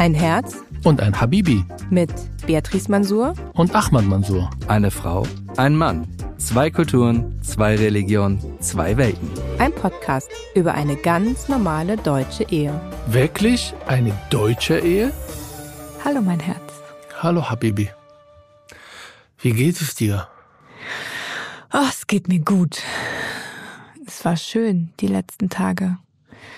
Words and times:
Ein 0.00 0.14
Herz 0.14 0.56
und 0.82 1.02
ein 1.02 1.20
Habibi 1.20 1.62
mit 1.90 2.10
Beatrice 2.46 2.90
Mansour 2.90 3.34
und 3.52 3.74
Ahmad 3.74 4.06
Mansour. 4.06 4.48
Eine 4.66 4.90
Frau, 4.90 5.26
ein 5.58 5.76
Mann. 5.76 6.08
Zwei 6.38 6.70
Kulturen, 6.70 7.38
zwei 7.42 7.76
Religionen, 7.76 8.40
zwei 8.60 8.96
Welten. 8.96 9.30
Ein 9.58 9.74
Podcast 9.74 10.30
über 10.54 10.72
eine 10.72 10.96
ganz 10.96 11.50
normale 11.50 11.98
deutsche 11.98 12.44
Ehe. 12.44 12.80
Wirklich 13.08 13.74
eine 13.88 14.18
deutsche 14.30 14.78
Ehe? 14.78 15.12
Hallo 16.02 16.22
mein 16.22 16.40
Herz. 16.40 16.62
Hallo 17.18 17.50
Habibi. 17.50 17.90
Wie 19.42 19.52
geht 19.52 19.82
es 19.82 19.96
dir? 19.96 20.28
Oh, 21.74 21.86
es 21.86 22.06
geht 22.06 22.26
mir 22.26 22.40
gut. 22.40 22.78
Es 24.06 24.24
war 24.24 24.38
schön, 24.38 24.94
die 25.00 25.08
letzten 25.08 25.50
Tage. 25.50 25.98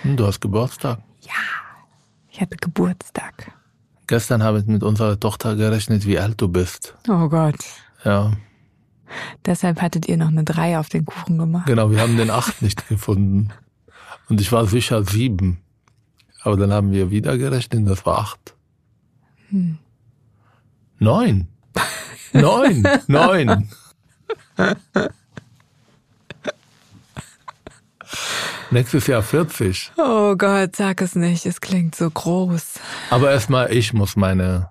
Hm, 0.03 0.17
du 0.17 0.29
hast 0.29 0.41
Geburtstag? 0.41 1.01
Ja, 1.23 1.62
ich 2.33 2.41
hatte 2.41 2.57
Geburtstag. 2.57 3.53
Gestern 4.07 4.43
habe 4.43 4.61
ich 4.61 4.67
mit 4.67 4.83
unserer 4.83 5.21
Tochter 5.21 5.55
gerechnet, 5.55 6.07
wie 6.07 6.19
alt 6.19 6.41
du 6.41 6.49
bist. 6.49 6.97
Oh 7.09 7.29
Gott. 7.29 7.57
Ja. 8.05 8.33
Deshalb 9.45 9.83
hattet 9.83 10.09
ihr 10.09 10.17
noch 10.17 10.29
eine 10.29 10.43
Drei 10.43 10.79
auf 10.79 10.89
den 10.89 11.05
Kuchen 11.05 11.37
gemacht. 11.39 11.67
Genau, 11.67 11.91
wir 11.91 12.01
haben 12.01 12.17
den 12.17 12.31
Acht 12.31 12.63
nicht 12.63 12.89
gefunden. 12.89 13.51
Und 14.29 14.41
ich 14.41 14.51
war 14.51 14.67
sicher 14.67 15.05
sieben. 15.05 15.61
Aber 16.43 16.57
dann 16.57 16.73
haben 16.73 16.93
wir 16.93 17.11
wieder 17.11 17.37
gerechnet, 17.37 17.89
das 17.89 18.05
war 18.07 18.19
acht. 18.19 18.55
Hm. 19.51 19.79
Neun. 20.99 21.49
Neun. 22.33 22.89
Neun. 23.07 23.69
Nächstes 28.73 29.07
Jahr 29.07 29.23
40. 29.23 29.93
Oh 29.99 30.35
Gott, 30.35 30.77
sag 30.77 31.03
es 31.03 31.15
nicht. 31.15 31.45
Es 31.45 31.61
klingt 31.61 31.95
so 31.95 32.11
groß. 32.11 32.81
Aber 33.11 33.31
erstmal, 33.31 33.71
ich 33.71 33.93
muss 33.93 34.17
meine 34.17 34.71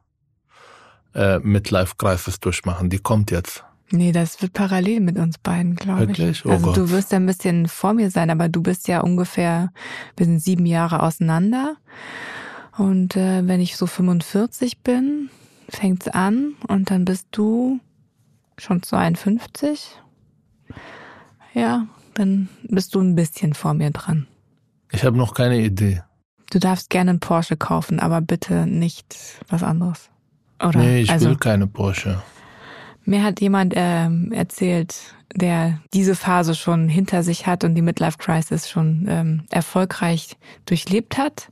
äh, 1.13 1.37
Midlife-Crisis 1.37 2.39
durchmachen. 2.39 2.89
Die 2.89 2.97
kommt 2.97 3.29
jetzt. 3.29 3.63
Nee, 3.91 4.11
das 4.11 4.41
wird 4.41 4.53
parallel 4.53 5.01
mit 5.01 5.19
uns 5.19 5.37
beiden, 5.37 5.75
glaube 5.75 6.03
ich. 6.03 6.07
Wirklich? 6.17 6.45
Oh 6.45 6.49
also 6.49 6.65
Gott. 6.65 6.77
du 6.77 6.89
wirst 6.89 7.11
ja 7.11 7.17
ein 7.17 7.27
bisschen 7.27 7.67
vor 7.67 7.93
mir 7.93 8.09
sein, 8.09 8.31
aber 8.31 8.49
du 8.49 8.63
bist 8.63 8.87
ja 8.87 9.01
ungefähr, 9.01 9.71
wir 10.17 10.25
sind 10.25 10.39
sieben 10.39 10.65
Jahre 10.65 11.03
auseinander. 11.03 11.75
Und 12.75 13.15
äh, 13.15 13.45
wenn 13.45 13.61
ich 13.61 13.77
so 13.77 13.85
45 13.85 14.79
bin, 14.79 15.29
fängt's 15.69 16.07
an 16.07 16.55
und 16.67 16.89
dann 16.89 17.05
bist 17.05 17.27
du 17.31 17.79
schon 18.57 18.81
52. 18.81 19.95
Ja, 21.53 21.85
dann 22.13 22.49
bist 22.63 22.95
du 22.95 23.01
ein 23.01 23.15
bisschen 23.15 23.53
vor 23.53 23.73
mir 23.73 23.91
dran. 23.91 24.27
Ich 24.91 25.03
habe 25.03 25.17
noch 25.17 25.33
keine 25.33 25.59
Idee. 25.59 26.01
Du 26.49 26.59
darfst 26.59 26.89
gerne 26.89 27.11
einen 27.11 27.19
Porsche 27.19 27.55
kaufen, 27.55 27.99
aber 27.99 28.19
bitte 28.21 28.65
nicht 28.67 29.15
was 29.47 29.63
anderes. 29.63 30.09
Oder? 30.61 30.79
Nee, 30.79 31.01
ich 31.01 31.09
also, 31.09 31.29
will 31.29 31.37
keine 31.37 31.67
Porsche. 31.67 32.21
Mir 33.05 33.23
hat 33.23 33.41
jemand 33.41 33.73
ähm, 33.75 34.31
erzählt, 34.31 34.95
der 35.33 35.79
diese 35.93 36.15
Phase 36.15 36.55
schon 36.55 36.89
hinter 36.89 37.23
sich 37.23 37.47
hat 37.47 37.63
und 37.63 37.73
die 37.75 37.81
Midlife 37.81 38.17
Crisis 38.17 38.69
schon 38.69 39.05
ähm, 39.07 39.43
erfolgreich 39.49 40.37
durchlebt 40.65 41.17
hat. 41.17 41.51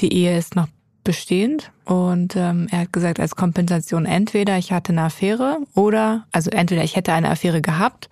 Die 0.00 0.12
Ehe 0.12 0.38
ist 0.38 0.56
noch 0.56 0.68
bestehend 1.04 1.72
und 1.84 2.36
ähm, 2.36 2.68
er 2.70 2.80
hat 2.80 2.92
gesagt, 2.92 3.20
als 3.20 3.34
Kompensation 3.34 4.06
entweder 4.06 4.58
ich 4.58 4.72
hatte 4.72 4.92
eine 4.92 5.02
Affäre 5.02 5.58
oder, 5.74 6.26
also 6.30 6.50
entweder 6.50 6.84
ich 6.84 6.94
hätte 6.94 7.12
eine 7.12 7.30
Affäre 7.30 7.60
gehabt, 7.60 8.08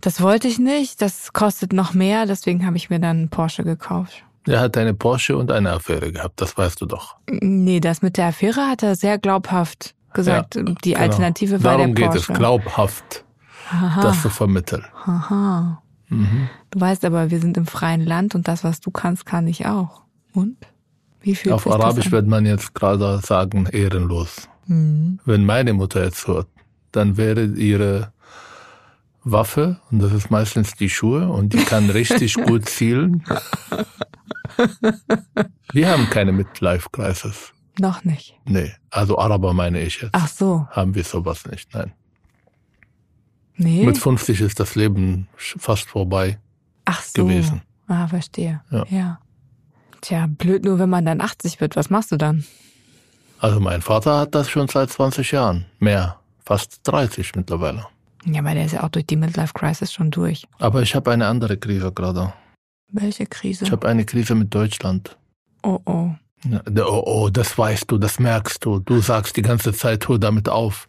das 0.00 0.20
wollte 0.20 0.48
ich 0.48 0.58
nicht, 0.58 1.02
das 1.02 1.32
kostet 1.32 1.72
noch 1.72 1.94
mehr, 1.94 2.26
deswegen 2.26 2.66
habe 2.66 2.76
ich 2.76 2.90
mir 2.90 2.98
dann 2.98 3.16
einen 3.16 3.28
Porsche 3.28 3.64
gekauft. 3.64 4.24
Er 4.46 4.60
hat 4.60 4.76
eine 4.76 4.94
Porsche 4.94 5.36
und 5.36 5.52
eine 5.52 5.72
Affäre 5.72 6.12
gehabt, 6.12 6.40
das 6.40 6.56
weißt 6.56 6.80
du 6.80 6.86
doch. 6.86 7.16
Nee, 7.30 7.80
das 7.80 8.02
mit 8.02 8.16
der 8.16 8.26
Affäre 8.26 8.68
hat 8.68 8.82
er 8.82 8.96
sehr 8.96 9.18
glaubhaft 9.18 9.94
gesagt. 10.14 10.56
Ja, 10.56 10.62
die 10.62 10.92
genau. 10.92 11.02
Alternative 11.02 11.62
war 11.62 11.76
Darum 11.76 11.94
der 11.94 12.06
geht 12.06 12.12
Porsche. 12.12 12.32
es, 12.32 12.38
glaubhaft, 12.38 13.24
Aha. 13.70 14.02
das 14.02 14.22
zu 14.22 14.30
vermitteln. 14.30 14.84
Aha. 15.04 15.82
Mhm. 16.08 16.48
Du 16.70 16.80
weißt 16.80 17.04
aber, 17.04 17.30
wir 17.30 17.38
sind 17.40 17.56
im 17.56 17.66
freien 17.66 18.04
Land 18.04 18.34
und 18.34 18.48
das, 18.48 18.64
was 18.64 18.80
du 18.80 18.90
kannst, 18.90 19.26
kann 19.26 19.46
ich 19.46 19.66
auch. 19.66 20.02
Und? 20.32 20.56
Wie 21.20 21.34
fühlt 21.34 21.54
Auf 21.54 21.64
sich 21.64 21.72
das 21.72 21.80
Arabisch 21.80 22.10
wird 22.10 22.26
man 22.26 22.46
jetzt 22.46 22.74
gerade 22.74 23.20
sagen, 23.22 23.66
ehrenlos. 23.66 24.48
Hm. 24.66 25.20
Wenn 25.24 25.44
meine 25.44 25.74
Mutter 25.74 26.02
jetzt 26.02 26.26
hört, 26.26 26.48
dann 26.92 27.16
wäre 27.16 27.44
ihre 27.44 28.12
Waffe, 29.22 29.80
und 29.90 30.00
das 30.00 30.12
ist 30.12 30.30
meistens 30.30 30.74
die 30.74 30.88
Schuhe, 30.90 31.28
und 31.28 31.52
die 31.52 31.64
kann 31.64 31.90
richtig 31.90 32.34
gut 32.46 32.68
zielen. 32.68 33.22
Wir 35.72 35.90
haben 35.90 36.08
keine 36.10 36.32
Midlife-Crisis. 36.32 37.52
Noch 37.78 38.04
nicht. 38.04 38.34
Nee, 38.44 38.72
also 38.90 39.18
Araber 39.18 39.54
meine 39.54 39.80
ich 39.80 40.00
jetzt. 40.02 40.10
Ach 40.12 40.28
so. 40.28 40.66
Haben 40.70 40.94
wir 40.94 41.04
sowas 41.04 41.46
nicht, 41.46 41.72
nein. 41.74 41.92
Nee. 43.56 43.84
Mit 43.84 43.98
50 43.98 44.40
ist 44.40 44.58
das 44.58 44.74
Leben 44.74 45.28
fast 45.36 45.88
vorbei 45.88 46.38
Ach 46.86 47.02
so. 47.02 47.24
gewesen. 47.26 47.62
Ah, 47.88 48.06
verstehe. 48.08 48.62
Ja. 48.70 48.84
ja. 48.88 49.18
Tja, 50.00 50.26
blöd 50.28 50.64
nur, 50.64 50.78
wenn 50.78 50.88
man 50.88 51.04
dann 51.04 51.20
80 51.20 51.60
wird. 51.60 51.76
Was 51.76 51.90
machst 51.90 52.10
du 52.12 52.16
dann? 52.16 52.44
Also 53.38 53.60
mein 53.60 53.82
Vater 53.82 54.18
hat 54.18 54.34
das 54.34 54.48
schon 54.48 54.68
seit 54.68 54.90
20 54.90 55.32
Jahren. 55.32 55.66
Mehr, 55.78 56.20
fast 56.44 56.80
30 56.84 57.34
mittlerweile. 57.36 57.86
Ja, 58.24 58.44
weil 58.44 58.54
der 58.54 58.66
ist 58.66 58.72
ja 58.72 58.82
auch 58.82 58.90
durch 58.90 59.06
die 59.06 59.16
Midlife 59.16 59.54
Crisis 59.54 59.92
schon 59.92 60.10
durch. 60.10 60.46
Aber 60.58 60.82
ich 60.82 60.94
habe 60.94 61.10
eine 61.10 61.26
andere 61.26 61.56
Krise 61.56 61.90
gerade. 61.92 62.32
Welche 62.92 63.26
Krise? 63.26 63.64
Ich 63.64 63.72
habe 63.72 63.88
eine 63.88 64.04
Krise 64.04 64.34
mit 64.34 64.54
Deutschland. 64.54 65.16
oh 65.62 65.78
oh. 65.86 66.10
Ja, 66.48 66.62
Oh, 66.86 67.02
oh, 67.04 67.28
das 67.30 67.56
weißt 67.58 67.90
du, 67.90 67.98
das 67.98 68.18
merkst 68.18 68.64
du. 68.64 68.78
Du 68.78 69.00
sagst 69.00 69.36
die 69.36 69.42
ganze 69.42 69.72
Zeit, 69.74 70.08
hör 70.08 70.18
damit 70.18 70.48
auf. 70.48 70.88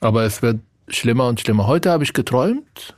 Aber 0.00 0.22
es 0.22 0.42
wird 0.42 0.60
schlimmer 0.88 1.26
und 1.26 1.40
schlimmer. 1.40 1.66
Heute 1.66 1.90
habe 1.90 2.04
ich 2.04 2.12
geträumt, 2.12 2.96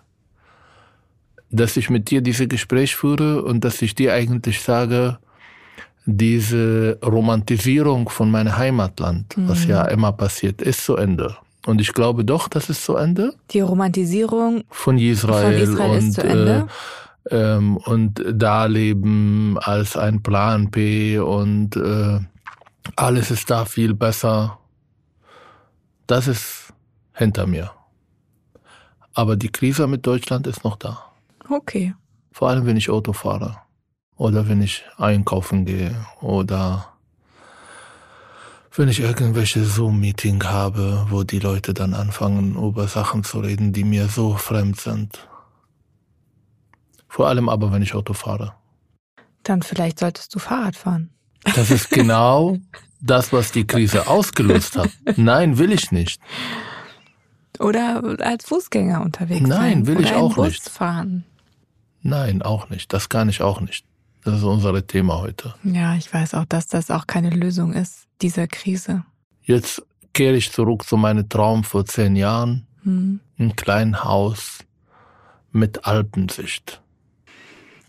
dass 1.51 1.79
ich 1.79 1.89
mit 1.89 2.11
dir 2.11 2.21
diese 2.21 2.47
Gespräch 2.47 2.95
führe 2.95 3.43
und 3.43 3.65
dass 3.65 3.81
ich 3.81 3.95
dir 3.95 4.13
eigentlich 4.13 4.61
sage, 4.61 5.19
diese 6.05 6.99
Romantisierung 7.05 8.09
von 8.09 8.31
meinem 8.31 8.57
Heimatland, 8.57 9.35
was 9.37 9.65
ja 9.67 9.85
immer 9.87 10.13
passiert, 10.13 10.61
ist 10.63 10.85
zu 10.85 10.97
Ende. 10.97 11.37
Und 11.67 11.81
ich 11.81 11.93
glaube 11.93 12.25
doch, 12.25 12.49
das 12.49 12.71
ist 12.71 12.85
zu 12.85 12.97
Ende 12.97 13.35
Die 13.51 13.61
Romantisierung 13.61 14.65
von 14.71 14.99
Israel, 14.99 15.67
Von 15.67 15.75
Israel 15.75 15.99
ist 15.99 16.05
und 16.05 16.13
zu 16.13 16.23
Ende? 16.23 16.67
Äh, 17.31 17.37
ähm, 17.37 17.77
und 17.79 18.25
da 18.33 18.67
leben 18.67 19.59
als 19.59 19.97
ein 19.97 20.23
Plan 20.23 20.71
B 20.71 21.19
und 21.19 21.77
äh, 21.77 22.21
alles 22.97 23.31
ist 23.31 23.51
da 23.51 23.65
viel 23.65 23.95
besser. 23.95 24.59
Das 26.07 26.27
ist 26.27 26.73
hinter 27.13 27.47
mir. 27.47 27.71
Aber 29.13 29.37
die 29.37 29.51
Krise 29.51 29.87
mit 29.87 30.07
Deutschland 30.07 30.47
ist 30.47 30.65
noch 30.65 30.77
da. 30.77 31.13
Okay. 31.51 31.95
Vor 32.33 32.49
allem, 32.49 32.67
wenn 32.67 32.77
ich 32.77 32.89
Auto 32.89 33.13
fahre 33.13 33.59
oder 34.17 34.49
wenn 34.49 34.63
ich 34.63 34.85
einkaufen 34.97 35.65
gehe 35.65 35.95
oder 36.21 36.93
wenn 38.73 38.89
ich 38.89 39.01
irgendwelche 39.01 39.65
Zoom-Meeting 39.65 40.45
habe, 40.45 41.07
wo 41.11 41.25
die 41.25 41.39
Leute 41.39 41.75
dann 41.75 41.95
anfangen, 41.95 42.55
über 42.55 42.87
Sachen 42.89 43.25
zu 43.25 43.41
reden, 43.41 43.73
die 43.73 43.85
mir 43.85 44.09
so 44.09 44.35
fremd 44.37 44.81
sind. 44.81 45.29
Vor 47.09 47.29
allem 47.29 47.49
aber, 47.49 47.73
wenn 47.73 47.83
ich 47.83 47.95
Auto 47.95 48.13
fahre. 48.13 48.55
Dann 49.43 49.63
vielleicht 49.63 49.99
solltest 49.99 50.35
du 50.35 50.39
Fahrrad 50.39 50.77
fahren. 50.77 51.11
Das 51.55 51.71
ist 51.71 51.91
genau 51.91 52.59
das, 53.01 53.33
was 53.33 53.51
die 53.53 53.67
Krise 53.67 54.07
ausgelöst 54.07 54.77
hat. 54.77 54.91
Nein, 55.17 55.59
will 55.59 55.73
ich 55.73 55.91
nicht. 55.91 56.21
Oder 57.59 58.03
als 58.21 58.45
Fußgänger 58.45 59.01
unterwegs 59.01 59.49
sein. 59.49 59.49
Nein, 59.49 59.87
will 59.87 59.97
Oder 59.99 60.07
ich 60.07 60.15
auch 60.15 60.35
Bus 60.35 60.47
nicht. 60.47 60.69
fahren. 60.69 61.25
Nein, 62.03 62.43
auch 62.43 62.69
nicht. 62.71 62.93
Das 62.93 63.09
kann 63.09 63.29
ich 63.29 63.43
auch 63.43 63.61
nicht. 63.61 63.85
Das 64.25 64.39
ist 64.39 64.45
unser 64.45 64.87
Thema 64.87 65.21
heute. 65.21 65.55
Ja, 65.65 65.95
ich 65.95 66.13
weiß 66.13 66.35
auch, 66.35 66.45
dass 66.45 66.67
das 66.67 66.91
auch 66.91 67.07
keine 67.07 67.31
Lösung 67.31 67.73
ist, 67.73 68.07
dieser 68.21 68.47
Krise. 68.47 69.05
Jetzt 69.43 69.83
kehre 70.13 70.37
ich 70.37 70.53
zurück 70.53 70.85
zu 70.85 70.97
meinem 70.97 71.29
Traum 71.29 71.65
vor 71.65 71.87
zehn 71.87 72.17
Jahren. 72.17 72.67
Hm. 72.83 73.21
Ein 73.39 73.57
kleines 73.57 74.05
Haus 74.05 74.59
mit 75.53 75.87
Alpensicht. 75.87 76.83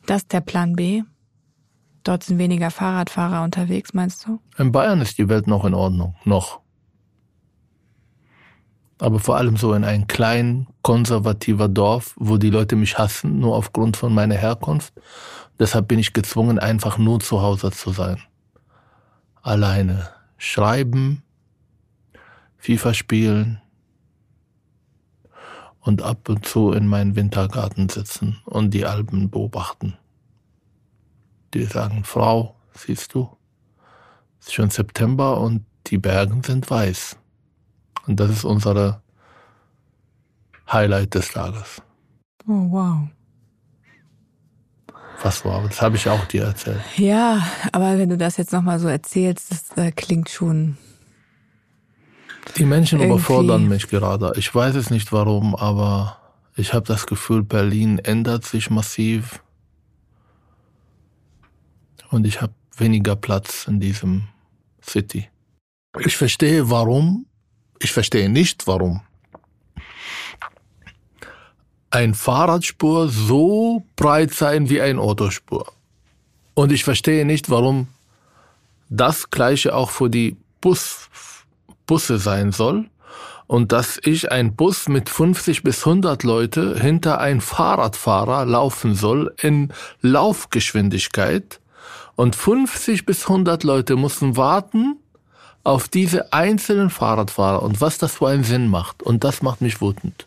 Das 0.06 0.24
ist 0.24 0.34
der 0.34 0.42
Plan 0.42 0.76
B. 0.76 1.04
Dort 2.04 2.24
sind 2.24 2.38
weniger 2.38 2.72
Fahrradfahrer 2.72 3.44
unterwegs, 3.44 3.94
meinst 3.94 4.26
du? 4.26 4.40
In 4.58 4.72
Bayern 4.72 5.02
ist 5.02 5.18
die 5.18 5.30
Welt 5.30 5.48
noch 5.48 5.66
in 5.66 5.74
Ordnung. 5.74 6.16
Noch. 6.24 6.62
Aber 9.00 9.20
vor 9.20 9.38
allem 9.38 9.58
so 9.58 9.74
in 9.74 9.86
ein 9.86 10.08
klein 10.08 10.68
konservativer 10.82 11.70
Dorf, 11.70 12.16
wo 12.18 12.38
die 12.38 12.50
Leute 12.50 12.76
mich 12.76 12.98
hassen, 12.98 13.40
nur 13.40 13.56
aufgrund 13.56 13.98
von 13.98 14.14
meiner 14.14 14.36
Herkunft. 14.36 14.94
Deshalb 15.58 15.88
bin 15.88 16.00
ich 16.00 16.14
gezwungen, 16.14 16.60
einfach 16.60 16.98
nur 16.98 17.20
zu 17.20 17.42
Hause 17.42 17.72
zu 17.72 17.92
sein. 17.92 18.22
Alleine. 19.42 20.10
Schreiben, 20.38 21.24
FIFA 22.58 22.94
spielen 22.94 23.62
und 25.82 26.02
ab 26.02 26.30
und 26.30 26.46
zu 26.46 26.72
in 26.72 26.88
meinen 26.88 27.16
Wintergarten 27.16 27.90
sitzen 27.90 28.38
und 28.46 28.74
die 28.74 28.86
Alpen 28.86 29.30
beobachten. 29.30 29.98
Die 31.54 31.66
sagen, 31.66 32.04
Frau, 32.04 32.56
siehst 32.74 33.14
du, 33.14 33.30
Es 34.40 34.48
ist 34.48 34.54
schon 34.54 34.70
September 34.70 35.40
und 35.40 35.66
die 35.88 35.98
Berge 35.98 36.40
sind 36.46 36.70
weiß. 36.70 37.18
Und 38.10 38.20
das 38.20 38.32
ist 38.32 38.44
unsere 38.44 39.04
Highlight 40.72 41.14
des 41.14 41.30
Tages. 41.30 41.80
Oh, 42.48 42.66
wow. 42.72 43.08
Was 45.22 45.46
war? 45.46 45.62
Das 45.68 45.80
habe 45.80 45.96
ich 45.96 46.10
auch 46.10 46.26
dir 46.26 46.46
erzählt. 46.46 46.82
Ja, 46.98 47.46
aber 47.72 48.00
wenn 48.00 48.10
du 48.10 48.18
das 48.18 48.38
jetzt 48.38 48.52
nochmal 48.52 48.80
so 48.80 48.88
erzählst, 48.88 49.52
das 49.52 49.78
äh, 49.78 49.92
klingt 49.92 50.30
schon. 50.30 50.76
Die 52.58 52.66
Menschen 52.66 53.00
Irgendwie- 53.00 53.14
überfordern 53.14 53.68
mich 53.68 53.88
gerade. 53.88 54.34
Ich 54.38 54.56
weiß 54.56 54.74
es 54.74 54.90
nicht 54.90 55.12
warum, 55.12 55.56
aber 55.56 56.18
ich 56.56 56.74
habe 56.74 56.88
das 56.88 57.06
Gefühl, 57.06 57.44
Berlin 57.44 58.00
ändert 58.00 58.44
sich 58.44 58.72
massiv. 58.72 59.44
Und 62.10 62.26
ich 62.26 62.42
habe 62.42 62.56
weniger 62.76 63.16
Platz 63.16 63.68
in 63.68 63.80
diesem 63.80 64.30
City. 64.82 65.30
Ich 66.00 66.18
verstehe 66.18 66.72
warum. 66.72 67.28
Ich 67.80 67.92
verstehe 67.92 68.30
nicht 68.30 68.68
warum. 68.68 69.02
Ein 71.92 72.14
Fahrradspur 72.14 73.10
so 73.10 73.86
breit 73.96 74.32
sein 74.34 74.70
wie 74.70 74.82
ein 74.82 75.00
Autospur. 75.00 75.72
Und 76.54 76.72
ich 76.72 76.84
verstehe 76.84 77.26
nicht, 77.26 77.50
warum 77.50 77.88
das 78.90 79.30
gleiche 79.32 79.74
auch 79.74 79.90
für 79.90 80.10
die 80.10 80.36
Bus, 80.62 81.10
Busse 81.88 82.20
sein 82.20 82.52
soll 82.52 82.90
und 83.48 83.72
dass 83.72 84.00
ich 84.04 84.32
ein 84.32 84.56
Bus 84.56 84.88
mit 84.88 85.10
50 85.10 85.64
bis 85.64 85.80
100 85.88 86.24
Leute 86.24 86.80
hinter 86.80 87.20
ein 87.20 87.42
Fahrradfahrer 87.42 88.46
laufen 88.46 88.94
soll 88.94 89.34
in 89.42 89.74
Laufgeschwindigkeit 90.02 91.60
und 92.16 92.36
50 92.36 93.08
bis 93.08 93.24
100 93.24 93.64
Leute 93.64 93.96
müssen 93.96 94.38
warten 94.38 94.99
auf 95.70 95.88
diese 95.88 96.34
einzelnen 96.34 96.90
Fahrradfahrer 96.90 97.62
und 97.62 97.80
was 97.80 98.00
das 98.00 98.16
für 98.16 98.28
einen 98.28 98.44
Sinn 98.44 98.68
macht 98.68 99.04
und 99.04 99.24
das 99.24 99.44
macht 99.44 99.62
mich 99.62 99.82
wütend. 99.82 100.26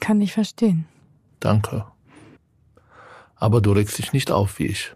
Kann 0.00 0.20
ich 0.20 0.34
verstehen. 0.34 0.84
Danke. 1.40 1.86
Aber 3.36 3.62
du 3.62 3.72
regst 3.72 3.96
dich 3.96 4.12
nicht 4.12 4.30
auf 4.30 4.58
wie 4.58 4.66
ich. 4.66 4.92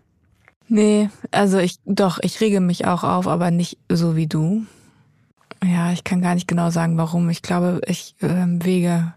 Nee, 0.68 1.08
also 1.30 1.58
ich, 1.58 1.78
doch, 1.86 2.18
ich 2.22 2.40
rege 2.40 2.60
mich 2.60 2.86
auch 2.86 3.02
auf, 3.02 3.26
aber 3.26 3.50
nicht 3.50 3.78
so 3.90 4.16
wie 4.16 4.26
du. 4.26 4.66
Ja, 5.64 5.92
ich 5.92 6.04
kann 6.04 6.20
gar 6.20 6.34
nicht 6.34 6.46
genau 6.46 6.70
sagen, 6.70 6.98
warum. 6.98 7.30
Ich 7.30 7.40
glaube, 7.42 7.80
ich 7.86 8.14
ähm, 8.20 8.64
wege 8.64 9.14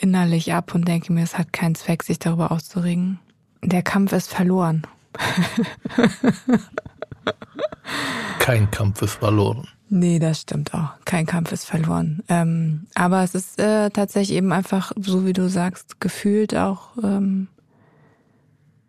innerlich 0.00 0.54
ab 0.54 0.74
und 0.74 0.88
denke 0.88 1.12
mir, 1.12 1.22
es 1.22 1.36
hat 1.38 1.52
keinen 1.52 1.74
Zweck, 1.74 2.02
sich 2.02 2.18
darüber 2.18 2.50
aufzuregen. 2.50 3.18
Der 3.62 3.82
Kampf 3.82 4.12
ist 4.12 4.32
verloren. 4.32 4.82
Kein 8.38 8.70
Kampf 8.70 9.02
ist 9.02 9.14
verloren. 9.14 9.66
Nee, 9.88 10.18
das 10.18 10.40
stimmt 10.40 10.74
auch. 10.74 10.90
Kein 11.04 11.26
Kampf 11.26 11.52
ist 11.52 11.64
verloren. 11.64 12.22
Ähm, 12.28 12.86
aber 12.94 13.22
es 13.22 13.34
ist 13.34 13.58
äh, 13.60 13.90
tatsächlich 13.90 14.36
eben 14.36 14.52
einfach, 14.52 14.92
so 14.96 15.24
wie 15.24 15.32
du 15.32 15.48
sagst, 15.48 16.00
gefühlt 16.00 16.56
auch, 16.56 16.96
ähm, 17.02 17.48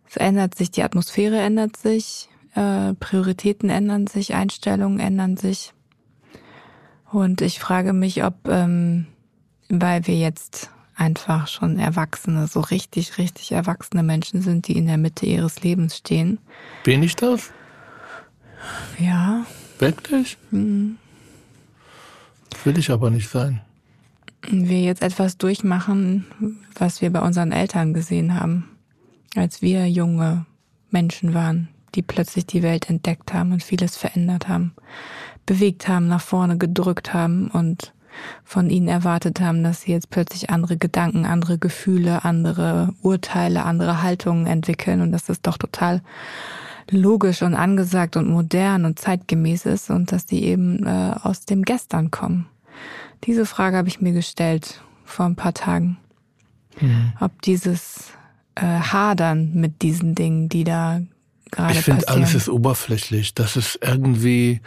es 0.10 0.18
ändert 0.18 0.56
sich, 0.56 0.72
die 0.72 0.84
Atmosphäre 0.84 1.38
ändert 1.38 1.78
sich, 1.78 2.30
äh, 2.56 2.94
Prioritäten 2.94 3.70
ändern 3.70 4.08
sich, 4.08 4.34
Einstellungen 4.34 5.00
ändern 5.00 5.38
sich. 5.38 5.74
Und 7.12 7.42
ich 7.42 7.60
frage 7.60 7.94
mich, 7.94 8.24
ob, 8.24 8.48
ähm, 8.48 9.06
weil 9.70 10.08
wir 10.08 10.18
jetzt 10.18 10.72
einfach 10.96 11.48
schon 11.48 11.78
Erwachsene, 11.78 12.48
so 12.48 12.60
richtig, 12.60 13.18
richtig 13.18 13.52
erwachsene 13.52 14.02
Menschen 14.02 14.42
sind, 14.42 14.68
die 14.68 14.78
in 14.78 14.88
der 14.88 14.98
Mitte 14.98 15.26
ihres 15.26 15.62
Lebens 15.62 15.98
stehen. 15.98 16.40
Bin 16.84 17.04
ich 17.04 17.16
das? 17.16 17.52
Ja, 19.00 19.46
Wirklich? 19.80 20.38
Will 20.52 20.98
ich 22.78 22.92
aber 22.92 23.10
nicht 23.10 23.30
sein. 23.30 23.62
wir 24.50 24.82
jetzt 24.82 25.02
etwas 25.02 25.38
durchmachen, 25.38 26.26
was 26.76 27.02
wir 27.02 27.12
bei 27.12 27.22
unseren 27.22 27.52
Eltern 27.52 27.94
gesehen 27.94 28.40
haben, 28.40 28.70
als 29.36 29.62
wir 29.62 29.88
junge 29.90 30.46
Menschen 30.90 31.34
waren, 31.34 31.68
die 31.96 32.02
plötzlich 32.02 32.46
die 32.46 32.64
Welt 32.64 32.90
entdeckt 32.90 33.34
haben 33.34 33.52
und 33.52 33.64
vieles 33.64 33.98
verändert 33.98 34.48
haben, 34.48 34.74
bewegt 35.46 35.88
haben, 35.88 36.08
nach 36.08 36.22
vorne 36.22 36.58
gedrückt 36.58 37.14
haben 37.14 37.50
und 37.50 37.94
von 38.44 38.72
ihnen 38.72 38.88
erwartet 38.88 39.42
haben, 39.42 39.64
dass 39.64 39.82
sie 39.82 39.92
jetzt 39.92 40.10
plötzlich 40.10 40.50
andere 40.50 40.78
Gedanken, 40.78 41.26
andere 41.26 41.60
Gefühle, 41.60 42.26
andere 42.26 42.96
Urteile, 43.04 43.64
andere 43.64 44.02
Haltungen 44.02 44.48
entwickeln 44.48 45.02
und 45.02 45.12
dass 45.12 45.26
das 45.26 45.42
doch 45.42 45.58
total 45.58 46.02
logisch 46.90 47.42
und 47.42 47.54
angesagt 47.56 48.16
und 48.18 48.30
modern 48.30 48.86
und 48.86 49.00
zeitgemäß 49.00 49.66
ist 49.66 49.90
und 49.90 50.12
dass 50.12 50.26
die 50.26 50.44
eben 50.44 50.86
äh, 50.86 51.16
aus 51.22 51.46
dem 51.46 51.64
Gestern 51.64 52.12
kommen. 52.12 52.48
Diese 53.26 53.46
Frage 53.46 53.78
habe 53.78 53.88
ich 53.88 54.02
mir 54.02 54.14
gestellt 54.14 54.82
vor 55.04 55.26
ein 55.26 55.36
paar 55.36 55.54
Tagen. 55.54 55.98
Ob 57.20 57.42
dieses 57.42 58.12
äh, 58.54 58.62
Hadern 58.62 59.54
mit 59.56 59.82
diesen 59.82 60.14
Dingen, 60.14 60.48
die 60.48 60.64
da 60.64 61.02
gerade 61.50 61.74
Ich 61.74 61.80
finde, 61.80 62.06
passieren. 62.06 62.24
alles 62.24 62.36
ist 62.36 62.50
oberflächlich. 62.50 63.34
Das 63.34 63.56
ist 63.58 63.80
irgendwie, 63.82 64.62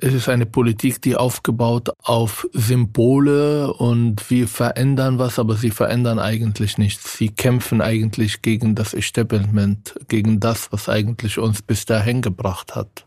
es 0.00 0.12
ist 0.14 0.28
eine 0.28 0.46
Politik, 0.46 1.00
die 1.02 1.16
aufgebaut 1.16 1.90
auf 2.02 2.46
Symbole 2.52 3.72
und 3.72 4.28
wir 4.30 4.48
verändern 4.48 5.18
was, 5.18 5.38
aber 5.38 5.54
sie 5.56 5.70
verändern 5.70 6.18
eigentlich 6.18 6.76
nichts. 6.76 7.16
Sie 7.16 7.28
kämpfen 7.28 7.80
eigentlich 7.80 8.42
gegen 8.42 8.74
das 8.74 8.94
Establishment, 8.94 9.94
gegen 10.08 10.40
das, 10.40 10.72
was 10.72 10.88
eigentlich 10.88 11.38
uns 11.38 11.62
bis 11.62 11.84
dahin 11.86 12.20
gebracht 12.20 12.74
hat. 12.74 13.06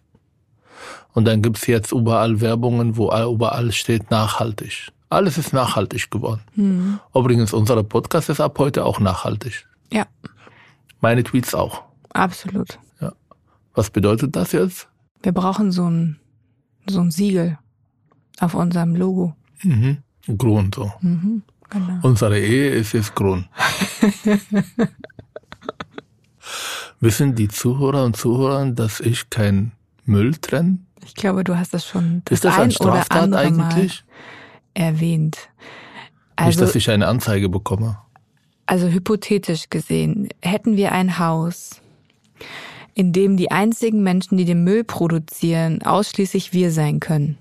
Und 1.14 1.26
dann 1.26 1.42
gibt's 1.42 1.68
jetzt 1.68 1.92
überall 1.92 2.40
Werbungen, 2.40 2.96
wo 2.96 3.10
all- 3.10 3.32
überall 3.34 3.72
steht 3.74 4.10
nachhaltig. 4.12 4.90
Alles 5.10 5.38
ist 5.38 5.52
nachhaltig 5.52 6.10
geworden. 6.12 6.42
Hm. 6.56 7.00
Übrigens, 7.16 7.54
unser 7.54 7.82
Podcast 7.84 8.30
ist 8.30 8.40
ab 8.40 8.58
heute 8.60 8.86
auch 8.86 9.00
nachhaltig. 9.00 9.66
Ja, 9.92 10.06
Meine 11.02 11.24
Tweets 11.24 11.54
auch. 11.56 11.84
absolut. 12.10 12.80
Was 13.74 13.90
bedeutet 13.92 14.36
das 14.36 14.54
jetzt? 14.54 14.88
Wir 15.22 15.32
brauchen 15.34 15.72
so 15.72 15.88
ein, 15.90 16.20
so 16.90 17.00
ein 17.02 17.12
Siegel 17.12 17.58
auf 18.40 18.54
unserem 18.54 18.96
Logo. 18.96 19.36
Mhm. 19.64 19.98
Grund 20.38 20.76
so. 20.76 20.92
Mhm, 21.02 21.44
genau. 21.70 22.00
Unsere 22.04 22.40
Ehe 22.40 22.70
ist 22.70 22.94
jetzt 22.94 23.16
Grund. 23.16 23.48
Wissen 27.00 27.36
die 27.36 27.48
Zuhörer 27.48 28.04
und 28.06 28.16
Zuhörer, 28.18 28.66
dass 28.72 29.00
ich 29.00 29.30
kein 29.30 29.72
Müll 30.06 30.36
trenne? 30.36 30.80
Ich 31.06 31.14
glaube, 31.16 31.44
du 31.44 31.58
hast 31.58 31.74
das 31.74 31.86
schon 31.86 32.22
das 32.26 32.34
Ist 32.38 32.46
das 32.46 32.56
ein 32.56 32.62
oder 32.68 32.72
Straftat 32.72 33.34
eigentlich? 33.34 34.04
Mal 34.04 34.84
erwähnt. 34.84 35.36
Nicht, 35.38 35.50
Also, 36.36 36.60
dass 36.62 36.76
ich 36.76 36.90
eine 36.90 37.08
Anzeige 37.08 37.50
bekomme. 37.50 37.98
also 38.66 38.88
hypothetisch 38.88 39.70
gesehen, 39.70 40.30
hätten 40.42 40.76
wir 40.76 40.92
ein 40.92 41.20
Haus, 41.20 41.82
in 42.98 43.14
dem 43.14 43.38
die 43.38 43.52
einzigen 43.52 44.02
Menschen, 44.02 44.38
die 44.38 44.46
den 44.46 44.64
Müll 44.64 44.84
produzieren, 44.84 45.84
ausschließlich 45.84 46.52
wir 46.52 46.72
sein 46.72 47.00
können. 47.00 47.38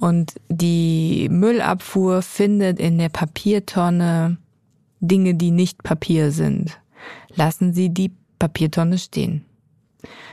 Und 0.00 0.34
die 0.48 1.28
Müllabfuhr 1.30 2.20
findet 2.20 2.80
in 2.80 2.98
der 2.98 3.08
Papiertonne 3.08 4.38
Dinge, 5.00 5.34
die 5.34 5.52
nicht 5.52 5.84
Papier 5.84 6.32
sind. 6.32 6.80
Lassen 7.36 7.74
Sie 7.74 7.90
die 7.90 8.10
Papiertonne 8.40 8.98
stehen. 8.98 9.44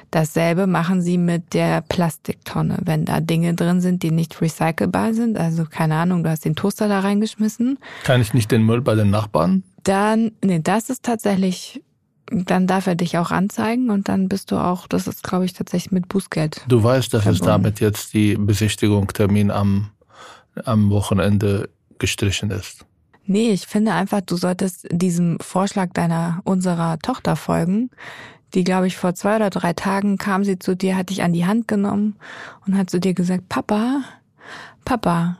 Dasselbe 0.09 0.65
machen 0.65 1.03
Sie 1.03 1.19
mit 1.19 1.53
der 1.53 1.81
Plastiktonne. 1.81 2.79
Wenn 2.83 3.05
da 3.05 3.19
Dinge 3.19 3.53
drin 3.53 3.81
sind, 3.81 4.01
die 4.01 4.11
nicht 4.11 4.41
recycelbar 4.41 5.13
sind, 5.13 5.37
also 5.37 5.65
keine 5.65 5.95
Ahnung, 5.95 6.23
du 6.23 6.31
hast 6.31 6.43
den 6.45 6.55
Toaster 6.55 6.87
da 6.87 7.01
reingeschmissen, 7.01 7.77
Kann 8.03 8.19
ich 8.21 8.33
nicht 8.33 8.51
den 8.51 8.63
Müll 8.65 8.81
bei 8.81 8.95
den 8.95 9.11
Nachbarn? 9.11 9.61
dann, 9.83 10.31
nee, 10.43 10.59
das 10.63 10.89
ist 10.89 11.03
tatsächlich, 11.03 11.83
dann 12.29 12.67
darf 12.67 12.87
er 12.87 12.95
dich 12.95 13.17
auch 13.17 13.31
anzeigen 13.31 13.89
und 13.89 14.07
dann 14.07 14.29
bist 14.29 14.51
du 14.51 14.57
auch, 14.57 14.87
das 14.87 15.07
ist 15.07 15.23
glaube 15.23 15.45
ich 15.45 15.53
tatsächlich 15.53 15.91
mit 15.91 16.07
Bußgeld. 16.07 16.65
Du 16.67 16.83
weißt, 16.83 17.13
dass 17.13 17.25
es 17.25 17.37
Verbunden. 17.37 17.63
damit 17.63 17.79
jetzt 17.79 18.13
die 18.13 18.35
Besichtigungstermin 18.35 19.51
am, 19.51 19.91
am 20.63 20.89
Wochenende 20.89 21.69
gestrichen 21.99 22.49
ist. 22.51 22.85
Nee, 23.25 23.51
ich 23.51 23.67
finde 23.67 23.93
einfach, 23.93 24.21
du 24.21 24.35
solltest 24.35 24.87
diesem 24.91 25.39
Vorschlag 25.39 25.91
deiner, 25.93 26.41
unserer 26.43 26.99
Tochter 26.99 27.35
folgen. 27.35 27.89
Die, 28.53 28.63
glaube 28.63 28.87
ich, 28.87 28.97
vor 28.97 29.15
zwei 29.15 29.37
oder 29.37 29.49
drei 29.49 29.73
Tagen 29.73 30.17
kam 30.17 30.43
sie 30.43 30.59
zu 30.59 30.75
dir, 30.75 30.97
hat 30.97 31.09
dich 31.09 31.23
an 31.23 31.33
die 31.33 31.45
Hand 31.45 31.67
genommen 31.67 32.17
und 32.67 32.77
hat 32.77 32.89
zu 32.89 32.99
dir 32.99 33.13
gesagt, 33.13 33.49
Papa, 33.49 34.01
Papa, 34.85 35.37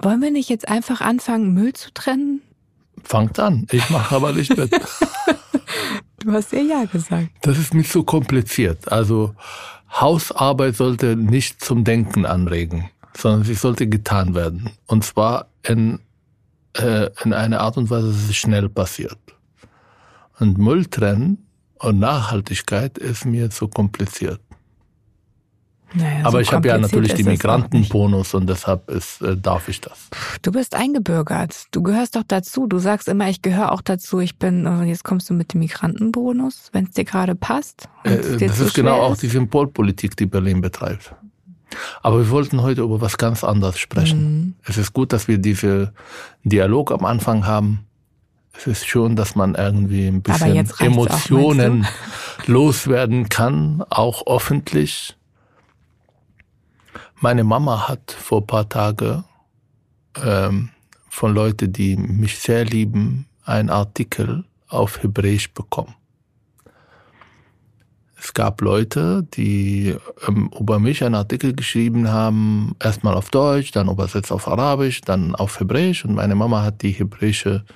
wollen 0.00 0.22
wir 0.22 0.30
nicht 0.30 0.48
jetzt 0.48 0.66
einfach 0.66 1.00
anfangen, 1.02 1.52
Müll 1.52 1.74
zu 1.74 1.92
trennen? 1.92 2.40
Fangt 3.04 3.38
an. 3.38 3.66
Ich 3.70 3.88
mache 3.90 4.14
aber 4.16 4.32
nicht 4.32 4.56
mit. 4.56 4.70
Du 6.22 6.32
hast 6.32 6.52
ihr 6.52 6.62
ja 6.62 6.84
gesagt. 6.84 7.30
Das 7.40 7.56
ist 7.56 7.72
nicht 7.72 7.90
so 7.90 8.02
kompliziert. 8.02 8.92
Also 8.92 9.34
Hausarbeit 9.90 10.76
sollte 10.76 11.16
nicht 11.16 11.64
zum 11.64 11.82
Denken 11.82 12.26
anregen, 12.26 12.90
sondern 13.16 13.44
sie 13.44 13.54
sollte 13.54 13.86
getan 13.86 14.34
werden. 14.34 14.70
Und 14.86 15.02
zwar 15.02 15.46
in, 15.62 15.98
äh, 16.76 17.08
in 17.24 17.32
einer 17.32 17.60
Art 17.60 17.78
und 17.78 17.88
Weise, 17.88 18.08
dass 18.08 18.28
es 18.28 18.36
schnell 18.36 18.68
passiert. 18.68 19.18
Und 20.38 20.58
Müll 20.58 20.84
trennen 20.86 21.46
und 21.78 21.98
Nachhaltigkeit 21.98 22.98
ist 22.98 23.24
mir 23.24 23.48
zu 23.48 23.68
kompliziert. 23.68 24.40
Naja, 25.92 26.20
Aber 26.20 26.30
so 26.32 26.38
ich 26.38 26.52
habe 26.52 26.68
ja 26.68 26.78
natürlich 26.78 27.12
ist 27.12 27.18
die. 27.18 27.24
Migrantenbonus 27.24 28.34
und 28.34 28.48
deshalb 28.48 28.88
ist, 28.90 29.22
äh, 29.22 29.36
darf 29.36 29.68
ich 29.68 29.80
das. 29.80 30.08
Du 30.42 30.52
bist 30.52 30.74
eingebürgert. 30.74 31.64
Du 31.72 31.82
gehörst 31.82 32.16
doch 32.16 32.22
dazu. 32.26 32.66
Du 32.66 32.78
sagst 32.78 33.08
immer, 33.08 33.28
ich 33.28 33.42
gehöre 33.42 33.72
auch 33.72 33.82
dazu. 33.82 34.20
Ich 34.20 34.38
bin, 34.38 34.66
und 34.66 34.86
jetzt 34.86 35.04
kommst 35.04 35.28
du 35.30 35.34
mit 35.34 35.52
dem 35.52 35.60
Migrantenbonus, 35.60 36.70
wenn 36.72 36.84
es 36.84 36.92
dir 36.92 37.04
gerade 37.04 37.34
passt. 37.34 37.88
Äh, 38.04 38.36
dir 38.38 38.48
das 38.48 38.60
ist 38.60 38.74
genau 38.74 38.96
schwer 38.96 39.02
auch 39.02 39.16
die 39.16 39.28
Symbolpolitik, 39.28 40.16
die 40.16 40.26
Berlin 40.26 40.60
betreibt. 40.60 41.14
Aber 42.02 42.18
wir 42.18 42.30
wollten 42.30 42.62
heute 42.62 42.82
über 42.82 43.00
was 43.00 43.16
ganz 43.16 43.44
anderes 43.44 43.78
sprechen. 43.78 44.22
Mhm. 44.22 44.54
Es 44.64 44.76
ist 44.76 44.92
gut, 44.92 45.12
dass 45.12 45.28
wir 45.28 45.38
diesen 45.38 45.90
Dialog 46.44 46.92
am 46.92 47.04
Anfang 47.04 47.46
haben. 47.46 47.86
Es 48.56 48.66
ist 48.66 48.86
schon, 48.86 49.16
dass 49.16 49.36
man 49.36 49.54
irgendwie 49.54 50.06
ein 50.06 50.22
bisschen 50.22 50.52
reicht's 50.52 50.74
auch, 50.74 50.80
Emotionen 50.80 51.86
loswerden 52.46 53.28
kann, 53.28 53.82
auch 53.88 54.26
öffentlich. 54.26 55.16
Meine 57.22 57.44
Mama 57.44 57.86
hat 57.86 58.12
vor 58.12 58.40
ein 58.40 58.46
paar 58.46 58.66
Tagen 58.66 59.24
ähm, 60.24 60.70
von 61.10 61.34
Leuten, 61.34 61.70
die 61.70 61.94
mich 61.98 62.38
sehr 62.38 62.64
lieben, 62.64 63.26
einen 63.44 63.68
Artikel 63.68 64.44
auf 64.68 65.02
Hebräisch 65.02 65.52
bekommen. 65.52 65.94
Es 68.18 68.32
gab 68.32 68.62
Leute, 68.62 69.26
die 69.34 69.94
ähm, 70.26 70.50
über 70.58 70.78
mich 70.78 71.04
einen 71.04 71.14
Artikel 71.14 71.54
geschrieben 71.54 72.08
haben, 72.08 72.74
erstmal 72.82 73.14
auf 73.14 73.28
Deutsch, 73.28 73.70
dann 73.72 73.90
übersetzt 73.90 74.32
auf 74.32 74.48
Arabisch, 74.48 75.02
dann 75.02 75.34
auf 75.34 75.60
Hebräisch 75.60 76.06
und 76.06 76.14
meine 76.14 76.34
Mama 76.34 76.62
hat 76.62 76.80
die 76.80 76.92
hebräische 76.92 77.66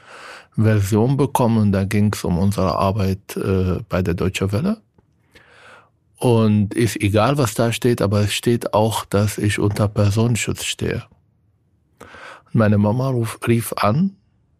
Version 0.57 1.19
bekommen 1.19 1.59
und 1.59 1.73
da 1.73 1.85
ging 1.85 2.15
es 2.15 2.25
um 2.25 2.39
unsere 2.39 2.77
Arbeit 2.79 3.37
äh, 3.37 3.81
bei 3.91 4.01
der 4.01 4.15
Deutsche 4.15 4.53
Welle. 4.53 4.79
Und 6.19 6.75
ist 6.75 6.97
egal, 6.97 7.39
was 7.39 7.55
da 7.55 7.73
steht, 7.73 8.01
aber 8.01 8.21
es 8.21 8.33
steht 8.33 8.73
auch, 8.73 9.05
dass 9.05 9.39
ich 9.39 9.59
unter 9.59 9.89
Personenschutz 9.89 10.65
stehe. 10.65 11.05
Und 12.01 12.55
meine 12.55 12.79
Mama 12.79 13.09
ruf, 13.09 13.39
rief 13.47 13.73
an 13.75 14.17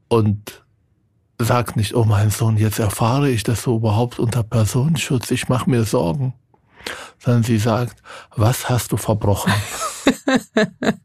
und 0.09 0.65
sagt 1.39 1.77
nicht, 1.77 1.95
oh 1.95 2.05
mein 2.05 2.31
Sohn, 2.31 2.57
jetzt 2.57 2.79
erfahre 2.79 3.31
ich, 3.31 3.43
dass 3.43 3.65
du 3.65 3.77
überhaupt 3.77 4.19
unter 4.19 4.43
Personenschutz, 4.43 5.31
ich 5.31 5.49
mache 5.49 5.71
mir 5.71 5.85
Sorgen. 5.85 6.35
Sondern 7.19 7.45
sie 7.45 7.59
sagt, 7.59 8.03
was 8.37 8.69
hast 8.69 8.93
du 8.93 8.97
verbrochen? 8.97 9.53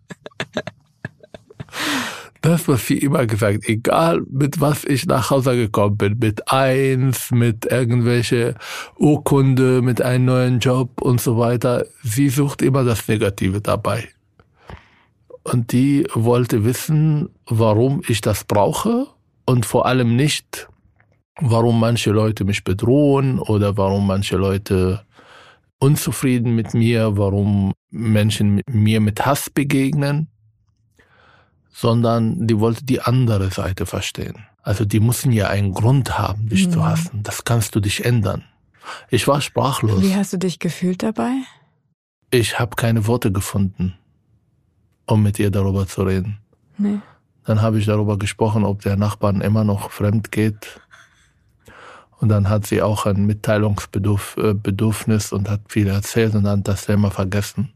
das, 2.49 2.67
was 2.67 2.87
sie 2.87 2.97
immer 2.97 3.25
gesagt, 3.27 3.69
egal 3.69 4.21
mit 4.29 4.59
was 4.59 4.83
ich 4.83 5.05
nach 5.05 5.29
Hause 5.29 5.55
gekommen 5.55 5.97
bin, 5.97 6.17
mit 6.17 6.51
eins, 6.51 7.31
mit 7.31 7.65
irgendwelche 7.65 8.55
Urkunde, 8.97 9.81
mit 9.81 10.01
einem 10.01 10.25
neuen 10.25 10.59
Job 10.59 11.01
und 11.01 11.21
so 11.21 11.37
weiter, 11.37 11.85
sie 12.03 12.29
sucht 12.29 12.61
immer 12.61 12.83
das 12.83 13.07
Negative 13.07 13.61
dabei. 13.61 14.09
Und 15.43 15.71
die 15.71 16.07
wollte 16.13 16.65
wissen, 16.65 17.29
warum 17.45 18.01
ich 18.07 18.21
das 18.21 18.43
brauche 18.43 19.07
und 19.45 19.65
vor 19.65 19.85
allem 19.85 20.15
nicht, 20.15 20.67
warum 21.39 21.79
manche 21.79 22.11
Leute 22.11 22.45
mich 22.45 22.63
bedrohen 22.63 23.39
oder 23.39 23.77
warum 23.77 24.07
manche 24.07 24.37
Leute 24.37 25.05
unzufrieden 25.79 26.55
mit 26.55 26.73
mir, 26.73 27.15
warum 27.15 27.73
Menschen 27.91 28.61
mir 28.69 29.01
mit 29.01 29.25
Hass 29.25 29.49
begegnen, 29.49 30.29
sondern 31.71 32.47
die 32.47 32.59
wollte 32.59 32.83
die 32.85 33.01
andere 33.01 33.49
Seite 33.51 33.85
verstehen. 33.85 34.45
Also 34.61 34.83
die 34.85 34.99
müssen 34.99 35.31
ja 35.31 35.47
einen 35.47 35.73
Grund 35.73 36.17
haben, 36.19 36.49
dich 36.49 36.67
Mhm. 36.67 36.71
zu 36.71 36.85
hassen. 36.85 37.23
Das 37.23 37.43
kannst 37.45 37.73
du 37.75 37.79
dich 37.79 38.03
ändern. 38.05 38.43
Ich 39.09 39.27
war 39.27 39.41
sprachlos. 39.41 40.01
Wie 40.01 40.15
hast 40.15 40.33
du 40.33 40.37
dich 40.37 40.59
gefühlt 40.59 41.03
dabei? 41.03 41.31
Ich 42.31 42.59
habe 42.59 42.75
keine 42.75 43.07
Worte 43.07 43.31
gefunden, 43.31 43.95
um 45.05 45.23
mit 45.23 45.39
ihr 45.39 45.51
darüber 45.51 45.87
zu 45.87 46.03
reden. 46.03 46.39
Nee. 46.77 46.99
Dann 47.45 47.61
habe 47.61 47.79
ich 47.79 47.85
darüber 47.85 48.17
gesprochen, 48.19 48.65
ob 48.65 48.81
der 48.81 48.97
Nachbarn 48.97 49.41
immer 49.41 49.63
noch 49.63 49.91
fremd 49.91 50.31
geht. 50.31 50.81
Und 52.19 52.29
dann 52.29 52.49
hat 52.49 52.67
sie 52.67 52.81
auch 52.81 53.05
ein 53.05 53.25
Mitteilungsbedürfnis 53.25 55.31
und 55.31 55.49
hat 55.49 55.61
viel 55.69 55.87
erzählt 55.87 56.35
und 56.35 56.45
hat 56.47 56.67
das 56.67 56.85
Thema 56.85 57.09
vergessen. 57.11 57.71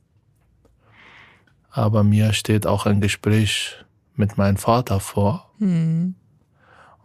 Aber 1.75 2.03
mir 2.03 2.33
steht 2.33 2.67
auch 2.67 2.85
ein 2.85 3.01
Gespräch 3.01 3.75
mit 4.15 4.37
meinem 4.37 4.57
Vater 4.57 4.99
vor 4.99 5.49
Hm. 5.57 6.13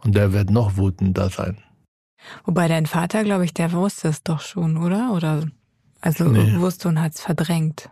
und 0.03 0.15
der 0.15 0.31
wird 0.31 0.51
noch 0.51 0.77
wütender 0.77 1.29
sein. 1.29 1.57
Wobei 2.45 2.67
dein 2.67 2.85
Vater, 2.85 3.23
glaube 3.23 3.45
ich, 3.45 3.53
der 3.53 3.71
wusste 3.71 4.09
es 4.09 4.21
doch 4.23 4.41
schon, 4.41 4.77
oder? 4.77 5.11
Oder 5.13 5.43
also 6.01 6.25
Nee. 6.25 6.59
wusste 6.59 6.87
und 6.87 7.01
hat 7.01 7.15
es 7.15 7.21
verdrängt. 7.21 7.89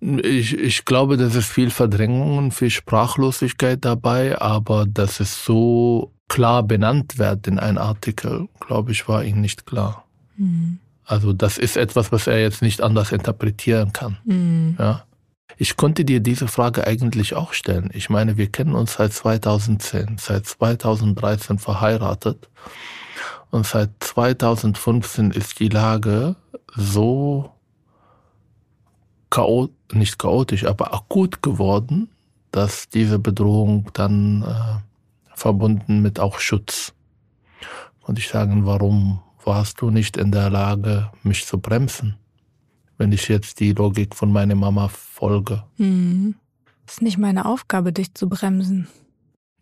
Ich, 0.00 0.56
ich 0.56 0.84
glaube, 0.84 1.16
das 1.16 1.34
ist 1.34 1.48
viel 1.48 1.70
Verdrängung 1.70 2.38
und 2.38 2.52
viel 2.52 2.70
Sprachlosigkeit 2.70 3.84
dabei, 3.84 4.38
aber 4.40 4.86
dass 4.86 5.20
es 5.20 5.44
so 5.44 6.12
klar 6.28 6.62
benannt 6.62 7.18
wird 7.18 7.46
in 7.48 7.58
einem 7.58 7.78
Artikel, 7.78 8.48
glaube 8.60 8.92
ich, 8.92 9.08
war 9.08 9.24
ihm 9.24 9.40
nicht 9.40 9.66
klar. 9.66 10.04
Hm. 10.36 10.78
Also 11.04 11.32
das 11.32 11.56
ist 11.58 11.76
etwas, 11.76 12.12
was 12.12 12.26
er 12.26 12.40
jetzt 12.40 12.62
nicht 12.62 12.80
anders 12.82 13.10
interpretieren 13.10 13.92
kann. 13.92 14.18
Hm. 14.26 14.76
Ja. 14.78 15.04
Ich 15.58 15.76
konnte 15.76 16.04
dir 16.04 16.20
diese 16.20 16.48
Frage 16.48 16.86
eigentlich 16.86 17.34
auch 17.34 17.54
stellen. 17.54 17.90
Ich 17.94 18.10
meine, 18.10 18.36
wir 18.36 18.50
kennen 18.50 18.74
uns 18.74 18.94
seit 18.94 19.12
2010, 19.12 20.16
seit 20.18 20.46
2013 20.46 21.58
verheiratet 21.58 22.50
und 23.50 23.66
seit 23.66 23.90
2015 24.00 25.30
ist 25.30 25.58
die 25.58 25.68
Lage 25.68 26.36
so 26.74 27.52
chaot 29.30 29.72
nicht 29.92 30.18
chaotisch, 30.18 30.66
aber 30.66 30.92
akut 30.92 31.42
geworden, 31.42 32.10
dass 32.50 32.88
diese 32.88 33.18
Bedrohung 33.18 33.90
dann 33.94 34.42
äh, 34.42 35.34
verbunden 35.34 36.02
mit 36.02 36.20
auch 36.20 36.38
Schutz. 36.38 36.92
Und 38.02 38.18
ich 38.18 38.28
sagen, 38.28 38.66
warum 38.66 39.20
warst 39.44 39.80
du 39.80 39.90
nicht 39.90 40.16
in 40.16 40.32
der 40.32 40.50
Lage, 40.50 41.10
mich 41.22 41.46
zu 41.46 41.58
bremsen? 41.58 42.16
Wenn 42.98 43.12
ich 43.12 43.28
jetzt 43.28 43.60
die 43.60 43.72
Logik 43.72 44.14
von 44.14 44.32
meiner 44.32 44.54
Mama 44.54 44.88
folge. 44.88 45.62
Hm. 45.76 46.34
Ist 46.86 47.02
nicht 47.02 47.18
meine 47.18 47.46
Aufgabe, 47.46 47.92
dich 47.92 48.14
zu 48.14 48.28
bremsen. 48.28 48.88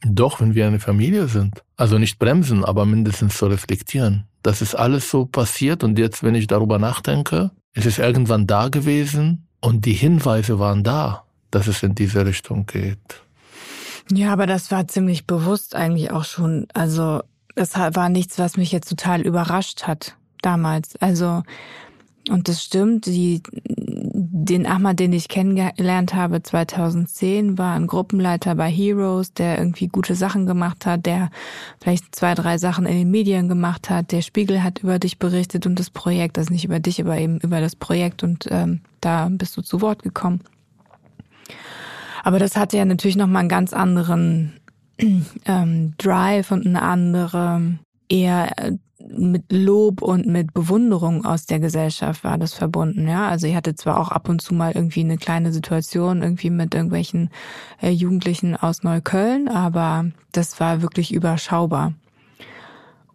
Doch, 0.06 0.40
wenn 0.40 0.54
wir 0.54 0.66
eine 0.66 0.80
Familie 0.80 1.28
sind. 1.28 1.62
Also 1.76 1.98
nicht 1.98 2.18
bremsen, 2.18 2.64
aber 2.64 2.84
mindestens 2.84 3.38
zu 3.38 3.46
reflektieren. 3.46 4.24
Das 4.42 4.60
ist 4.60 4.74
alles 4.74 5.10
so 5.10 5.24
passiert 5.24 5.82
und 5.82 5.98
jetzt, 5.98 6.22
wenn 6.22 6.34
ich 6.34 6.46
darüber 6.46 6.78
nachdenke, 6.78 7.50
es 7.72 7.86
ist 7.86 7.98
irgendwann 7.98 8.46
da 8.46 8.68
gewesen 8.68 9.46
und 9.60 9.86
die 9.86 9.94
Hinweise 9.94 10.58
waren 10.58 10.84
da, 10.84 11.24
dass 11.50 11.66
es 11.66 11.82
in 11.82 11.94
diese 11.94 12.26
Richtung 12.26 12.66
geht. 12.66 13.22
Ja, 14.12 14.32
aber 14.32 14.46
das 14.46 14.70
war 14.70 14.86
ziemlich 14.86 15.26
bewusst 15.26 15.74
eigentlich 15.74 16.10
auch 16.10 16.24
schon. 16.24 16.66
Also 16.74 17.22
das 17.54 17.74
war 17.74 18.10
nichts, 18.10 18.38
was 18.38 18.58
mich 18.58 18.70
jetzt 18.70 18.90
total 18.90 19.22
überrascht 19.22 19.84
hat 19.84 20.16
damals. 20.42 20.96
Also 20.96 21.42
und 22.30 22.48
das 22.48 22.62
stimmt, 22.62 23.06
die, 23.06 23.42
den 23.52 24.66
Ahmad, 24.66 24.98
den 24.98 25.12
ich 25.12 25.28
kennengelernt 25.28 26.14
habe 26.14 26.42
2010, 26.42 27.58
war 27.58 27.74
ein 27.74 27.86
Gruppenleiter 27.86 28.54
bei 28.54 28.70
Heroes, 28.70 29.34
der 29.34 29.58
irgendwie 29.58 29.88
gute 29.88 30.14
Sachen 30.14 30.46
gemacht 30.46 30.86
hat, 30.86 31.06
der 31.06 31.30
vielleicht 31.80 32.14
zwei, 32.14 32.34
drei 32.34 32.56
Sachen 32.58 32.86
in 32.86 32.96
den 32.96 33.10
Medien 33.10 33.48
gemacht 33.48 33.90
hat. 33.90 34.12
Der 34.12 34.22
Spiegel 34.22 34.62
hat 34.62 34.80
über 34.80 34.98
dich 34.98 35.18
berichtet 35.18 35.66
und 35.66 35.78
das 35.78 35.90
Projekt, 35.90 36.38
also 36.38 36.52
nicht 36.52 36.64
über 36.64 36.80
dich, 36.80 37.00
aber 37.00 37.18
eben 37.18 37.38
über 37.40 37.60
das 37.60 37.76
Projekt 37.76 38.22
und 38.22 38.46
ähm, 38.50 38.80
da 39.00 39.28
bist 39.30 39.56
du 39.56 39.62
zu 39.62 39.82
Wort 39.82 40.02
gekommen. 40.02 40.40
Aber 42.22 42.38
das 42.38 42.56
hatte 42.56 42.78
ja 42.78 42.86
natürlich 42.86 43.16
nochmal 43.16 43.40
einen 43.40 43.48
ganz 43.50 43.74
anderen 43.74 44.54
ähm, 45.44 45.94
Drive 45.98 46.50
und 46.50 46.66
eine 46.66 46.80
andere, 46.80 47.78
eher 48.08 48.50
mit 49.18 49.52
Lob 49.52 50.02
und 50.02 50.26
mit 50.26 50.54
Bewunderung 50.54 51.24
aus 51.24 51.46
der 51.46 51.60
Gesellschaft 51.60 52.24
war 52.24 52.38
das 52.38 52.54
verbunden, 52.54 53.08
ja. 53.08 53.28
Also 53.28 53.46
ich 53.46 53.54
hatte 53.54 53.74
zwar 53.74 53.98
auch 54.00 54.10
ab 54.10 54.28
und 54.28 54.42
zu 54.42 54.54
mal 54.54 54.72
irgendwie 54.72 55.00
eine 55.00 55.16
kleine 55.16 55.52
Situation 55.52 56.22
irgendwie 56.22 56.50
mit 56.50 56.74
irgendwelchen 56.74 57.30
äh, 57.82 57.90
Jugendlichen 57.90 58.56
aus 58.56 58.82
Neukölln, 58.82 59.48
aber 59.48 60.06
das 60.32 60.60
war 60.60 60.82
wirklich 60.82 61.12
überschaubar. 61.12 61.94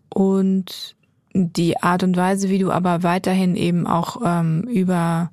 Und 0.10 0.96
die 1.34 1.82
Art 1.82 2.04
und 2.04 2.18
Weise, 2.18 2.50
wie 2.50 2.60
du 2.60 2.72
aber 2.72 3.04
weiterhin 3.04 3.56
eben 3.56 3.86
auch 3.88 4.22
ähm, 4.26 4.64
über 4.64 5.32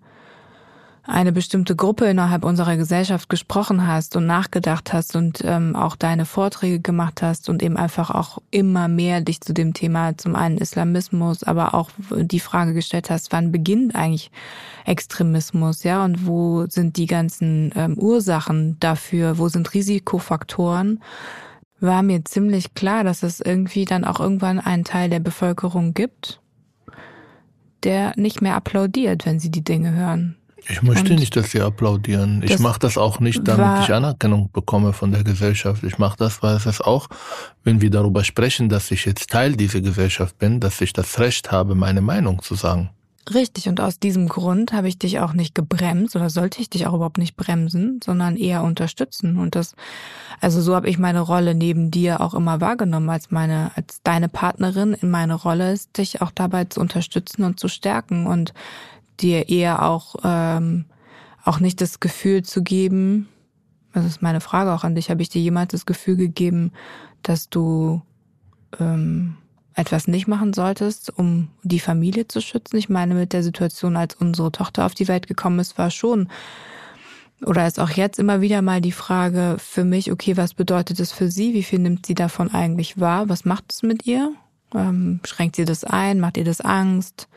eine 1.06 1.32
bestimmte 1.32 1.76
Gruppe 1.76 2.06
innerhalb 2.06 2.44
unserer 2.44 2.76
Gesellschaft 2.76 3.28
gesprochen 3.28 3.86
hast 3.86 4.16
und 4.16 4.26
nachgedacht 4.26 4.92
hast 4.92 5.14
und 5.14 5.42
ähm, 5.44 5.76
auch 5.76 5.94
deine 5.94 6.24
Vorträge 6.24 6.80
gemacht 6.80 7.22
hast 7.22 7.48
und 7.48 7.62
eben 7.62 7.76
einfach 7.76 8.10
auch 8.10 8.38
immer 8.50 8.88
mehr 8.88 9.20
dich 9.20 9.40
zu 9.40 9.54
dem 9.54 9.72
Thema 9.72 10.16
zum 10.18 10.34
einen 10.34 10.58
Islamismus, 10.58 11.44
aber 11.44 11.74
auch 11.74 11.90
die 12.10 12.40
Frage 12.40 12.74
gestellt 12.74 13.08
hast, 13.10 13.32
wann 13.32 13.52
beginnt 13.52 13.94
eigentlich 13.94 14.30
Extremismus, 14.84 15.84
ja, 15.84 16.04
und 16.04 16.26
wo 16.26 16.66
sind 16.66 16.96
die 16.96 17.06
ganzen 17.06 17.72
ähm, 17.76 17.96
Ursachen 17.96 18.76
dafür, 18.80 19.38
wo 19.38 19.48
sind 19.48 19.74
Risikofaktoren, 19.74 21.00
war 21.78 22.02
mir 22.02 22.24
ziemlich 22.24 22.74
klar, 22.74 23.04
dass 23.04 23.22
es 23.22 23.40
irgendwie 23.40 23.84
dann 23.84 24.04
auch 24.04 24.18
irgendwann 24.18 24.58
einen 24.58 24.84
Teil 24.84 25.10
der 25.10 25.20
Bevölkerung 25.20 25.94
gibt, 25.94 26.40
der 27.84 28.12
nicht 28.16 28.42
mehr 28.42 28.56
applaudiert, 28.56 29.26
wenn 29.26 29.38
sie 29.38 29.50
die 29.50 29.62
Dinge 29.62 29.92
hören 29.92 30.36
Ich 30.68 30.82
möchte 30.82 31.12
und 31.12 31.20
nicht, 31.20 31.36
dass 31.36 31.50
sie 31.50 31.60
applaudieren. 31.60 32.42
Ich 32.42 32.58
mache 32.58 32.78
das 32.78 32.96
auch 32.96 33.20
nicht, 33.20 33.46
damit 33.46 33.84
ich 33.84 33.94
Anerkennung 33.94 34.50
bekomme 34.52 34.92
von 34.92 35.12
der 35.12 35.22
Gesellschaft. 35.22 35.84
Ich 35.84 35.98
mache 35.98 36.16
das, 36.16 36.42
weil 36.42 36.56
es 36.56 36.66
ist 36.66 36.80
auch, 36.80 37.08
wenn 37.62 37.80
wir 37.80 37.90
darüber 37.90 38.24
sprechen, 38.24 38.68
dass 38.68 38.90
ich 38.90 39.04
jetzt 39.04 39.30
Teil 39.30 39.54
dieser 39.54 39.80
Gesellschaft 39.80 40.38
bin, 40.38 40.58
dass 40.58 40.80
ich 40.80 40.92
das 40.92 41.18
Recht 41.20 41.52
habe, 41.52 41.74
meine 41.74 42.00
Meinung 42.00 42.42
zu 42.42 42.54
sagen. 42.54 42.90
Richtig, 43.34 43.68
und 43.68 43.80
aus 43.80 43.98
diesem 43.98 44.28
Grund 44.28 44.72
habe 44.72 44.86
ich 44.86 45.00
dich 45.00 45.18
auch 45.18 45.32
nicht 45.32 45.54
gebremst 45.54 46.14
oder 46.14 46.30
sollte 46.30 46.60
ich 46.60 46.70
dich 46.70 46.86
auch 46.86 46.94
überhaupt 46.94 47.18
nicht 47.18 47.36
bremsen, 47.36 47.98
sondern 48.02 48.36
eher 48.36 48.62
unterstützen. 48.62 49.36
Und 49.36 49.56
das, 49.56 49.74
also 50.40 50.60
so 50.60 50.76
habe 50.76 50.88
ich 50.88 50.96
meine 50.96 51.20
Rolle 51.20 51.56
neben 51.56 51.90
dir 51.90 52.20
auch 52.20 52.34
immer 52.34 52.60
wahrgenommen 52.60 53.10
als 53.10 53.32
meine, 53.32 53.72
als 53.74 54.00
deine 54.04 54.28
Partnerin 54.28 54.94
in 54.94 55.10
meine 55.10 55.34
Rolle 55.34 55.72
ist, 55.72 55.98
dich 55.98 56.22
auch 56.22 56.30
dabei 56.30 56.66
zu 56.66 56.80
unterstützen 56.80 57.42
und 57.42 57.58
zu 57.58 57.66
stärken 57.66 58.28
und 58.28 58.54
dir 59.20 59.48
eher 59.48 59.82
auch, 59.82 60.16
ähm, 60.24 60.86
auch 61.44 61.60
nicht 61.60 61.80
das 61.80 62.00
Gefühl 62.00 62.42
zu 62.42 62.62
geben, 62.62 63.28
das 63.92 64.04
ist 64.04 64.22
meine 64.22 64.40
Frage 64.40 64.72
auch 64.72 64.84
an 64.84 64.94
dich, 64.94 65.10
habe 65.10 65.22
ich 65.22 65.30
dir 65.30 65.40
jemals 65.40 65.72
das 65.72 65.86
Gefühl 65.86 66.16
gegeben, 66.16 66.72
dass 67.22 67.48
du 67.48 68.02
ähm, 68.78 69.36
etwas 69.74 70.06
nicht 70.06 70.28
machen 70.28 70.52
solltest, 70.52 71.16
um 71.16 71.48
die 71.62 71.80
Familie 71.80 72.28
zu 72.28 72.40
schützen. 72.40 72.76
Ich 72.76 72.88
meine, 72.88 73.14
mit 73.14 73.32
der 73.32 73.42
Situation, 73.42 73.96
als 73.96 74.14
unsere 74.14 74.52
Tochter 74.52 74.84
auf 74.84 74.94
die 74.94 75.08
Welt 75.08 75.26
gekommen 75.26 75.58
ist, 75.58 75.78
war 75.78 75.90
schon 75.90 76.28
oder 77.44 77.66
ist 77.66 77.78
auch 77.78 77.90
jetzt 77.90 78.18
immer 78.18 78.40
wieder 78.40 78.62
mal 78.62 78.80
die 78.80 78.92
Frage 78.92 79.56
für 79.58 79.84
mich, 79.84 80.10
okay, 80.10 80.36
was 80.36 80.54
bedeutet 80.54 81.00
es 81.00 81.12
für 81.12 81.30
sie? 81.30 81.52
Wie 81.52 81.62
viel 81.62 81.80
nimmt 81.80 82.06
sie 82.06 82.14
davon 82.14 82.52
eigentlich 82.52 82.98
wahr? 82.98 83.28
Was 83.28 83.44
macht 83.44 83.72
es 83.72 83.82
mit 83.82 84.06
ihr? 84.06 84.32
Ähm, 84.74 85.20
schränkt 85.24 85.56
sie 85.56 85.66
das 85.66 85.84
ein? 85.84 86.18
Macht 86.18 86.38
ihr 86.38 86.44
das 86.44 86.60
Angst? 86.60 87.28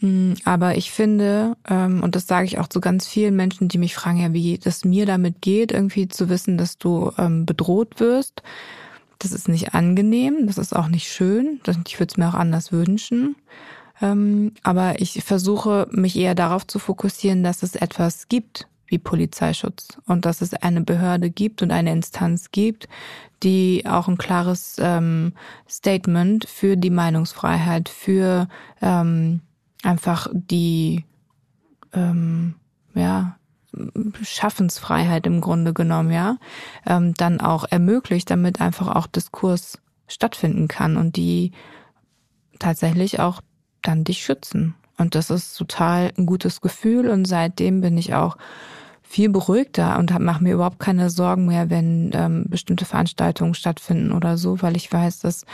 Hm, 0.00 0.36
aber 0.44 0.76
ich 0.76 0.92
finde, 0.92 1.56
ähm, 1.68 2.02
und 2.02 2.14
das 2.14 2.26
sage 2.26 2.46
ich 2.46 2.58
auch 2.58 2.68
zu 2.68 2.80
ganz 2.80 3.06
vielen 3.06 3.34
Menschen, 3.34 3.68
die 3.68 3.78
mich 3.78 3.94
fragen, 3.94 4.20
ja, 4.20 4.32
wie 4.32 4.58
das 4.58 4.84
mir 4.84 5.06
damit 5.06 5.42
geht, 5.42 5.72
irgendwie 5.72 6.08
zu 6.08 6.28
wissen, 6.28 6.56
dass 6.56 6.78
du 6.78 7.12
ähm, 7.18 7.46
bedroht 7.46 7.98
wirst. 7.98 8.42
Das 9.18 9.32
ist 9.32 9.48
nicht 9.48 9.74
angenehm, 9.74 10.46
das 10.46 10.58
ist 10.58 10.76
auch 10.76 10.86
nicht 10.86 11.08
schön. 11.08 11.60
Ich 11.86 11.98
würde 11.98 12.12
es 12.12 12.16
mir 12.16 12.28
auch 12.28 12.34
anders 12.34 12.70
wünschen. 12.70 13.34
Ähm, 14.00 14.52
aber 14.62 15.00
ich 15.00 15.24
versuche 15.24 15.88
mich 15.90 16.14
eher 16.16 16.36
darauf 16.36 16.64
zu 16.64 16.78
fokussieren, 16.78 17.42
dass 17.42 17.64
es 17.64 17.74
etwas 17.74 18.28
gibt 18.28 18.68
wie 18.86 18.98
Polizeischutz 18.98 19.98
und 20.06 20.24
dass 20.24 20.40
es 20.40 20.54
eine 20.54 20.82
Behörde 20.82 21.28
gibt 21.28 21.60
und 21.60 21.72
eine 21.72 21.90
Instanz 21.92 22.52
gibt, 22.52 22.88
die 23.42 23.84
auch 23.86 24.08
ein 24.08 24.16
klares 24.16 24.80
Statement 25.68 26.48
für 26.48 26.76
die 26.78 26.88
Meinungsfreiheit, 26.88 27.90
für 27.90 28.48
einfach 29.82 30.28
die 30.32 31.04
ähm, 31.92 32.54
ja 32.94 33.38
Schaffensfreiheit 34.22 35.26
im 35.26 35.40
Grunde 35.40 35.74
genommen, 35.74 36.10
ja, 36.10 36.38
ähm, 36.86 37.14
dann 37.14 37.40
auch 37.40 37.64
ermöglicht, 37.68 38.30
damit 38.30 38.60
einfach 38.60 38.94
auch 38.94 39.06
Diskurs 39.06 39.78
stattfinden 40.06 40.68
kann 40.68 40.96
und 40.96 41.16
die 41.16 41.52
tatsächlich 42.58 43.20
auch 43.20 43.40
dann 43.82 44.04
dich 44.04 44.22
schützen. 44.22 44.74
Und 44.96 45.14
das 45.14 45.30
ist 45.30 45.54
total 45.54 46.12
ein 46.16 46.26
gutes 46.26 46.60
Gefühl 46.60 47.08
und 47.08 47.26
seitdem 47.26 47.80
bin 47.80 47.96
ich 47.98 48.14
auch 48.14 48.36
viel 49.02 49.30
beruhigter 49.30 49.98
und 49.98 50.18
mache 50.18 50.42
mir 50.42 50.54
überhaupt 50.54 50.80
keine 50.80 51.08
Sorgen 51.08 51.46
mehr, 51.46 51.70
wenn 51.70 52.10
ähm, 52.14 52.46
bestimmte 52.48 52.84
Veranstaltungen 52.84 53.54
stattfinden 53.54 54.12
oder 54.12 54.36
so, 54.36 54.60
weil 54.60 54.76
ich 54.76 54.92
weiß, 54.92 55.20
dass 55.20 55.46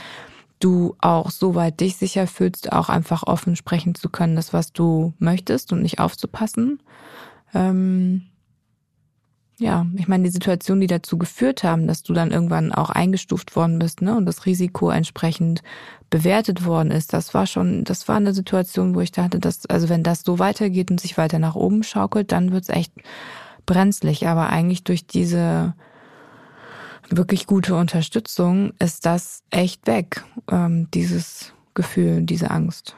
du 0.65 0.95
auch 0.99 1.29
soweit 1.29 1.79
dich 1.79 1.95
sicher 1.95 2.25
fühlst, 2.25 2.71
auch 2.71 2.89
einfach 2.89 3.21
offen 3.23 3.55
sprechen 3.55 3.93
zu 3.93 4.09
können, 4.09 4.35
das, 4.35 4.51
was 4.51 4.73
du 4.73 5.13
möchtest 5.19 5.71
und 5.71 5.83
nicht 5.83 5.99
aufzupassen. 5.99 6.81
Ähm, 7.53 8.23
ja, 9.59 9.85
ich 9.95 10.07
meine, 10.07 10.23
die 10.23 10.31
Situationen, 10.31 10.81
die 10.81 10.87
dazu 10.87 11.19
geführt 11.19 11.63
haben, 11.63 11.85
dass 11.87 12.01
du 12.01 12.13
dann 12.13 12.31
irgendwann 12.31 12.71
auch 12.73 12.89
eingestuft 12.89 13.55
worden 13.55 13.77
bist, 13.77 14.01
ne, 14.01 14.17
und 14.17 14.25
das 14.25 14.47
Risiko 14.47 14.89
entsprechend 14.89 15.61
bewertet 16.09 16.65
worden 16.65 16.89
ist, 16.89 17.13
das 17.13 17.33
war 17.35 17.45
schon, 17.45 17.83
das 17.83 18.07
war 18.07 18.17
eine 18.17 18.33
Situation, 18.33 18.95
wo 18.95 19.01
ich 19.01 19.11
dachte, 19.11 19.39
dass, 19.39 19.65
also 19.67 19.87
wenn 19.87 20.01
das 20.03 20.23
so 20.23 20.39
weitergeht 20.39 20.89
und 20.89 20.99
sich 20.99 21.17
weiter 21.17 21.37
nach 21.37 21.55
oben 21.55 21.83
schaukelt, 21.83 22.31
dann 22.31 22.51
wird's 22.51 22.69
echt 22.69 22.91
brenzlig. 23.67 24.27
Aber 24.27 24.49
eigentlich 24.49 24.83
durch 24.83 25.05
diese 25.05 25.75
wirklich 27.09 27.47
gute 27.47 27.75
Unterstützung 27.75 28.73
ist 28.79 29.05
das 29.05 29.43
echt 29.49 29.87
weg, 29.87 30.23
ähm, 30.51 30.89
dieses 30.91 31.53
Gefühl, 31.73 32.21
diese 32.21 32.51
Angst. 32.51 32.95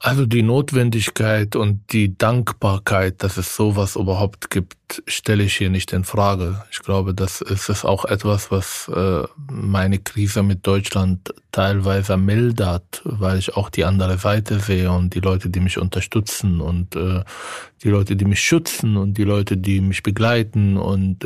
Also 0.00 0.26
die 0.26 0.42
Notwendigkeit 0.42 1.56
und 1.56 1.92
die 1.92 2.18
Dankbarkeit, 2.18 3.22
dass 3.22 3.36
es 3.36 3.56
sowas 3.56 3.96
überhaupt 3.96 4.50
gibt, 4.50 5.02
stelle 5.06 5.44
ich 5.44 5.56
hier 5.56 5.70
nicht 5.70 5.92
in 5.92 6.04
Frage. 6.04 6.62
Ich 6.70 6.80
glaube, 6.80 7.14
das 7.14 7.40
ist 7.40 7.70
es 7.70 7.84
auch 7.84 8.04
etwas, 8.04 8.50
was 8.50 8.88
äh, 8.94 9.22
meine 9.50 9.98
Krise 9.98 10.42
mit 10.42 10.66
Deutschland 10.66 11.32
teilweise 11.52 12.16
mildert, 12.16 13.00
weil 13.04 13.38
ich 13.38 13.56
auch 13.56 13.70
die 13.70 13.84
andere 13.84 14.18
Seite 14.18 14.60
sehe 14.60 14.90
und 14.90 15.14
die 15.14 15.20
Leute, 15.20 15.48
die 15.48 15.60
mich 15.60 15.78
unterstützen 15.78 16.60
und 16.60 16.96
äh, 16.96 17.22
die 17.82 17.88
Leute, 17.88 18.16
die 18.16 18.24
mich 18.26 18.40
schützen 18.40 18.96
und 18.96 19.14
die 19.14 19.24
Leute, 19.24 19.56
die 19.56 19.80
mich 19.80 20.02
begleiten 20.02 20.76
und 20.76 21.24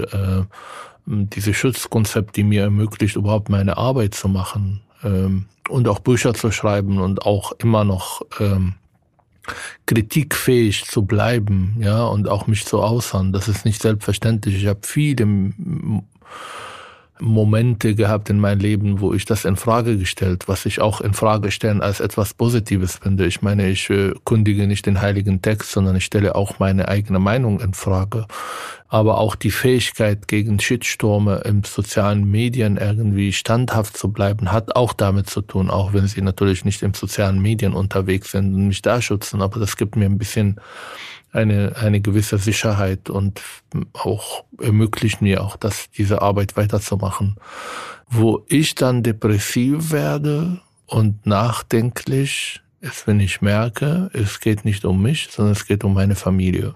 äh, 1.09 1.27
diese 1.33 1.55
Schutzkonzept, 1.55 2.37
die 2.37 2.45
mir 2.45 2.63
ermöglicht, 2.63 3.17
überhaupt 3.17 3.49
meine 3.49 3.77
Arbeit 3.77 4.15
zu 4.15 4.29
machen. 4.29 4.81
Ähm, 5.03 5.47
und 5.69 5.87
auch 5.89 5.99
Bücher 5.99 6.35
zu 6.35 6.51
schreiben 6.51 6.99
und 6.99 7.23
auch 7.27 7.53
immer 7.53 7.85
noch 7.85 8.23
ähm, 8.41 8.75
kritikfähig 9.87 10.87
zu 10.87 11.05
bleiben, 11.05 11.77
ja, 11.81 12.05
und 12.05 12.29
auch 12.29 12.47
mich 12.47 12.65
zu 12.67 12.81
äußern. 12.81 13.33
Das 13.33 13.49
ist 13.49 13.65
nicht 13.65 13.81
selbstverständlich. 13.83 14.57
Ich 14.57 14.67
habe 14.67 14.81
viele 14.83 15.27
Momente 17.21 17.95
gehabt 17.95 18.31
in 18.31 18.39
meinem 18.39 18.61
Leben, 18.61 19.01
wo 19.01 19.13
ich 19.15 19.25
das 19.25 19.45
in 19.45 19.57
Frage 19.57 19.97
gestellt, 19.97 20.49
was 20.49 20.67
ich 20.67 20.81
auch 20.81 21.01
in 21.01 21.15
Frage 21.15 21.51
stellen 21.51 21.81
als 21.81 22.01
etwas 22.01 22.35
Positives 22.35 22.97
finde. 22.97 23.27
Ich 23.27 23.43
meine, 23.43 23.69
ich 23.69 23.91
äh, 23.91 24.13
kundige 24.25 24.67
nicht 24.67 24.87
den 24.87 25.01
heiligen 25.01 25.43
Text, 25.43 25.73
sondern 25.73 25.97
ich 25.97 26.05
stelle 26.05 26.35
auch 26.35 26.59
meine 26.59 26.89
eigene 26.89 27.19
Meinung 27.19 27.61
in 27.61 27.75
Frage. 27.75 28.27
Aber 28.89 29.19
auch 29.19 29.35
die 29.35 29.51
Fähigkeit 29.51 30.29
gegen 30.29 30.61
Shitstürme 30.61 31.43
im 31.45 31.63
sozialen 31.65 32.31
Medien 32.31 32.79
irgendwie 32.79 33.33
standhaft 33.33 33.97
zu 33.97 34.11
bleiben, 34.11 34.51
hat 34.51 34.77
auch 34.77 34.95
damit 34.95 35.29
zu 35.29 35.43
tun, 35.43 35.69
auch 35.69 35.93
wenn 35.93 36.07
sie 36.07 36.23
natürlich 36.23 36.65
nicht 36.65 36.83
im 36.83 36.95
sozialen 36.95 37.41
Medien 37.41 37.75
unterwegs 37.75 38.31
sind 38.31 38.55
und 38.55 38.69
mich 38.69 38.81
da 38.81 39.03
schützen. 39.03 39.43
Aber 39.43 39.61
das 39.61 39.77
gibt 39.77 39.97
mir 39.97 40.07
ein 40.07 40.19
bisschen 40.19 40.59
eine, 41.33 41.77
eine 41.77 42.01
gewisse 42.01 42.39
Sicherheit 42.39 43.11
und 43.11 43.41
auch 43.93 44.45
ermöglicht 44.61 45.21
mir 45.21 45.43
auch, 45.43 45.57
das, 45.57 45.91
diese 45.91 46.23
Arbeit 46.23 46.57
weiterzumachen. 46.57 47.37
Wo 48.09 48.45
ich 48.49 48.75
dann 48.75 49.03
depressiv 49.03 49.93
werde 49.93 50.61
und 50.87 51.27
nachdenklich 51.27 52.61
ist, 52.81 53.07
wenn 53.07 53.21
ich 53.21 53.43
merke, 53.43 54.11
es 54.13 54.41
geht 54.41 54.65
nicht 54.65 54.85
um 54.85 55.03
mich, 55.03 55.29
sondern 55.31 55.53
es 55.53 55.67
geht 55.67 55.85
um 55.85 55.95
meine 55.95 56.15
Familie. 56.15 56.75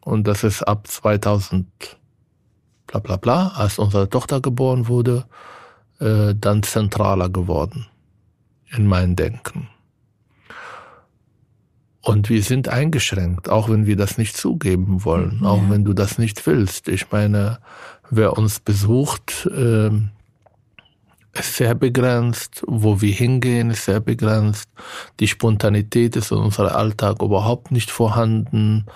Und 0.00 0.26
das 0.26 0.44
ist 0.44 0.62
ab 0.62 0.86
2000 0.86 1.66
bla 2.86 3.00
bla 3.00 3.16
bla, 3.16 3.48
als 3.48 3.78
unsere 3.78 4.08
Tochter 4.08 4.40
geboren 4.40 4.86
wurde, 4.86 5.24
äh, 5.98 6.34
dann 6.36 6.62
zentraler 6.62 7.28
geworden 7.28 7.86
in 8.70 8.86
meinem 8.86 9.16
Denken. 9.16 9.68
Und 12.02 12.28
wir 12.28 12.42
sind 12.42 12.68
eingeschränkt, 12.68 13.48
auch 13.48 13.68
wenn 13.68 13.86
wir 13.86 13.96
das 13.96 14.18
nicht 14.18 14.36
zugeben 14.36 15.04
wollen, 15.04 15.40
ja. 15.42 15.48
auch 15.48 15.62
wenn 15.68 15.84
du 15.84 15.92
das 15.92 16.18
nicht 16.18 16.44
willst. 16.46 16.88
Ich 16.88 17.12
meine, 17.12 17.58
wer 18.10 18.36
uns 18.36 18.58
besucht, 18.58 19.46
äh, 19.46 19.90
ist 21.34 21.56
sehr 21.56 21.74
begrenzt. 21.74 22.64
Wo 22.66 23.00
wir 23.00 23.12
hingehen, 23.12 23.70
ist 23.70 23.84
sehr 23.84 24.00
begrenzt. 24.00 24.68
Die 25.20 25.28
Spontanität 25.28 26.16
ist 26.16 26.32
in 26.32 26.38
unserem 26.38 26.74
Alltag 26.74 27.22
überhaupt 27.22 27.70
nicht 27.70 27.90
vorhanden. 27.90 28.86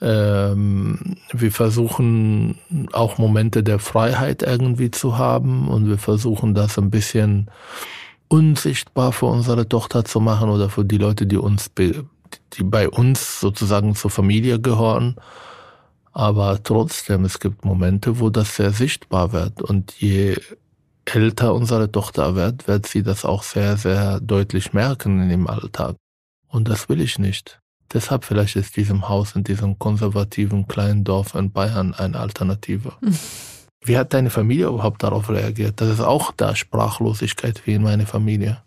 Ähm, 0.00 1.16
wir 1.32 1.52
versuchen 1.52 2.58
auch 2.92 3.18
Momente 3.18 3.62
der 3.62 3.78
Freiheit 3.78 4.42
irgendwie 4.42 4.90
zu 4.90 5.16
haben 5.16 5.68
und 5.68 5.88
wir 5.88 5.98
versuchen 5.98 6.54
das 6.54 6.78
ein 6.78 6.90
bisschen 6.90 7.50
unsichtbar 8.28 9.12
für 9.12 9.26
unsere 9.26 9.68
Tochter 9.68 10.04
zu 10.04 10.20
machen 10.20 10.50
oder 10.50 10.68
für 10.68 10.84
die 10.84 10.98
Leute, 10.98 11.26
die 11.26 11.38
uns 11.38 11.68
die 12.54 12.62
bei 12.62 12.88
uns 12.88 13.40
sozusagen 13.40 13.94
zur 13.94 14.10
Familie 14.10 14.60
gehören. 14.60 15.16
Aber 16.12 16.62
trotzdem, 16.62 17.24
es 17.24 17.40
gibt 17.40 17.64
Momente, 17.64 18.20
wo 18.20 18.30
das 18.30 18.56
sehr 18.56 18.72
sichtbar 18.72 19.32
wird. 19.32 19.60
Und 19.62 19.92
je 20.00 20.36
älter 21.04 21.54
unsere 21.54 21.90
Tochter 21.92 22.34
wird, 22.34 22.66
wird 22.68 22.86
sie 22.86 23.02
das 23.02 23.24
auch 23.24 23.42
sehr, 23.42 23.76
sehr 23.76 24.20
deutlich 24.20 24.72
merken 24.72 25.22
in 25.22 25.28
dem 25.28 25.46
Alltag. 25.46 25.96
Und 26.48 26.68
das 26.68 26.88
will 26.88 27.00
ich 27.00 27.18
nicht. 27.18 27.60
Deshalb 27.92 28.24
vielleicht 28.24 28.56
ist 28.56 28.76
diesem 28.76 29.08
Haus 29.08 29.36
in 29.36 29.44
diesem 29.44 29.78
konservativen 29.78 30.66
kleinen 30.66 31.04
Dorf 31.04 31.34
in 31.34 31.52
Bayern 31.52 31.94
eine 31.94 32.18
Alternative. 32.18 32.92
Wie 33.84 33.96
hat 33.96 34.12
deine 34.14 34.30
Familie 34.30 34.66
überhaupt 34.66 35.02
darauf 35.02 35.30
reagiert? 35.30 35.80
Das 35.80 35.88
ist 35.88 36.00
auch 36.00 36.32
da 36.32 36.56
Sprachlosigkeit 36.56 37.66
wie 37.66 37.74
in 37.74 37.82
meiner 37.82 38.06
Familie. 38.06 38.62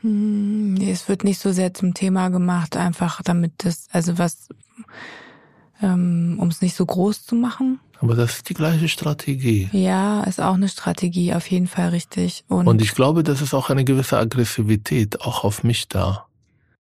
Hm, 0.00 0.76
es 0.80 1.08
wird 1.08 1.24
nicht 1.24 1.40
so 1.40 1.52
sehr 1.52 1.74
zum 1.74 1.94
Thema 1.94 2.28
gemacht, 2.28 2.76
einfach 2.76 3.22
damit 3.22 3.52
das, 3.58 3.88
also 3.92 4.18
was 4.18 4.48
ähm, 5.82 6.36
um 6.40 6.48
es 6.48 6.60
nicht 6.62 6.74
so 6.74 6.84
groß 6.86 7.24
zu 7.24 7.34
machen. 7.34 7.80
Aber 8.00 8.14
das 8.14 8.36
ist 8.36 8.48
die 8.48 8.54
gleiche 8.54 8.88
Strategie. 8.88 9.68
Ja, 9.72 10.22
ist 10.22 10.40
auch 10.40 10.54
eine 10.54 10.68
Strategie, 10.68 11.34
auf 11.34 11.50
jeden 11.50 11.66
Fall 11.66 11.90
richtig. 11.90 12.44
Und, 12.48 12.66
Und 12.66 12.80
ich 12.80 12.94
glaube, 12.94 13.22
das 13.22 13.42
ist 13.42 13.52
auch 13.52 13.68
eine 13.68 13.84
gewisse 13.84 14.16
Aggressivität 14.18 15.20
auch 15.20 15.44
auf 15.44 15.64
mich 15.64 15.88
da. 15.88 16.26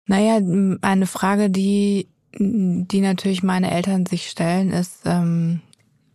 naja, 0.07 0.37
eine 0.81 1.07
Frage, 1.07 1.51
die, 1.51 2.09
die 2.39 3.01
natürlich 3.01 3.43
meine 3.43 3.71
Eltern 3.71 4.07
sich 4.07 4.31
stellen, 4.31 4.71
ist 4.71 5.03
ähm, 5.05 5.61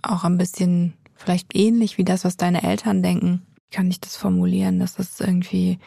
auch 0.01 0.23
ein 0.23 0.37
bisschen 0.37 0.93
vielleicht 1.15 1.55
ähnlich 1.55 1.97
wie 1.97 2.03
das, 2.03 2.25
was 2.25 2.37
deine 2.37 2.63
Eltern 2.63 3.03
denken. 3.03 3.43
Kann 3.69 3.89
ich 3.89 3.99
das 3.99 4.15
formulieren? 4.15 4.79
Das 4.79 4.97
ist 4.97 5.19
irgendwie, 5.19 5.77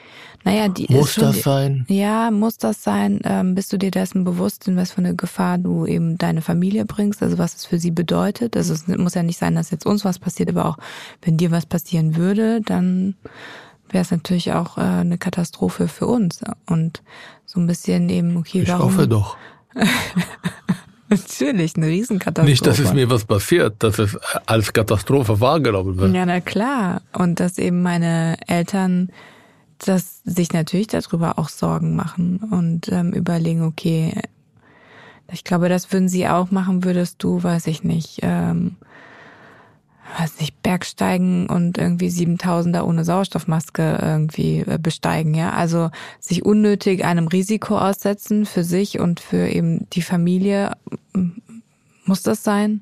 naja, 0.44 0.68
die 0.68 0.86
Muss 0.92 1.14
schon 1.14 1.24
das 1.24 1.42
sein? 1.42 1.86
Ja, 1.88 2.30
muss 2.30 2.58
das 2.58 2.82
sein? 2.84 3.20
Ähm, 3.24 3.54
bist 3.54 3.72
du 3.72 3.78
dir 3.78 3.90
dessen 3.90 4.22
bewusst, 4.22 4.68
in 4.68 4.76
was 4.76 4.92
für 4.92 4.98
eine 4.98 5.14
Gefahr 5.16 5.56
du 5.56 5.86
eben 5.86 6.18
deine 6.18 6.42
Familie 6.42 6.84
bringst, 6.84 7.22
also 7.22 7.38
was 7.38 7.54
es 7.56 7.64
für 7.64 7.78
sie 7.78 7.90
bedeutet? 7.90 8.54
Also 8.54 8.74
es 8.74 8.86
muss 8.86 9.14
ja 9.14 9.22
nicht 9.22 9.38
sein, 9.38 9.54
dass 9.54 9.70
jetzt 9.70 9.86
uns 9.86 10.04
was 10.04 10.18
passiert, 10.18 10.50
aber 10.50 10.66
auch 10.66 10.76
wenn 11.22 11.38
dir 11.38 11.50
was 11.50 11.64
passieren 11.64 12.16
würde, 12.16 12.60
dann 12.60 13.14
wäre 13.88 14.02
es 14.02 14.10
natürlich 14.10 14.52
auch 14.52 14.76
äh, 14.76 14.82
eine 14.82 15.16
Katastrophe 15.16 15.88
für 15.88 16.06
uns. 16.06 16.42
Und 16.66 17.02
so 17.46 17.60
ein 17.60 17.66
bisschen 17.66 18.10
eben, 18.10 18.36
okay, 18.36 18.60
Ich 18.62 18.68
warum? 18.68 18.92
hoffe 18.92 19.08
doch. 19.08 19.38
Natürlich, 21.10 21.76
eine 21.76 21.88
Riesenkatastrophe. 21.88 22.50
Nicht, 22.50 22.66
dass 22.66 22.78
es 22.78 22.92
mir 22.92 23.10
was 23.10 23.24
passiert, 23.24 23.82
dass 23.82 23.98
es 23.98 24.16
als 24.46 24.72
Katastrophe 24.72 25.40
wahrgenommen 25.40 25.96
wird. 25.98 26.14
Ja, 26.14 26.24
na 26.24 26.40
klar. 26.40 27.02
Und 27.12 27.40
dass 27.40 27.58
eben 27.58 27.82
meine 27.82 28.36
Eltern 28.46 29.10
das 29.86 30.20
sich 30.24 30.52
natürlich 30.52 30.88
darüber 30.88 31.38
auch 31.38 31.48
Sorgen 31.48 31.96
machen 31.96 32.38
und 32.50 32.92
ähm, 32.92 33.12
überlegen, 33.12 33.62
okay, 33.62 34.12
ich 35.32 35.44
glaube, 35.44 35.68
das 35.68 35.92
würden 35.92 36.08
sie 36.08 36.28
auch 36.28 36.50
machen, 36.50 36.84
würdest 36.84 37.22
du, 37.22 37.42
weiß 37.42 37.66
ich 37.68 37.84
nicht, 37.84 38.18
ähm, 38.22 38.76
weiß 40.18 40.40
nicht, 40.40 40.60
Bergsteigen 40.62 41.48
und 41.48 41.78
irgendwie 41.78 42.08
7000er 42.08 42.82
ohne 42.82 43.04
Sauerstoffmaske 43.04 43.98
irgendwie 44.02 44.60
äh, 44.60 44.78
besteigen, 44.80 45.34
ja. 45.34 45.52
Also 45.52 45.90
sich 46.18 46.44
unnötig 46.44 47.04
einem 47.04 47.28
Risiko 47.28 47.78
aussetzen 47.78 48.44
für 48.44 48.64
sich 48.64 48.98
und 48.98 49.20
für 49.20 49.48
eben 49.48 49.88
die 49.90 50.02
Familie. 50.02 50.72
Muss 52.10 52.24
das 52.24 52.42
sein? 52.42 52.80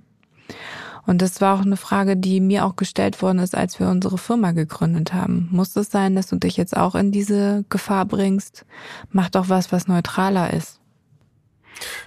Und 1.04 1.20
das 1.20 1.42
war 1.42 1.54
auch 1.54 1.60
eine 1.60 1.76
Frage, 1.76 2.16
die 2.16 2.40
mir 2.40 2.64
auch 2.64 2.76
gestellt 2.76 3.20
worden 3.20 3.40
ist, 3.40 3.54
als 3.54 3.78
wir 3.78 3.90
unsere 3.90 4.16
Firma 4.16 4.52
gegründet 4.52 5.12
haben. 5.12 5.50
Muss 5.52 5.76
es 5.76 5.90
sein, 5.90 6.16
dass 6.16 6.28
du 6.28 6.36
dich 6.36 6.56
jetzt 6.56 6.74
auch 6.74 6.94
in 6.94 7.12
diese 7.12 7.66
Gefahr 7.68 8.06
bringst? 8.06 8.64
Mach 9.10 9.28
doch 9.28 9.50
was, 9.50 9.70
was 9.70 9.86
neutraler 9.86 10.54
ist. 10.54 10.80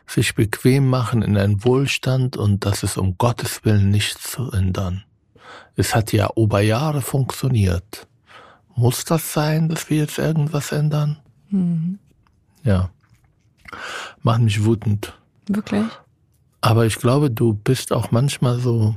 Sich 0.08 0.34
bequem 0.34 0.88
machen 0.88 1.22
in 1.22 1.38
einen 1.38 1.64
Wohlstand 1.64 2.38
und 2.38 2.66
das 2.66 2.82
ist 2.82 2.98
um 2.98 3.20
Gottes 3.20 3.64
Willen 3.66 3.92
nicht 3.92 4.18
zu 4.18 4.50
ändern. 4.50 5.04
Es 5.76 5.94
hat 5.94 6.14
ja 6.14 6.28
über 6.36 6.62
Jahre 6.62 7.04
funktioniert. 7.04 8.08
Muss 8.74 9.06
das 9.06 9.32
sein, 9.32 9.70
dass 9.70 9.92
wir 9.92 9.98
jetzt 9.98 10.18
irgendwas 10.18 10.72
ändern? 10.72 11.20
Mhm. 11.52 12.00
Ja. 12.64 12.90
Macht 14.24 14.42
mich 14.42 14.66
wütend. 14.66 15.14
Wirklich? 15.46 15.86
Aber 16.62 16.86
ich 16.86 16.98
glaube, 16.98 17.32
du 17.32 17.54
bist 17.54 17.92
auch 17.92 18.12
manchmal 18.12 18.60
so 18.60 18.96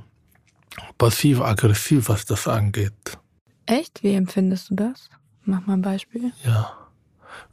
passiv-aggressiv, 0.98 2.10
was 2.10 2.26
das 2.26 2.46
angeht. 2.46 3.18
Echt? 3.66 4.02
Wie 4.02 4.12
empfindest 4.12 4.70
du 4.70 4.74
das? 4.74 5.08
Mach 5.44 5.66
mal 5.66 5.74
ein 5.74 5.82
Beispiel. 5.82 6.32
Ja. 6.44 6.72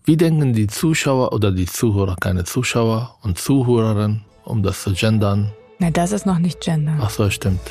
Wie 0.04 0.17
denken 0.17 0.54
die 0.54 0.67
Zuschauer 0.67 1.32
oder 1.34 1.52
die 1.52 1.65
Zuhörer, 1.65 2.17
keine 2.19 2.43
Zuschauer 2.43 3.17
und 3.21 3.39
Zuhörerinnen, 3.39 4.26
um 4.43 4.63
das 4.63 4.84
zu 4.84 4.93
gendern? 4.93 5.54
Na, 5.80 5.89
das 5.89 6.12
ist 6.12 6.26
noch 6.26 6.39
nicht 6.39 6.60
Gender. 6.60 6.97
Ach 7.02 7.10
so, 7.10 7.30
stimmt. 7.30 7.62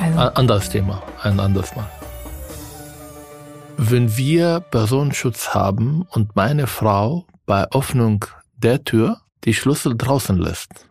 Also, 0.00 0.18
Ein 0.18 0.36
anderes 0.36 0.70
Thema, 0.70 1.02
ein 1.22 1.38
anderes 1.38 1.76
Mal. 1.76 1.88
Wenn 3.76 4.16
wir 4.16 4.60
Personenschutz 4.60 5.50
haben 5.54 6.06
und 6.10 6.34
meine 6.36 6.66
Frau 6.66 7.26
bei 7.46 7.70
Öffnung 7.70 8.24
der 8.56 8.82
Tür 8.84 9.18
die 9.44 9.54
Schlüssel 9.54 9.96
draußen 9.96 10.36
lässt 10.38 10.88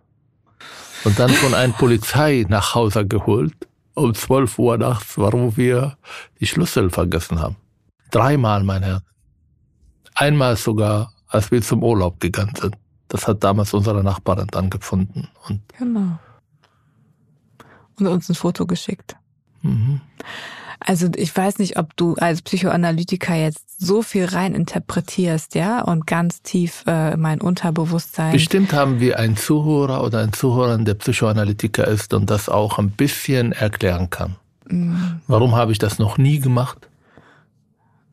und 1.04 1.18
dann 1.20 1.30
von 1.30 1.54
einer 1.54 1.74
Polizei 1.74 2.46
nach 2.48 2.76
Hause 2.76 3.06
geholt 3.08 3.56
um 3.94 4.14
12 4.14 4.60
Uhr 4.60 4.78
nachts, 4.78 5.18
warum 5.18 5.58
wir 5.58 5.98
die 6.40 6.48
Schlüssel 6.48 6.90
vergessen 6.90 7.40
haben. 7.40 7.58
Dreimal, 8.10 8.64
mein 8.64 8.84
Herr. 8.84 9.04
Einmal 10.16 10.56
sogar, 10.56 11.14
als 11.28 11.52
wir 11.52 11.62
zum 11.62 11.84
Urlaub 11.84 12.20
gegangen 12.20 12.54
sind. 12.60 12.76
Das 13.08 13.28
hat 13.28 13.44
damals 13.44 13.74
unsere 13.74 14.04
Nachbarin 14.04 14.48
dann 14.48 14.70
gefunden. 14.70 15.28
Und, 15.48 15.62
genau. 15.78 16.20
Und 17.98 18.08
uns 18.08 18.30
ein 18.30 18.36
Foto 18.36 18.66
geschickt. 18.66 19.16
mhm. 19.62 20.02
Also 20.84 21.10
ich 21.16 21.36
weiß 21.36 21.60
nicht, 21.60 21.78
ob 21.78 21.96
du 21.96 22.16
als 22.16 22.42
Psychoanalytiker 22.42 23.36
jetzt 23.36 23.71
so 23.82 24.04
viel 24.04 24.26
rein 24.26 24.54
interpretierst, 24.54 25.56
ja, 25.56 25.82
und 25.82 26.06
ganz 26.06 26.44
tief 26.44 26.84
äh, 26.86 27.18
mein 27.18 27.42
Unterbewusstsein. 27.42 28.32
Bestimmt 28.32 28.74
haben 28.74 29.00
wir 29.00 29.18
einen 29.18 29.36
Zuhörer 29.36 30.04
oder 30.04 30.20
einen 30.20 30.34
Zuhörer, 30.34 30.78
der 30.78 30.94
Psychoanalytiker 30.94 31.88
ist 31.88 32.14
und 32.14 32.30
das 32.30 32.48
auch 32.48 32.78
ein 32.78 32.92
bisschen 32.92 33.52
erklären 33.54 34.12
kann. 34.12 34.36
Mm, 34.70 34.94
Warum 35.28 35.56
habe 35.56 35.72
ich 35.72 35.80
das 35.80 35.98
noch 35.98 36.20
nie 36.20 36.40
gemacht? 36.40 36.88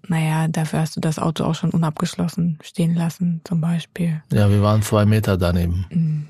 Naja, 0.07 0.49
dafür 0.49 0.81
hast 0.81 0.97
du 0.97 1.01
das 1.01 1.19
Auto 1.19 1.45
auch 1.45 1.55
schon 1.55 1.71
unabgeschlossen 1.71 2.59
stehen 2.63 2.95
lassen, 2.95 3.43
zum 3.45 3.61
Beispiel. 3.61 4.23
Ja, 4.33 4.49
wir 4.49 4.63
waren 4.63 4.81
zwei 4.81 5.05
Meter 5.05 5.37
daneben. 5.37 5.85
Mm. 5.91 6.29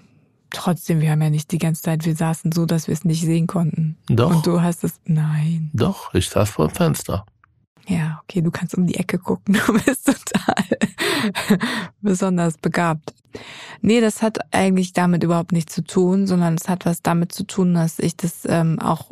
Trotzdem, 0.51 1.01
wir 1.01 1.13
haben 1.13 1.23
ja 1.23 1.31
nicht 1.31 1.53
die 1.53 1.59
ganze 1.59 1.83
Zeit, 1.83 2.05
wir 2.05 2.17
saßen 2.17 2.51
so, 2.51 2.67
dass 2.67 2.89
wir 2.89 2.95
es 2.95 3.05
nicht 3.05 3.21
sehen 3.21 3.47
konnten. 3.47 3.97
Doch, 4.09 4.35
Und 4.35 4.47
du 4.47 4.63
hast 4.63 4.83
es, 4.83 4.95
nein. 5.05 5.71
doch, 5.75 6.13
ich 6.13 6.29
saß 6.29 6.51
vor 6.51 6.67
dem 6.67 6.75
Fenster. 6.75 7.25
Ja, 7.89 8.21
okay, 8.23 8.43
du 8.43 8.51
kannst 8.51 8.77
um 8.77 8.87
die 8.87 8.97
Ecke 8.97 9.19
gucken, 9.19 9.59
du 9.67 9.73
bist 9.73 10.07
total 10.07 10.65
besonders 12.03 12.59
begabt. 12.59 13.15
Nee, 13.81 14.01
das 14.01 14.21
hat 14.23 14.39
eigentlich 14.53 14.93
damit 14.93 15.25
überhaupt 15.25 15.53
nichts 15.53 15.75
zu 15.75 15.83
tun, 15.83 16.27
sondern 16.27 16.55
es 16.55 16.69
hat 16.69 16.85
was 16.85 17.03
damit 17.03 17.33
zu 17.33 17.45
tun, 17.45 17.75
dass 17.75 17.99
ich 17.99 18.17
das 18.17 18.47
ähm, 18.47 18.79
auch, 18.79 19.11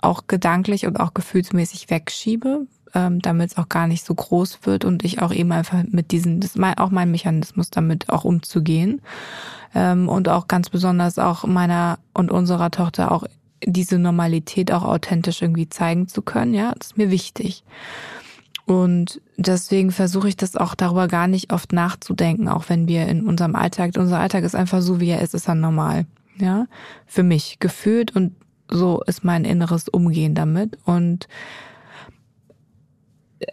auch 0.00 0.26
gedanklich 0.26 0.86
und 0.86 1.00
auch 1.00 1.12
gefühlsmäßig 1.12 1.90
wegschiebe, 1.90 2.66
ähm, 2.94 3.20
damit 3.20 3.52
es 3.52 3.58
auch 3.58 3.68
gar 3.68 3.86
nicht 3.86 4.04
so 4.04 4.14
groß 4.14 4.60
wird 4.62 4.86
und 4.86 5.04
ich 5.04 5.20
auch 5.20 5.32
eben 5.32 5.52
einfach 5.52 5.82
mit 5.86 6.10
diesen, 6.10 6.40
das 6.40 6.56
ist 6.56 6.78
auch 6.78 6.90
mein 6.90 7.10
Mechanismus, 7.10 7.70
damit 7.70 8.08
auch 8.08 8.24
umzugehen. 8.24 9.02
Ähm, 9.74 10.08
und 10.08 10.28
auch 10.28 10.48
ganz 10.48 10.70
besonders 10.70 11.18
auch 11.18 11.44
meiner 11.44 11.98
und 12.14 12.30
unserer 12.30 12.70
Tochter 12.70 13.12
auch 13.12 13.24
diese 13.66 13.98
Normalität 13.98 14.72
auch 14.72 14.84
authentisch 14.84 15.42
irgendwie 15.42 15.68
zeigen 15.68 16.08
zu 16.08 16.22
können, 16.22 16.54
ja, 16.54 16.72
das 16.78 16.88
ist 16.88 16.98
mir 16.98 17.10
wichtig. 17.10 17.64
Und 18.66 19.20
deswegen 19.36 19.90
versuche 19.90 20.28
ich 20.28 20.36
das 20.36 20.56
auch 20.56 20.74
darüber 20.74 21.06
gar 21.06 21.28
nicht 21.28 21.52
oft 21.52 21.72
nachzudenken, 21.72 22.48
auch 22.48 22.68
wenn 22.68 22.88
wir 22.88 23.06
in 23.08 23.26
unserem 23.26 23.56
Alltag, 23.56 23.92
unser 23.98 24.18
Alltag 24.18 24.44
ist 24.44 24.54
einfach 24.54 24.80
so, 24.80 25.00
wie 25.00 25.10
er 25.10 25.20
ist, 25.20 25.34
ist 25.34 25.48
er 25.48 25.54
normal. 25.54 26.06
Ja, 26.36 26.66
für 27.06 27.22
mich 27.22 27.58
gefühlt 27.60 28.16
und 28.16 28.34
so 28.68 29.02
ist 29.06 29.22
mein 29.22 29.44
inneres 29.44 29.88
Umgehen 29.88 30.34
damit. 30.34 30.78
Und 30.84 31.28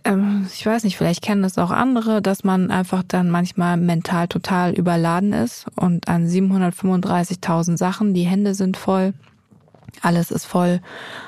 ähm, 0.04 0.48
ich 0.52 0.66
weiß 0.66 0.84
nicht, 0.84 0.98
vielleicht 0.98 1.22
kennen 1.22 1.44
das 1.44 1.58
auch 1.58 1.72
andere, 1.72 2.22
dass 2.22 2.44
man 2.44 2.72
einfach 2.72 3.04
dann 3.08 3.30
manchmal 3.30 3.78
mental 3.78 4.28
total 4.28 4.74
überladen 4.74 5.34
ist 5.34 5.66
und 5.76 6.08
an 6.08 6.28
735.000 6.28 7.78
Sachen, 7.78 8.14
die 8.14 8.24
Hände 8.24 8.56
sind 8.56 8.78
voll, 8.78 9.14
alles 10.02 10.32
ist 10.32 10.46
voll 10.46 10.82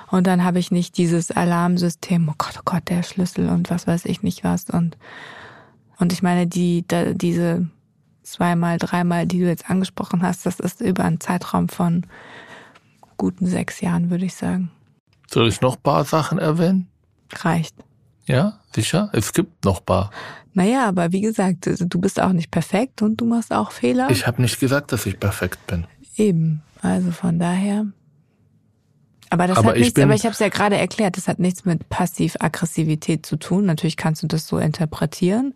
und 0.10 0.28
dann 0.28 0.44
habe 0.44 0.60
ich 0.60 0.72
nicht 0.72 0.98
dieses 0.98 1.32
Alarmsystem, 1.32 2.28
oh 2.30 2.36
Gott, 2.38 2.56
oh 2.60 2.64
Gott, 2.66 2.90
der 2.90 3.04
Schlüssel 3.04 3.50
und 3.50 3.70
was 3.70 3.88
weiß 3.88 4.06
ich 4.06 4.24
nicht 4.24 4.44
was 4.44 4.70
und 4.70 4.98
und 6.00 6.12
ich 6.12 6.22
meine, 6.22 6.48
die 6.48 6.86
da, 6.88 7.14
diese 7.14 7.68
zweimal, 8.24 8.78
dreimal, 8.78 9.28
die 9.28 9.40
du 9.40 9.46
jetzt 9.46 9.70
angesprochen 9.70 10.22
hast, 10.22 10.46
das 10.46 10.60
ist 10.60 10.82
über 10.82 11.04
einen 11.04 11.20
Zeitraum 11.20 11.70
von 11.70 12.06
guten 13.18 13.46
sechs 13.46 13.82
Jahren, 13.82 14.10
würde 14.10 14.26
ich 14.26 14.36
sagen. 14.36 14.72
Soll 15.30 15.48
ich 15.48 15.62
noch 15.62 15.76
ein 15.76 15.82
paar 15.82 16.04
Sachen 16.06 16.40
erwähnen? 16.40 16.88
Reicht. 17.32 17.76
Ja, 18.26 18.60
sicher? 18.74 19.10
Es 19.14 19.34
gibt 19.34 19.66
noch 19.66 19.80
ein 19.80 19.86
paar. 19.86 20.12
Naja, 20.54 20.88
aber 20.88 21.12
wie 21.12 21.22
gesagt, 21.22 21.68
du 21.68 22.00
bist 22.00 22.22
auch 22.22 22.32
nicht 22.32 22.52
perfekt 22.52 23.02
und 23.02 23.18
du 23.18 23.26
machst 23.26 23.52
auch 23.52 23.72
Fehler. 23.72 24.10
Ich 24.12 24.28
habe 24.28 24.42
nicht 24.42 24.60
gesagt, 24.60 24.92
dass 24.92 25.06
ich 25.06 25.20
perfekt 25.20 25.66
bin. 25.68 25.86
Eben. 26.16 26.62
Also 26.82 27.12
von 27.12 27.40
daher. 27.40 27.88
Aber 29.34 29.48
das 29.48 29.58
Aber 29.58 29.70
hat 29.70 29.78
ich 29.78 29.82
nichts, 29.82 29.94
bin- 29.96 30.04
aber 30.04 30.14
ich 30.14 30.26
habe 30.26 30.34
es 30.34 30.40
ja 30.40 30.50
gerade 30.50 30.78
erklärt, 30.78 31.18
das 31.18 31.28
hat 31.28 31.40
nichts 31.40 31.66
mit 31.66 31.90
Passiv-Aggressivität 31.90 33.26
zu 33.26 33.36
tun. 33.36 33.66
Natürlich 33.66 33.98
kannst 33.98 34.22
du 34.22 34.28
das 34.28 34.46
so 34.48 34.60
interpretieren. 34.60 35.56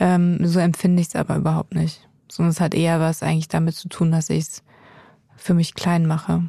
Ähm, 0.00 0.44
so 0.44 0.58
empfinde 0.58 1.00
ich 1.00 1.06
es 1.08 1.14
aber 1.14 1.36
überhaupt 1.36 1.76
nicht. 1.76 2.08
Sondern 2.28 2.50
es 2.50 2.60
hat 2.60 2.74
eher 2.74 2.98
was 2.98 3.22
eigentlich 3.22 3.46
damit 3.46 3.76
zu 3.76 3.88
tun, 3.88 4.10
dass 4.10 4.30
ich 4.30 4.40
es 4.40 4.62
für 5.36 5.54
mich 5.54 5.74
klein 5.76 6.06
mache. 6.06 6.48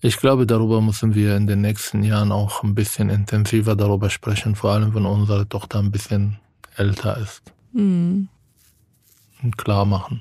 Ich 0.00 0.18
glaube, 0.18 0.46
darüber 0.46 0.80
müssen 0.80 1.16
wir 1.16 1.36
in 1.36 1.48
den 1.48 1.60
nächsten 1.60 2.04
Jahren 2.04 2.30
auch 2.30 2.62
ein 2.62 2.76
bisschen 2.76 3.10
intensiver 3.10 3.74
darüber 3.74 4.10
sprechen, 4.10 4.54
vor 4.54 4.70
allem 4.70 4.94
wenn 4.94 5.06
unsere 5.06 5.48
Tochter 5.48 5.80
ein 5.80 5.90
bisschen 5.90 6.38
älter 6.76 7.16
ist. 7.18 7.42
Hm. 7.74 8.28
Und 9.42 9.58
klar 9.58 9.86
machen. 9.86 10.20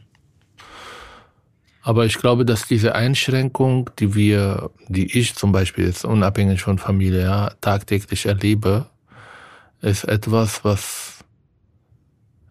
Aber 1.82 2.06
ich 2.06 2.18
glaube, 2.18 2.46
dass 2.46 2.68
diese 2.68 2.94
Einschränkung, 2.94 3.90
die 3.98 4.14
wir, 4.14 4.70
die 4.88 5.18
ich 5.18 5.36
zum 5.36 5.52
Beispiel 5.52 5.86
jetzt 5.86 6.06
unabhängig 6.06 6.62
von 6.62 6.78
Familie, 6.78 7.24
ja, 7.24 7.52
tagtäglich 7.60 8.26
erlebe, 8.28 8.86
ist 9.82 10.04
etwas, 10.04 10.64
was, 10.64 11.24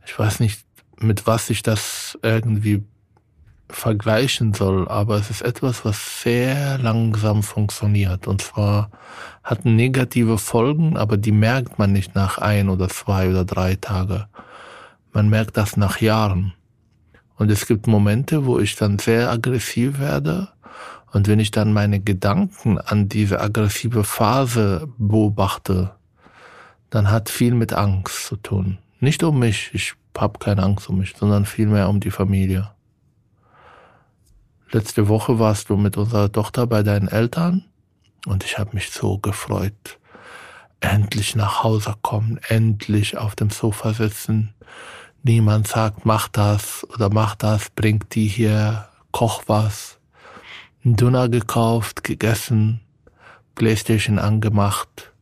ich 0.04 0.18
weiß 0.18 0.40
nicht, 0.40 0.64
mit 0.98 1.26
was 1.26 1.48
ich 1.48 1.62
das 1.62 2.18
irgendwie 2.22 2.82
vergleichen 3.68 4.52
soll, 4.52 4.88
aber 4.88 5.16
es 5.16 5.30
ist 5.30 5.42
etwas, 5.42 5.84
was 5.84 6.22
sehr 6.22 6.78
langsam 6.78 7.44
funktioniert. 7.44 8.26
Und 8.26 8.42
zwar 8.42 8.90
hat 9.44 9.64
negative 9.64 10.38
Folgen, 10.38 10.96
aber 10.96 11.16
die 11.16 11.32
merkt 11.32 11.78
man 11.78 11.92
nicht 11.92 12.14
nach 12.14 12.38
ein 12.38 12.68
oder 12.68 12.88
zwei 12.88 13.30
oder 13.30 13.44
drei 13.44 13.76
Tage. 13.76 14.26
Man 15.12 15.28
merkt 15.28 15.56
das 15.56 15.76
nach 15.76 16.00
Jahren. 16.00 16.52
Und 17.40 17.50
es 17.50 17.66
gibt 17.66 17.87
Momente, 17.87 18.44
wo 18.44 18.59
ich 18.59 18.76
dann 18.76 18.98
sehr 18.98 19.31
aggressiv 19.31 19.98
werde. 19.98 20.48
Und 21.11 21.26
wenn 21.26 21.40
ich 21.40 21.50
dann 21.50 21.72
meine 21.72 21.98
Gedanken 21.98 22.76
an 22.76 23.09
diese 23.09 23.40
aggressive 23.40 24.05
Phase 24.05 24.87
beobachte, 24.98 25.92
dann 26.90 27.11
hat 27.11 27.31
viel 27.31 27.55
mit 27.55 27.72
Angst 27.72 28.26
zu 28.26 28.37
tun. 28.37 28.76
Nicht 28.98 29.22
um 29.22 29.38
mich, 29.38 29.70
ich 29.72 29.94
habe 30.18 30.38
keine 30.38 30.62
Angst 30.62 30.90
um 30.90 30.98
mich, 30.98 31.14
sondern 31.16 31.46
vielmehr 31.46 31.88
um 31.88 31.98
die 31.98 32.11
Familie. 32.11 32.72
Letzte 34.70 35.09
Woche 35.09 35.38
warst 35.38 35.70
du 35.70 35.79
mit 35.79 35.96
unserer 35.96 36.31
Tochter 36.31 36.66
bei 36.66 36.83
deinen 36.83 37.09
Eltern 37.09 37.64
und 38.26 38.44
ich 38.44 38.59
habe 38.59 38.74
mich 38.74 38.90
so 38.90 39.16
gefreut. 39.16 39.98
Endlich 40.81 41.37
nach 41.37 41.64
Hause 41.64 41.94
kommen, 42.03 42.38
endlich 42.48 43.16
auf 43.16 43.35
dem 43.35 43.48
Sofa 43.48 43.94
sitzen. 43.94 44.53
Niemand 45.22 45.68
sagt, 45.68 46.06
mach 46.06 46.28
das 46.28 46.87
oder 46.94 47.11
mach 47.11 47.35
das, 47.35 47.68
bring 47.70 48.02
die 48.12 48.26
hier, 48.26 48.88
koch 49.11 49.42
was. 49.46 49.98
Ein 50.83 50.96
Döner 50.96 51.28
gekauft, 51.28 52.04
gegessen, 52.04 52.80
Playstation 53.54 54.18
angemacht, 54.18 55.12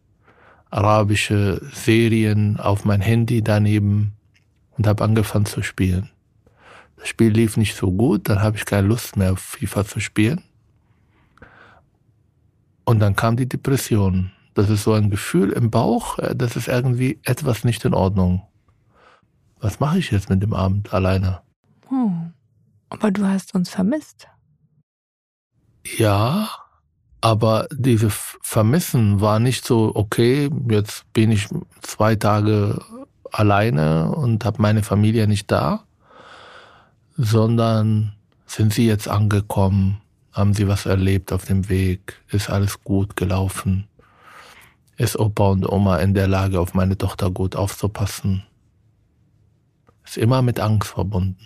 arabische 0.70 1.60
Serien 1.72 2.60
auf 2.60 2.84
mein 2.84 3.00
Handy 3.00 3.42
daneben 3.42 4.12
und 4.76 4.86
habe 4.86 5.02
angefangen 5.02 5.46
zu 5.46 5.62
spielen. 5.62 6.10
Das 6.96 7.08
Spiel 7.08 7.30
lief 7.30 7.56
nicht 7.56 7.74
so 7.74 7.90
gut, 7.90 8.28
dann 8.28 8.40
habe 8.40 8.56
ich 8.56 8.64
keine 8.64 8.86
Lust 8.86 9.16
mehr 9.16 9.32
auf 9.32 9.40
FIFA 9.40 9.84
zu 9.84 9.98
spielen. 9.98 10.42
Und 12.84 13.00
dann 13.00 13.16
kam 13.16 13.36
die 13.36 13.48
Depression. 13.48 14.30
Das 14.54 14.70
ist 14.70 14.84
so 14.84 14.92
ein 14.92 15.10
Gefühl 15.10 15.50
im 15.50 15.70
Bauch, 15.70 16.18
äh, 16.18 16.34
das 16.34 16.56
ist 16.56 16.68
irgendwie 16.68 17.18
etwas 17.24 17.64
nicht 17.64 17.84
in 17.84 17.94
Ordnung. 17.94 18.47
Was 19.60 19.80
mache 19.80 19.98
ich 19.98 20.10
jetzt 20.10 20.30
mit 20.30 20.42
dem 20.42 20.54
Abend 20.54 20.92
alleine? 20.92 21.40
Oh, 21.90 22.10
aber 22.90 23.10
du 23.10 23.26
hast 23.26 23.54
uns 23.54 23.70
vermisst. 23.70 24.28
Ja, 25.96 26.48
aber 27.20 27.66
diese 27.72 28.10
Vermissen 28.10 29.20
war 29.20 29.40
nicht 29.40 29.64
so, 29.64 29.92
okay, 29.94 30.50
jetzt 30.68 31.12
bin 31.12 31.32
ich 31.32 31.48
zwei 31.82 32.14
Tage 32.14 32.80
alleine 33.32 34.12
und 34.12 34.44
habe 34.44 34.62
meine 34.62 34.82
Familie 34.82 35.26
nicht 35.26 35.50
da, 35.50 35.84
sondern 37.16 38.14
sind 38.46 38.72
sie 38.72 38.86
jetzt 38.86 39.08
angekommen, 39.08 40.00
haben 40.32 40.54
sie 40.54 40.68
was 40.68 40.86
erlebt 40.86 41.32
auf 41.32 41.44
dem 41.44 41.68
Weg, 41.68 42.22
ist 42.30 42.50
alles 42.50 42.84
gut 42.84 43.16
gelaufen, 43.16 43.88
ist 44.96 45.18
Opa 45.18 45.48
und 45.48 45.68
Oma 45.68 45.98
in 45.98 46.14
der 46.14 46.28
Lage, 46.28 46.60
auf 46.60 46.74
meine 46.74 46.96
Tochter 46.96 47.30
gut 47.30 47.56
aufzupassen. 47.56 48.44
Ist 50.08 50.16
immer 50.16 50.40
mit 50.40 50.58
Angst 50.58 50.88
verbunden. 50.88 51.36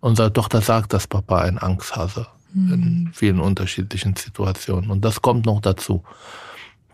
Unsere 0.00 0.32
Tochter 0.32 0.62
sagt, 0.62 0.94
dass 0.94 1.06
Papa 1.06 1.42
ein 1.42 1.58
Angsthase 1.58 2.26
mhm. 2.54 2.72
in 2.72 3.10
vielen 3.12 3.38
unterschiedlichen 3.38 4.16
Situationen. 4.16 4.90
Und 4.90 5.04
das 5.04 5.20
kommt 5.20 5.44
noch 5.44 5.60
dazu, 5.60 6.02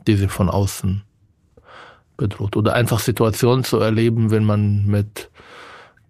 die 0.09 0.17
sie 0.17 0.27
von 0.27 0.51
außen 0.51 1.03
bedroht. 2.17 2.57
Oder 2.57 2.75
einfach 2.75 2.99
Situationen 2.99 3.65
zu 3.65 3.79
erleben, 3.79 4.33
wenn 4.33 4.45
man 4.45 4.87
mit 4.87 5.31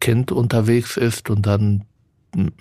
Kind 0.00 0.32
unterwegs 0.32 0.96
ist 0.96 1.28
und 1.28 1.44
dann 1.46 1.84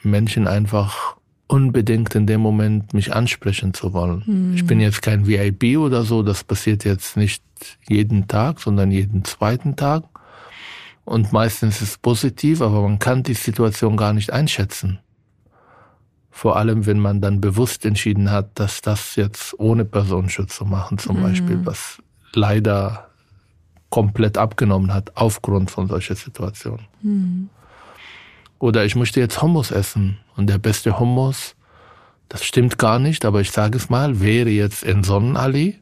Menschen 0.03 0.47
einfach 0.47 1.15
unbedingt 1.47 2.15
in 2.15 2.25
dem 2.27 2.41
Moment 2.41 2.93
mich 2.93 3.13
ansprechen 3.13 3.73
zu 3.73 3.93
wollen. 3.93 4.23
Mhm. 4.25 4.55
Ich 4.55 4.65
bin 4.65 4.79
jetzt 4.79 5.01
kein 5.01 5.27
VIP 5.27 5.77
oder 5.77 6.03
so, 6.03 6.23
das 6.23 6.43
passiert 6.43 6.83
jetzt 6.83 7.17
nicht 7.17 7.43
jeden 7.87 8.27
Tag, 8.27 8.59
sondern 8.59 8.91
jeden 8.91 9.23
zweiten 9.23 9.75
Tag. 9.75 10.03
Und 11.05 11.31
meistens 11.31 11.81
ist 11.81 11.89
es 11.89 11.97
positiv, 11.97 12.61
aber 12.61 12.81
man 12.81 12.99
kann 12.99 13.23
die 13.23 13.35
Situation 13.35 13.95
gar 13.95 14.11
nicht 14.11 14.31
einschätzen. 14.33 14.99
Vor 16.31 16.57
allem, 16.57 16.85
wenn 16.85 16.99
man 16.99 17.21
dann 17.21 17.39
bewusst 17.39 17.85
entschieden 17.85 18.31
hat, 18.31 18.59
dass 18.59 18.81
das 18.81 19.15
jetzt 19.15 19.57
ohne 19.57 19.85
Personenschutz 19.85 20.57
zu 20.57 20.65
machen, 20.65 20.97
zum 20.97 21.19
mhm. 21.19 21.23
Beispiel, 21.23 21.59
was 21.63 22.01
leider 22.33 23.07
komplett 23.89 24.37
abgenommen 24.37 24.93
hat 24.93 25.15
aufgrund 25.15 25.71
von 25.71 25.87
solcher 25.87 26.15
Situationen. 26.15 26.85
Mhm. 27.01 27.49
Oder 28.59 28.83
ich 28.83 28.95
möchte 28.95 29.19
jetzt 29.19 29.41
Hummus 29.41 29.71
essen 29.71 30.17
und 30.35 30.47
der 30.47 30.57
beste 30.57 30.99
Hummus, 30.99 31.55
das 32.29 32.43
stimmt 32.43 32.77
gar 32.77 32.99
nicht, 32.99 33.25
aber 33.25 33.41
ich 33.41 33.51
sage 33.51 33.77
es 33.77 33.89
mal, 33.89 34.19
wäre 34.19 34.49
jetzt 34.49 34.83
in 34.83 35.03
Sonnenallee. 35.03 35.75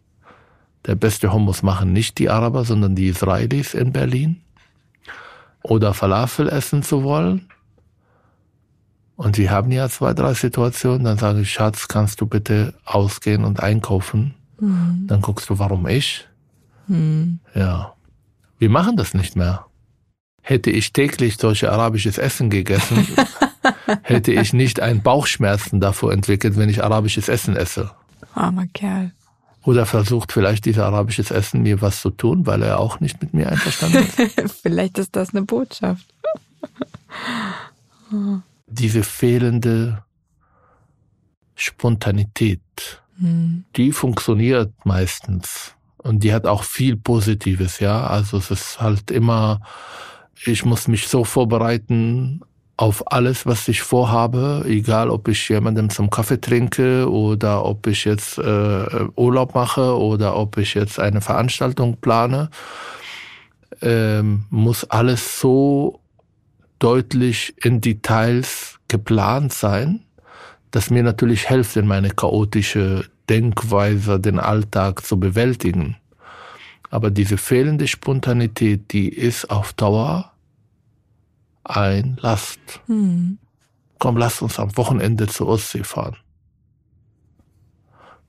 Der 0.86 0.96
beste 0.96 1.32
Hummus 1.32 1.64
machen 1.64 1.94
nicht 1.94 2.18
die 2.20 2.30
Araber, 2.30 2.66
sondern 2.66 2.94
die 2.94 3.08
Israelis 3.08 3.74
in 3.74 3.94
Berlin. 3.94 4.42
Oder 5.63 5.93
Falafel 5.93 6.49
essen 6.49 6.84
zu 6.84 7.04
wollen. 7.04 7.49
Und 9.15 9.36
sie 9.36 9.49
haben 9.49 9.71
ja 9.71 9.89
zwei, 9.89 10.13
drei 10.13 10.34
Situationen. 10.34 11.04
Dann 11.04 11.17
sage 11.17 11.41
ich, 11.41 11.52
Schatz, 11.52 11.88
kannst 11.88 12.19
du 12.21 12.26
bitte 12.26 12.73
ausgehen 12.86 13.45
und 13.45 13.62
einkaufen? 13.62 14.36
Mhm. 14.60 15.06
Dann 15.08 15.21
guckst 15.21 15.49
du, 15.49 15.60
warum 15.60 15.88
ich? 15.88 16.28
Mhm. 16.88 17.39
Ja. 17.56 17.93
Wir 18.58 18.69
machen 18.69 18.97
das 18.97 19.13
nicht 19.13 19.36
mehr. 19.36 19.65
Hätte 20.41 20.71
ich 20.71 20.91
täglich 20.91 21.38
solche 21.38 21.71
arabisches 21.71 22.17
Essen 22.17 22.49
gegessen, 22.49 23.08
hätte 24.02 24.34
ich 24.34 24.52
nicht 24.52 24.82
einen 24.82 25.02
Bauchschmerzen 25.02 25.80
davor 25.80 26.12
entwickelt, 26.12 26.58
wenn 26.58 26.67
ich 26.67 26.84
arabisches 26.84 27.30
Essen 27.30 27.56
esse. 27.56 27.91
Armer 28.34 28.67
Kerl. 28.67 29.12
Oder 29.63 29.86
versucht 29.86 30.32
vielleicht 30.32 30.65
dieses 30.65 30.82
arabisches 30.82 31.32
Essen 31.32 31.62
mir 31.62 31.82
was 31.82 32.02
zu 32.02 32.10
tun, 32.10 32.45
weil 32.45 32.62
er 32.63 32.80
auch 32.80 32.99
nicht 32.99 33.21
mit 33.21 33.34
mir 33.34 33.49
einverstanden 33.49 34.06
ist. 34.06 34.52
vielleicht 34.62 34.97
ist 34.97 35.15
das 35.15 35.30
eine 35.30 35.43
Botschaft. 35.43 36.06
Diese 38.67 39.04
fehlende 39.04 40.04
Spontanität, 41.56 42.62
hm. 43.17 43.63
die 43.76 43.91
funktioniert 43.91 44.73
meistens. 44.86 45.76
Und 45.97 46.23
die 46.23 46.34
hat 46.34 46.45
auch 46.45 46.63
viel 46.63 46.97
Positives, 46.97 47.80
ja. 47.80 48.06
Also 48.06 48.38
es 48.38 48.52
ist 48.52 48.82
halt 48.82 49.10
immer, 49.12 49.62
ich 50.45 50.65
muss 50.65 50.89
mich 50.89 51.08
so 51.08 51.23
vorbereiten 51.23 52.41
auf 52.76 53.12
alles, 53.12 53.46
was 53.46 53.68
ich 53.68 53.82
vorhabe, 53.82 54.66
egal 54.68 55.10
ob 55.10 55.28
ich 55.28 55.48
jemandem 55.50 55.90
zum 55.90 56.10
Kaffee 56.10 56.42
trinke 56.42 57.10
oder 57.10 57.66
ob 57.66 57.86
ich 57.88 58.06
jetzt 58.06 58.40
äh, 58.40 59.06
Urlaub 59.16 59.54
mache 59.54 59.98
oder 59.98 60.36
ob 60.36 60.58
ich 60.58 60.74
jetzt 60.74 61.00
eine 61.00 61.22
Veranstaltung 61.22 61.98
plane, 61.98 62.50
ähm, 63.82 64.46
muss 64.50 64.86
alles 64.86 65.40
so 65.40 66.00
deutlich 66.80 67.54
in 67.64 67.80
Details 67.80 68.80
geplant 68.88 69.54
sein, 69.54 70.02
dass 70.72 70.90
mir 70.90 71.04
natürlich 71.04 71.48
hilft, 71.48 71.76
in 71.78 71.86
meine 71.86 72.10
chaotische 72.10 73.06
Denkweise 73.30 74.20
den 74.20 74.40
Alltag 74.40 75.06
zu 75.06 75.20
bewältigen. 75.20 75.96
Aber 76.90 77.12
diese 77.12 77.38
fehlende 77.38 77.88
Spontanität, 77.88 78.92
die 78.92 79.10
ist 79.10 79.50
auf 79.50 79.74
Dauer 79.74 80.33
ein 81.63 82.17
Last. 82.21 82.60
Hm. 82.88 83.38
Komm, 83.99 84.17
lass 84.17 84.41
uns 84.41 84.60
am 84.60 84.76
Wochenende 84.78 85.28
zur 85.28 85.47
Ostsee 85.47 85.84
fahren. 85.84 86.17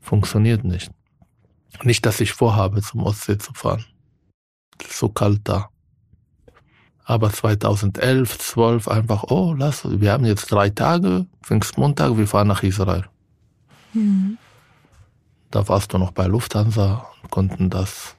Funktioniert 0.01 0.65
nicht. 0.65 0.91
Nicht, 1.83 2.07
dass 2.07 2.21
ich 2.21 2.33
vorhabe, 2.33 2.83
zum 2.83 3.03
Ostsee 3.03 3.39
zu 3.39 3.53
fahren. 3.55 3.85
Es 4.79 4.91
ist 4.91 4.99
so 4.99 5.09
kalt 5.09 5.41
da. 5.45 5.71
Aber 7.05 7.33
2011, 7.33 8.39
12 8.39 8.89
einfach, 8.89 9.25
oh, 9.25 9.55
lass, 9.57 9.83
wir 9.85 10.13
haben 10.13 10.25
jetzt 10.25 10.51
drei 10.51 10.71
Tage, 10.71 11.27
Pfingstmontag, 11.43 12.17
wir 12.17 12.27
fahren 12.27 12.49
nach 12.49 12.63
Israel. 12.63 13.05
Hm. 13.93 14.39
Da 15.51 15.69
warst 15.69 15.93
du 15.93 15.99
noch 15.99 16.13
bei 16.13 16.27
Lufthansa 16.27 17.07
und 17.23 17.31
konnten 17.31 17.71
das. 17.71 18.17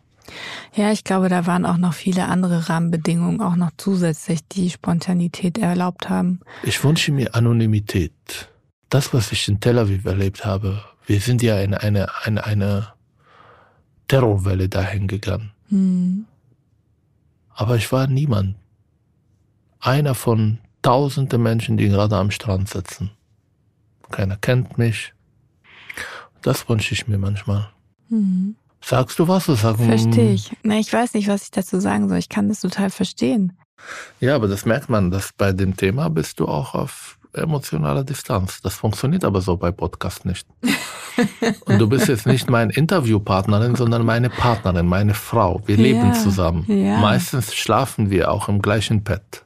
Ja, 0.73 0.91
ich 0.91 1.03
glaube, 1.03 1.29
da 1.29 1.45
waren 1.45 1.65
auch 1.65 1.77
noch 1.77 1.93
viele 1.93 2.27
andere 2.27 2.69
Rahmenbedingungen, 2.69 3.41
auch 3.41 3.55
noch 3.55 3.71
zusätzlich, 3.77 4.47
die 4.47 4.69
Spontanität 4.69 5.57
erlaubt 5.57 6.09
haben. 6.09 6.39
Ich 6.63 6.83
wünsche 6.83 7.11
mir 7.11 7.35
Anonymität. 7.35 8.49
Das, 8.89 9.13
was 9.13 9.31
ich 9.31 9.47
in 9.47 9.59
Tel 9.59 9.79
Aviv 9.79 10.05
erlebt 10.05 10.45
habe, 10.45 10.83
wir 11.05 11.19
sind 11.19 11.41
ja 11.41 11.59
in 11.59 11.73
eine, 11.73 12.07
eine, 12.23 12.45
eine 12.45 12.93
Terrorwelle 14.07 14.69
dahin 14.69 15.07
gegangen. 15.07 15.51
Hm. 15.69 16.25
Aber 17.49 17.75
ich 17.77 17.91
war 17.91 18.07
niemand. 18.07 18.55
Einer 19.79 20.15
von 20.15 20.59
tausenden 20.81 21.41
Menschen, 21.41 21.77
die 21.77 21.87
gerade 21.87 22.17
am 22.17 22.31
Strand 22.31 22.69
sitzen. 22.69 23.11
keiner 24.11 24.37
kennt 24.37 24.77
mich. 24.77 25.13
Das 26.41 26.69
wünsche 26.69 26.93
ich 26.93 27.07
mir 27.07 27.17
manchmal. 27.17 27.69
Mhm. 28.09 28.55
Sagst 28.85 29.17
du 29.19 29.27
was? 29.27 29.45
Sagen, 29.45 29.83
Verstehe 29.85 30.33
ich. 30.33 30.51
Na, 30.63 30.77
ich 30.77 30.91
weiß 30.93 31.13
nicht, 31.15 31.27
was 31.27 31.43
ich 31.43 31.51
dazu 31.51 31.79
sagen 31.79 32.07
soll. 32.07 32.19
Ich 32.19 32.29
kann 32.29 32.47
das 32.49 32.59
total 32.61 32.89
verstehen. 32.91 33.53
Ja, 34.19 34.35
aber 34.35 34.47
das 34.47 34.65
merkt 34.65 34.89
man, 34.89 35.09
dass 35.11 35.31
bei 35.35 35.51
dem 35.53 35.75
Thema 35.75 36.09
bist 36.09 36.39
du 36.39 36.47
auch 36.47 36.75
auf 36.75 37.17
emotionaler 37.33 38.03
Distanz. 38.03 38.61
Das 38.61 38.75
funktioniert 38.75 39.25
aber 39.25 39.41
so 39.41 39.57
bei 39.57 39.71
Podcast 39.71 40.25
nicht. 40.25 40.47
Und 41.65 41.79
du 41.79 41.87
bist 41.87 42.07
jetzt 42.07 42.25
nicht 42.27 42.49
meine 42.49 42.73
Interviewpartnerin, 42.73 43.75
sondern 43.75 44.05
meine 44.05 44.29
Partnerin, 44.29 44.85
meine 44.85 45.13
Frau. 45.13 45.61
Wir 45.65 45.77
leben 45.77 46.07
Ja, 46.07 46.13
zusammen. 46.13 46.65
ja. 46.67 46.97
Meistens 46.99 47.53
schlafen 47.55 48.09
wir 48.09 48.31
auch 48.31 48.49
im 48.49 48.61
gleichen 48.61 49.03
Bett. 49.03 49.44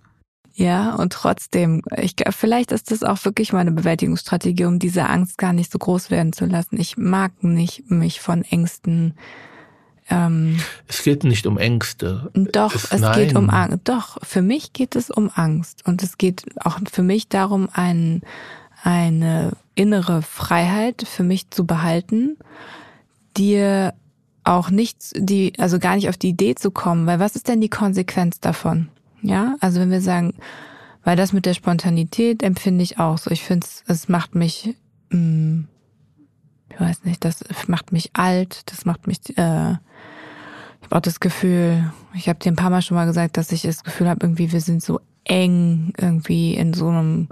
Ja, 0.59 0.95
und 0.95 1.13
trotzdem, 1.13 1.81
ich, 1.95 2.15
vielleicht 2.31 2.73
ist 2.73 2.91
das 2.91 3.01
auch 3.01 3.23
wirklich 3.23 3.53
meine 3.53 3.71
Bewältigungsstrategie, 3.71 4.65
um 4.65 4.77
diese 4.77 5.05
Angst 5.07 5.37
gar 5.37 5.53
nicht 5.53 5.71
so 5.71 5.79
groß 5.79 6.11
werden 6.11 6.33
zu 6.33 6.45
lassen. 6.45 6.77
Ich 6.81 6.97
mag 6.97 7.31
nicht 7.45 7.89
mich 7.89 8.19
von 8.19 8.43
Ängsten. 8.43 9.13
Ähm, 10.09 10.59
Es 10.89 11.01
geht 11.03 11.23
nicht 11.23 11.47
um 11.47 11.57
Ängste. 11.57 12.29
doch, 12.33 12.75
Es- 12.75 12.91
es, 12.91 13.15
geht 13.15 13.37
um. 13.37 13.49
Angst. 13.49 13.79
Doch, 13.85 14.17
für 14.21 14.41
mich 14.41 14.73
geht 14.73 14.97
es 14.97 15.09
um 15.09 15.31
Angst. 15.33 15.85
Und 15.87 16.03
es 16.03 16.17
geht 16.17 16.43
auch 16.65 16.77
für 16.91 17.03
mich 17.03 17.29
darum, 17.29 17.69
ein, 17.71 18.21
eine 18.83 19.53
innere 19.75 20.21
Freiheit 20.23 21.05
für 21.07 21.23
mich 21.23 21.51
zu 21.51 21.65
behalten, 21.65 22.35
dir 23.37 23.93
auch 24.43 24.69
nicht, 24.71 24.97
die, 25.15 25.53
also 25.57 25.79
gar 25.79 25.95
nicht 25.95 26.09
auf 26.09 26.17
die 26.17 26.29
Idee 26.29 26.55
zu 26.55 26.69
kommen, 26.71 27.05
weil 27.07 27.19
was 27.21 27.37
ist 27.37 27.47
denn 27.47 27.61
die 27.61 27.69
Konsequenz 27.69 28.41
davon? 28.41 28.89
Ja, 29.21 29.55
also 29.59 29.79
wenn 29.79 29.91
wir 29.91 30.01
sagen, 30.01 30.33
weil 31.03 31.15
das 31.15 31.33
mit 31.33 31.45
der 31.45 31.53
Spontanität 31.53 32.43
empfinde 32.43 32.83
ich 32.83 32.99
auch 32.99 33.17
so. 33.17 33.31
Ich 33.31 33.43
finde 33.43 33.65
es, 33.65 33.83
es 33.87 34.09
macht 34.09 34.35
mich, 34.35 34.75
mh, 35.09 35.63
ich 36.69 36.79
weiß 36.79 37.03
nicht, 37.03 37.25
das 37.25 37.43
macht 37.67 37.91
mich 37.91 38.11
alt, 38.13 38.63
das 38.71 38.85
macht 38.85 39.07
mich, 39.07 39.37
äh, 39.37 39.71
ich 39.71 40.85
habe 40.85 40.95
auch 40.95 41.01
das 41.01 41.19
Gefühl, 41.19 41.91
ich 42.13 42.29
habe 42.29 42.39
dir 42.39 42.51
ein 42.51 42.55
paar 42.55 42.69
Mal 42.69 42.81
schon 42.81 42.95
mal 42.95 43.05
gesagt, 43.05 43.37
dass 43.37 43.51
ich 43.51 43.63
das 43.63 43.83
Gefühl 43.83 44.07
habe, 44.09 44.25
irgendwie 44.25 44.51
wir 44.51 44.61
sind 44.61 44.81
so 44.81 45.01
eng 45.25 45.93
irgendwie 45.97 46.55
in 46.55 46.73
so 46.73 46.87
einem 46.87 47.27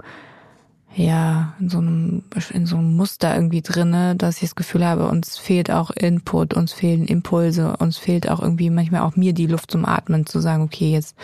ja, 0.98 1.54
in 1.60 1.68
so 1.68 1.78
einem, 1.78 2.24
in 2.52 2.66
so 2.66 2.76
einem 2.76 2.96
Muster 2.96 3.32
irgendwie 3.32 3.62
drinne, 3.62 4.16
dass 4.16 4.36
ich 4.36 4.48
das 4.48 4.56
Gefühl 4.56 4.84
habe, 4.84 5.06
uns 5.08 5.38
fehlt 5.38 5.70
auch 5.70 5.90
Input, 5.92 6.54
uns 6.54 6.72
fehlen 6.72 7.06
Impulse, 7.06 7.76
uns 7.76 7.98
fehlt 7.98 8.28
auch 8.28 8.40
irgendwie 8.42 8.68
manchmal 8.68 9.02
auch 9.02 9.14
mir 9.14 9.32
die 9.32 9.46
Luft 9.46 9.70
zum 9.70 9.84
Atmen, 9.84 10.26
zu 10.26 10.40
sagen, 10.40 10.64
okay, 10.64 10.90
jetzt, 10.90 11.16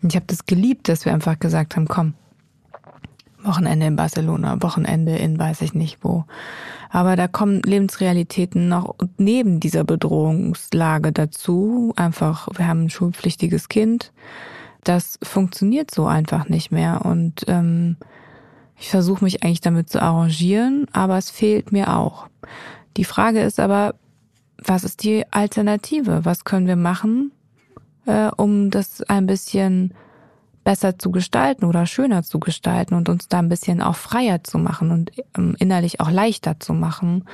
ich 0.00 0.16
habe 0.16 0.24
das 0.26 0.46
geliebt, 0.46 0.88
dass 0.88 1.04
wir 1.04 1.12
einfach 1.12 1.38
gesagt 1.38 1.76
haben, 1.76 1.86
komm, 1.86 2.14
Wochenende 3.42 3.86
in 3.86 3.96
Barcelona, 3.96 4.62
Wochenende 4.62 5.16
in 5.16 5.38
weiß 5.38 5.60
ich 5.62 5.74
nicht 5.74 5.98
wo. 6.02 6.24
Aber 6.88 7.14
da 7.14 7.28
kommen 7.28 7.60
Lebensrealitäten 7.62 8.68
noch 8.68 8.96
neben 9.18 9.60
dieser 9.60 9.84
Bedrohungslage 9.84 11.12
dazu. 11.12 11.92
Einfach, 11.96 12.48
wir 12.56 12.66
haben 12.66 12.84
ein 12.84 12.90
schulpflichtiges 12.90 13.68
Kind. 13.68 14.12
Das 14.82 15.18
funktioniert 15.22 15.90
so 15.90 16.06
einfach 16.06 16.48
nicht 16.48 16.72
mehr. 16.72 17.04
Und 17.04 17.44
ähm, 17.48 17.96
ich 18.80 18.88
versuche 18.88 19.22
mich 19.22 19.44
eigentlich 19.44 19.60
damit 19.60 19.90
zu 19.90 20.00
arrangieren, 20.02 20.86
aber 20.92 21.18
es 21.18 21.30
fehlt 21.30 21.70
mir 21.70 21.94
auch. 21.96 22.28
Die 22.96 23.04
Frage 23.04 23.42
ist 23.42 23.60
aber, 23.60 23.94
was 24.56 24.84
ist 24.84 25.04
die 25.04 25.30
Alternative? 25.30 26.24
Was 26.24 26.44
können 26.44 26.66
wir 26.66 26.76
machen, 26.76 27.30
äh, 28.06 28.30
um 28.36 28.70
das 28.70 29.02
ein 29.02 29.26
bisschen 29.26 29.94
besser 30.64 30.98
zu 30.98 31.10
gestalten 31.10 31.66
oder 31.66 31.84
schöner 31.84 32.22
zu 32.22 32.40
gestalten 32.40 32.94
und 32.94 33.08
uns 33.10 33.28
da 33.28 33.38
ein 33.38 33.50
bisschen 33.50 33.82
auch 33.82 33.96
freier 33.96 34.42
zu 34.44 34.58
machen 34.58 34.90
und 34.90 35.12
ähm, 35.36 35.54
innerlich 35.58 36.00
auch 36.00 36.10
leichter 36.10 36.58
zu 36.58 36.72
machen. 36.72 37.24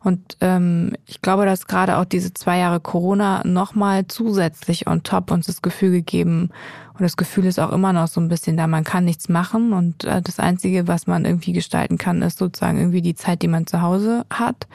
Und 0.00 0.36
ähm, 0.40 0.94
ich 1.06 1.22
glaube, 1.22 1.44
dass 1.44 1.66
gerade 1.66 1.96
auch 1.98 2.04
diese 2.04 2.32
zwei 2.32 2.58
Jahre 2.58 2.80
Corona 2.80 3.42
nochmal 3.44 4.06
zusätzlich 4.06 4.86
on 4.86 5.02
top 5.02 5.30
uns 5.30 5.46
das 5.46 5.62
Gefühl 5.62 5.90
gegeben. 5.90 6.50
Und 6.94 7.02
das 7.02 7.16
Gefühl 7.16 7.46
ist 7.46 7.60
auch 7.60 7.72
immer 7.72 7.92
noch 7.92 8.08
so 8.08 8.20
ein 8.20 8.28
bisschen 8.28 8.56
da, 8.56 8.66
man 8.66 8.84
kann 8.84 9.04
nichts 9.04 9.28
machen. 9.28 9.72
Und 9.72 10.04
äh, 10.04 10.22
das 10.22 10.38
Einzige, 10.38 10.88
was 10.88 11.06
man 11.06 11.24
irgendwie 11.24 11.52
gestalten 11.52 11.98
kann, 11.98 12.22
ist 12.22 12.38
sozusagen 12.38 12.78
irgendwie 12.78 13.02
die 13.02 13.14
Zeit, 13.14 13.42
die 13.42 13.48
man 13.48 13.66
zu 13.66 13.82
Hause 13.82 14.24
hat. 14.30 14.66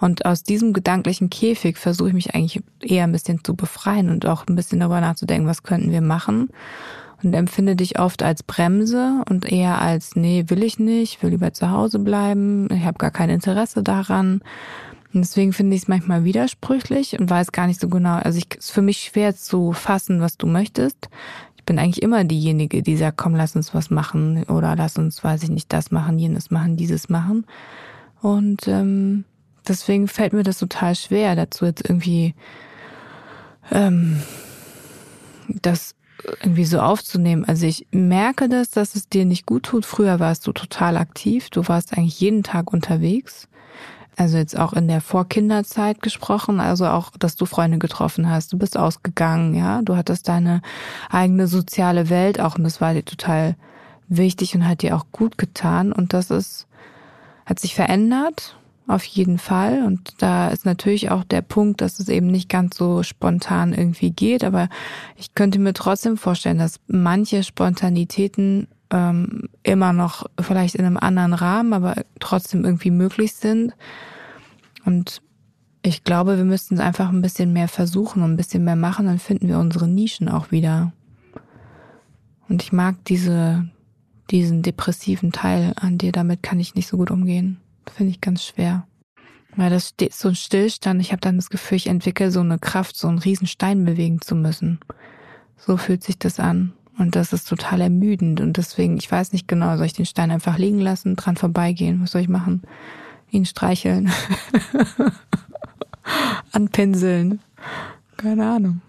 Und 0.00 0.24
aus 0.24 0.42
diesem 0.42 0.72
gedanklichen 0.72 1.30
Käfig 1.30 1.76
versuche 1.76 2.08
ich 2.08 2.14
mich 2.14 2.34
eigentlich 2.34 2.62
eher 2.80 3.04
ein 3.04 3.12
bisschen 3.12 3.44
zu 3.44 3.54
befreien 3.54 4.10
und 4.10 4.26
auch 4.26 4.46
ein 4.46 4.56
bisschen 4.56 4.80
darüber 4.80 5.00
nachzudenken, 5.00 5.48
was 5.48 5.62
könnten 5.62 5.90
wir 5.90 6.02
machen 6.02 6.48
und 7.22 7.34
empfinde 7.34 7.76
dich 7.76 7.98
oft 7.98 8.22
als 8.22 8.42
Bremse 8.42 9.22
und 9.28 9.50
eher 9.50 9.80
als, 9.80 10.16
nee, 10.16 10.44
will 10.48 10.62
ich 10.62 10.78
nicht, 10.78 11.22
will 11.22 11.30
lieber 11.30 11.52
zu 11.52 11.70
Hause 11.70 11.98
bleiben, 11.98 12.68
ich 12.72 12.84
habe 12.84 12.98
gar 12.98 13.10
kein 13.10 13.30
Interesse 13.30 13.82
daran. 13.82 14.42
Und 15.14 15.20
deswegen 15.20 15.52
finde 15.52 15.76
ich 15.76 15.82
es 15.82 15.88
manchmal 15.88 16.24
widersprüchlich 16.24 17.18
und 17.18 17.28
weiß 17.28 17.52
gar 17.52 17.66
nicht 17.66 17.80
so 17.80 17.88
genau, 17.88 18.14
also 18.14 18.38
ich, 18.38 18.46
es 18.58 18.66
ist 18.66 18.70
für 18.70 18.82
mich 18.82 18.98
schwer 19.00 19.36
zu 19.36 19.72
fassen, 19.72 20.20
was 20.20 20.38
du 20.38 20.46
möchtest. 20.46 21.08
Ich 21.56 21.64
bin 21.64 21.78
eigentlich 21.78 22.02
immer 22.02 22.24
diejenige, 22.24 22.82
die 22.82 22.96
sagt, 22.96 23.18
komm, 23.18 23.34
lass 23.34 23.54
uns 23.54 23.74
was 23.74 23.90
machen 23.90 24.44
oder 24.44 24.74
lass 24.74 24.96
uns, 24.98 25.22
weiß 25.22 25.44
ich 25.44 25.50
nicht, 25.50 25.72
das 25.72 25.90
machen, 25.90 26.18
jenes 26.18 26.50
machen, 26.50 26.76
dieses 26.76 27.08
machen. 27.08 27.46
Und 28.20 28.66
ähm, 28.66 29.24
deswegen 29.68 30.08
fällt 30.08 30.32
mir 30.32 30.42
das 30.42 30.58
total 30.58 30.94
schwer, 30.94 31.36
dazu 31.36 31.66
jetzt 31.66 31.88
irgendwie 31.88 32.34
ähm, 33.70 34.20
das 35.48 35.94
irgendwie 36.24 36.64
so 36.64 36.80
aufzunehmen. 36.80 37.44
Also 37.44 37.66
ich 37.66 37.86
merke 37.90 38.48
das, 38.48 38.70
dass 38.70 38.94
es 38.94 39.08
dir 39.08 39.24
nicht 39.24 39.46
gut 39.46 39.64
tut. 39.64 39.86
Früher 39.86 40.20
warst 40.20 40.46
du 40.46 40.52
total 40.52 40.96
aktiv. 40.96 41.50
Du 41.50 41.66
warst 41.68 41.96
eigentlich 41.96 42.20
jeden 42.20 42.42
Tag 42.42 42.72
unterwegs. 42.72 43.48
Also 44.16 44.36
jetzt 44.36 44.58
auch 44.58 44.74
in 44.74 44.88
der 44.88 45.00
Vorkinderzeit 45.00 46.02
gesprochen, 46.02 46.60
also 46.60 46.86
auch, 46.86 47.10
dass 47.18 47.34
du 47.34 47.46
Freunde 47.46 47.78
getroffen 47.78 48.28
hast, 48.28 48.52
du 48.52 48.58
bist 48.58 48.76
ausgegangen, 48.76 49.54
ja, 49.54 49.80
du 49.80 49.96
hattest 49.96 50.28
deine 50.28 50.60
eigene 51.08 51.46
soziale 51.46 52.10
Welt 52.10 52.38
auch 52.38 52.58
und 52.58 52.64
das 52.64 52.82
war 52.82 52.92
dir 52.92 53.06
total 53.06 53.56
wichtig 54.08 54.54
und 54.54 54.68
hat 54.68 54.82
dir 54.82 54.96
auch 54.96 55.06
gut 55.12 55.38
getan 55.38 55.92
und 55.92 56.12
das 56.12 56.30
ist, 56.30 56.66
hat 57.46 57.58
sich 57.58 57.74
verändert, 57.74 58.58
auf 58.86 59.04
jeden 59.04 59.38
Fall 59.38 59.84
und 59.84 60.14
da 60.18 60.48
ist 60.48 60.66
natürlich 60.66 61.10
auch 61.10 61.24
der 61.24 61.42
Punkt, 61.42 61.80
dass 61.80 62.00
es 62.00 62.08
eben 62.08 62.26
nicht 62.26 62.48
ganz 62.48 62.76
so 62.76 63.02
spontan 63.02 63.72
irgendwie 63.72 64.10
geht, 64.10 64.44
aber 64.44 64.68
ich 65.16 65.34
könnte 65.34 65.58
mir 65.58 65.72
trotzdem 65.72 66.16
vorstellen, 66.16 66.58
dass 66.58 66.80
manche 66.88 67.42
Spontanitäten 67.44 68.66
ähm, 68.92 69.48
immer 69.62 69.92
noch 69.92 70.26
vielleicht 70.38 70.74
in 70.74 70.84
einem 70.84 70.98
anderen 70.98 71.32
Rahmen, 71.32 71.72
aber 71.72 71.94
trotzdem 72.20 72.64
irgendwie 72.64 72.90
möglich 72.90 73.34
sind. 73.34 73.72
Und 74.84 75.22
ich 75.82 76.04
glaube, 76.04 76.36
wir 76.36 76.44
müssten 76.44 76.74
es 76.74 76.80
einfach 76.80 77.08
ein 77.08 77.22
bisschen 77.22 77.52
mehr 77.52 77.68
versuchen 77.68 78.22
und 78.22 78.32
ein 78.32 78.36
bisschen 78.36 78.64
mehr 78.64 78.76
machen, 78.76 79.06
dann 79.06 79.18
finden 79.18 79.48
wir 79.48 79.58
unsere 79.58 79.88
Nischen 79.88 80.28
auch 80.28 80.50
wieder. 80.50 80.92
Und 82.48 82.62
ich 82.62 82.72
mag 82.72 82.96
diese, 83.06 83.68
diesen 84.30 84.62
depressiven 84.62 85.32
Teil 85.32 85.72
an 85.76 85.98
dir, 85.98 86.12
damit 86.12 86.42
kann 86.42 86.60
ich 86.60 86.74
nicht 86.74 86.86
so 86.86 86.98
gut 86.98 87.10
umgehen. 87.10 87.58
Finde 87.94 88.12
ich 88.12 88.20
ganz 88.20 88.44
schwer. 88.44 88.86
Weil 89.56 89.70
das 89.70 89.90
steht 89.90 90.14
so 90.14 90.28
ein 90.28 90.34
Stillstand, 90.34 91.00
ich 91.00 91.12
habe 91.12 91.20
dann 91.20 91.36
das 91.36 91.50
Gefühl, 91.50 91.76
ich 91.76 91.86
entwickle 91.86 92.30
so 92.30 92.40
eine 92.40 92.58
Kraft, 92.58 92.96
so 92.96 93.08
einen 93.08 93.18
riesen 93.18 93.46
Stein 93.46 93.84
bewegen 93.84 94.20
zu 94.20 94.34
müssen. 94.34 94.80
So 95.58 95.76
fühlt 95.76 96.02
sich 96.02 96.18
das 96.18 96.40
an. 96.40 96.72
Und 96.98 97.16
das 97.16 97.32
ist 97.32 97.48
total 97.48 97.80
ermüdend. 97.80 98.40
Und 98.40 98.56
deswegen, 98.56 98.96
ich 98.96 99.10
weiß 99.10 99.32
nicht 99.32 99.48
genau, 99.48 99.76
soll 99.76 99.86
ich 99.86 99.92
den 99.92 100.06
Stein 100.06 100.30
einfach 100.30 100.58
liegen 100.58 100.78
lassen, 100.78 101.16
dran 101.16 101.36
vorbeigehen? 101.36 102.02
Was 102.02 102.12
soll 102.12 102.22
ich 102.22 102.28
machen? 102.28 102.62
Ihn 103.30 103.46
streicheln. 103.46 104.10
Anpinseln. 106.52 107.40
Keine 108.16 108.50
Ahnung. 108.50 108.82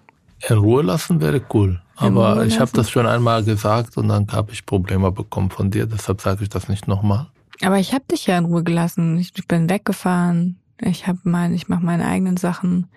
In 0.47 0.57
Ruhe 0.57 0.83
lassen 0.83 1.21
wäre 1.21 1.41
cool. 1.53 1.81
Aber 1.95 2.45
ich 2.45 2.59
habe 2.59 2.71
das 2.73 2.89
schon 2.89 3.05
einmal 3.05 3.43
gesagt 3.43 3.97
und 3.97 4.09
dann 4.09 4.27
habe 4.31 4.51
ich 4.51 4.65
Probleme 4.65 5.11
bekommen 5.11 5.49
von 5.49 5.71
dir. 5.71 5.85
Deshalb 5.85 6.21
sage 6.21 6.43
ich 6.43 6.49
das 6.49 6.67
nicht 6.67 6.87
nochmal. 6.87 7.27
Aber 7.63 7.79
ich 7.79 7.93
habe 7.93 8.05
dich 8.11 8.27
ja 8.27 8.37
in 8.37 8.45
Ruhe 8.45 8.63
gelassen. 8.63 9.17
Ich 9.17 9.33
bin 9.47 9.69
weggefahren. 9.69 10.59
Ich 10.81 11.07
habe 11.07 11.19
mein, 11.23 11.53
ich 11.53 11.69
mache 11.69 11.85
meine 11.85 12.05
eigenen 12.05 12.37
Sachen. 12.37 12.87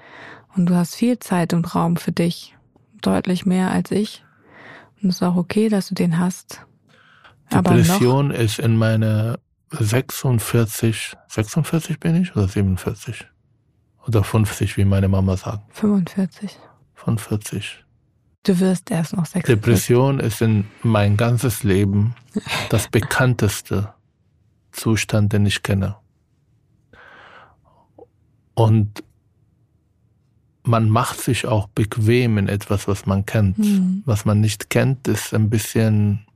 Und 0.57 0.67
du 0.67 0.75
hast 0.75 0.95
viel 0.95 1.19
Zeit 1.19 1.53
und 1.53 1.75
Raum 1.75 1.97
für 1.97 2.12
dich. 2.12 2.57
Deutlich 3.01 3.47
mehr 3.47 3.71
als 3.71 3.91
ich. 3.91 4.25
Und 5.01 5.11
es 5.11 5.17
ist 5.17 5.23
auch 5.23 5.37
okay, 5.37 5.69
dass 5.69 5.89
du 5.89 5.95
den 5.95 6.19
hast. 6.19 6.62
Depression 7.53 8.31
ist 8.31 8.59
in 8.59 8.77
meine 8.77 9.39
46, 9.71 11.17
46 11.29 12.01
bin 12.01 12.23
ich 12.23 12.35
oder 12.35 12.49
47? 12.49 13.27
Oder 14.07 14.25
50, 14.25 14.77
wie 14.77 14.85
meine 14.85 15.09
Mama 15.09 15.37
sagt. 15.37 15.61
45. 15.77 16.59
45. 16.95 17.85
Du 18.45 18.59
wirst 18.61 18.91
erst 18.91 19.12
noch 19.12 19.27
46. 19.27 19.55
Depression 19.55 20.21
ist 20.21 20.41
in 20.41 20.67
mein 20.83 21.17
ganzes 21.17 21.62
Leben 21.62 22.14
das 22.71 22.89
bekannteste 22.89 23.93
Zustand, 24.77 25.33
den 25.33 25.47
ich 25.47 25.62
kenne. 25.62 25.97
Und 28.55 29.03
man 30.62 30.89
macht 30.89 31.20
sich 31.20 31.47
auch 31.47 31.68
bequem 31.68 32.39
in 32.39 32.49
etwas, 32.49 32.89
was 32.89 33.07
man 33.07 33.24
kennt. 33.24 33.59
Hm. 33.59 34.03
Was 34.05 34.24
man 34.24 34.41
nicht 34.41 34.70
kennt, 34.70 35.09
ist 35.09 35.33
ein 35.33 35.49
bisschen 35.49 36.27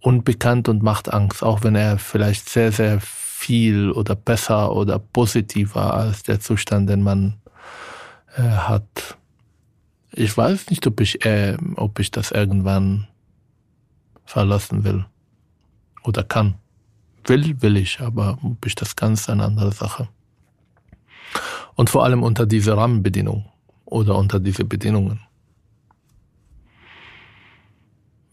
unbekannt 0.00 0.68
und 0.68 0.82
macht 0.82 1.12
Angst, 1.12 1.42
auch 1.42 1.62
wenn 1.62 1.74
er 1.74 1.98
vielleicht 1.98 2.48
sehr, 2.48 2.72
sehr 2.72 3.00
viel 3.00 3.90
oder 3.90 4.14
besser 4.14 4.72
oder 4.72 4.98
positiver 4.98 5.94
als 5.94 6.22
der 6.22 6.40
Zustand, 6.40 6.88
den 6.88 7.02
man 7.02 7.34
äh, 8.36 8.42
hat. 8.42 9.18
Ich 10.12 10.36
weiß 10.36 10.70
nicht, 10.70 10.86
ob 10.86 11.00
ich, 11.00 11.24
äh, 11.24 11.56
ob 11.76 11.98
ich 11.98 12.10
das 12.10 12.30
irgendwann 12.30 13.08
verlassen 14.24 14.84
will 14.84 15.04
oder 16.02 16.22
kann. 16.22 16.54
Will, 17.26 17.60
will 17.62 17.76
ich, 17.76 18.00
aber 18.00 18.38
ob 18.42 18.64
ich 18.66 18.74
das 18.74 18.96
kann, 18.96 19.14
ist 19.14 19.30
eine 19.30 19.44
andere 19.44 19.72
Sache. 19.72 20.08
Und 21.74 21.90
vor 21.90 22.04
allem 22.04 22.22
unter 22.22 22.46
diese 22.46 22.76
Rahmenbedingungen 22.76 23.46
oder 23.84 24.16
unter 24.16 24.40
diese 24.40 24.64
Bedingungen. 24.64 25.20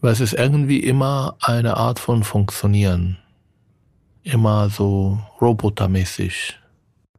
Weil 0.00 0.12
es 0.12 0.20
ist 0.20 0.34
irgendwie 0.34 0.80
immer 0.80 1.36
eine 1.40 1.76
Art 1.76 1.98
von 1.98 2.24
Funktionieren. 2.24 3.18
Immer 4.24 4.68
so 4.68 5.20
robotermäßig. 5.40 6.58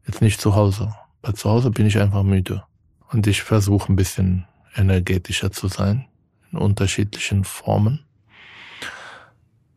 Jetzt 0.05 0.21
nicht 0.21 0.41
zu 0.41 0.55
Hause. 0.55 0.93
Bei 1.21 1.31
zu 1.31 1.49
Hause 1.49 1.71
bin 1.71 1.85
ich 1.85 1.97
einfach 1.97 2.23
müde. 2.23 2.63
Und 3.09 3.25
ich 3.27 3.41
versuche 3.41 3.91
ein 3.91 3.95
bisschen 3.95 4.45
energetischer 4.75 5.51
zu 5.51 5.69
sein. 5.69 6.05
In 6.51 6.57
unterschiedlichen 6.57 7.45
Formen. 7.45 8.05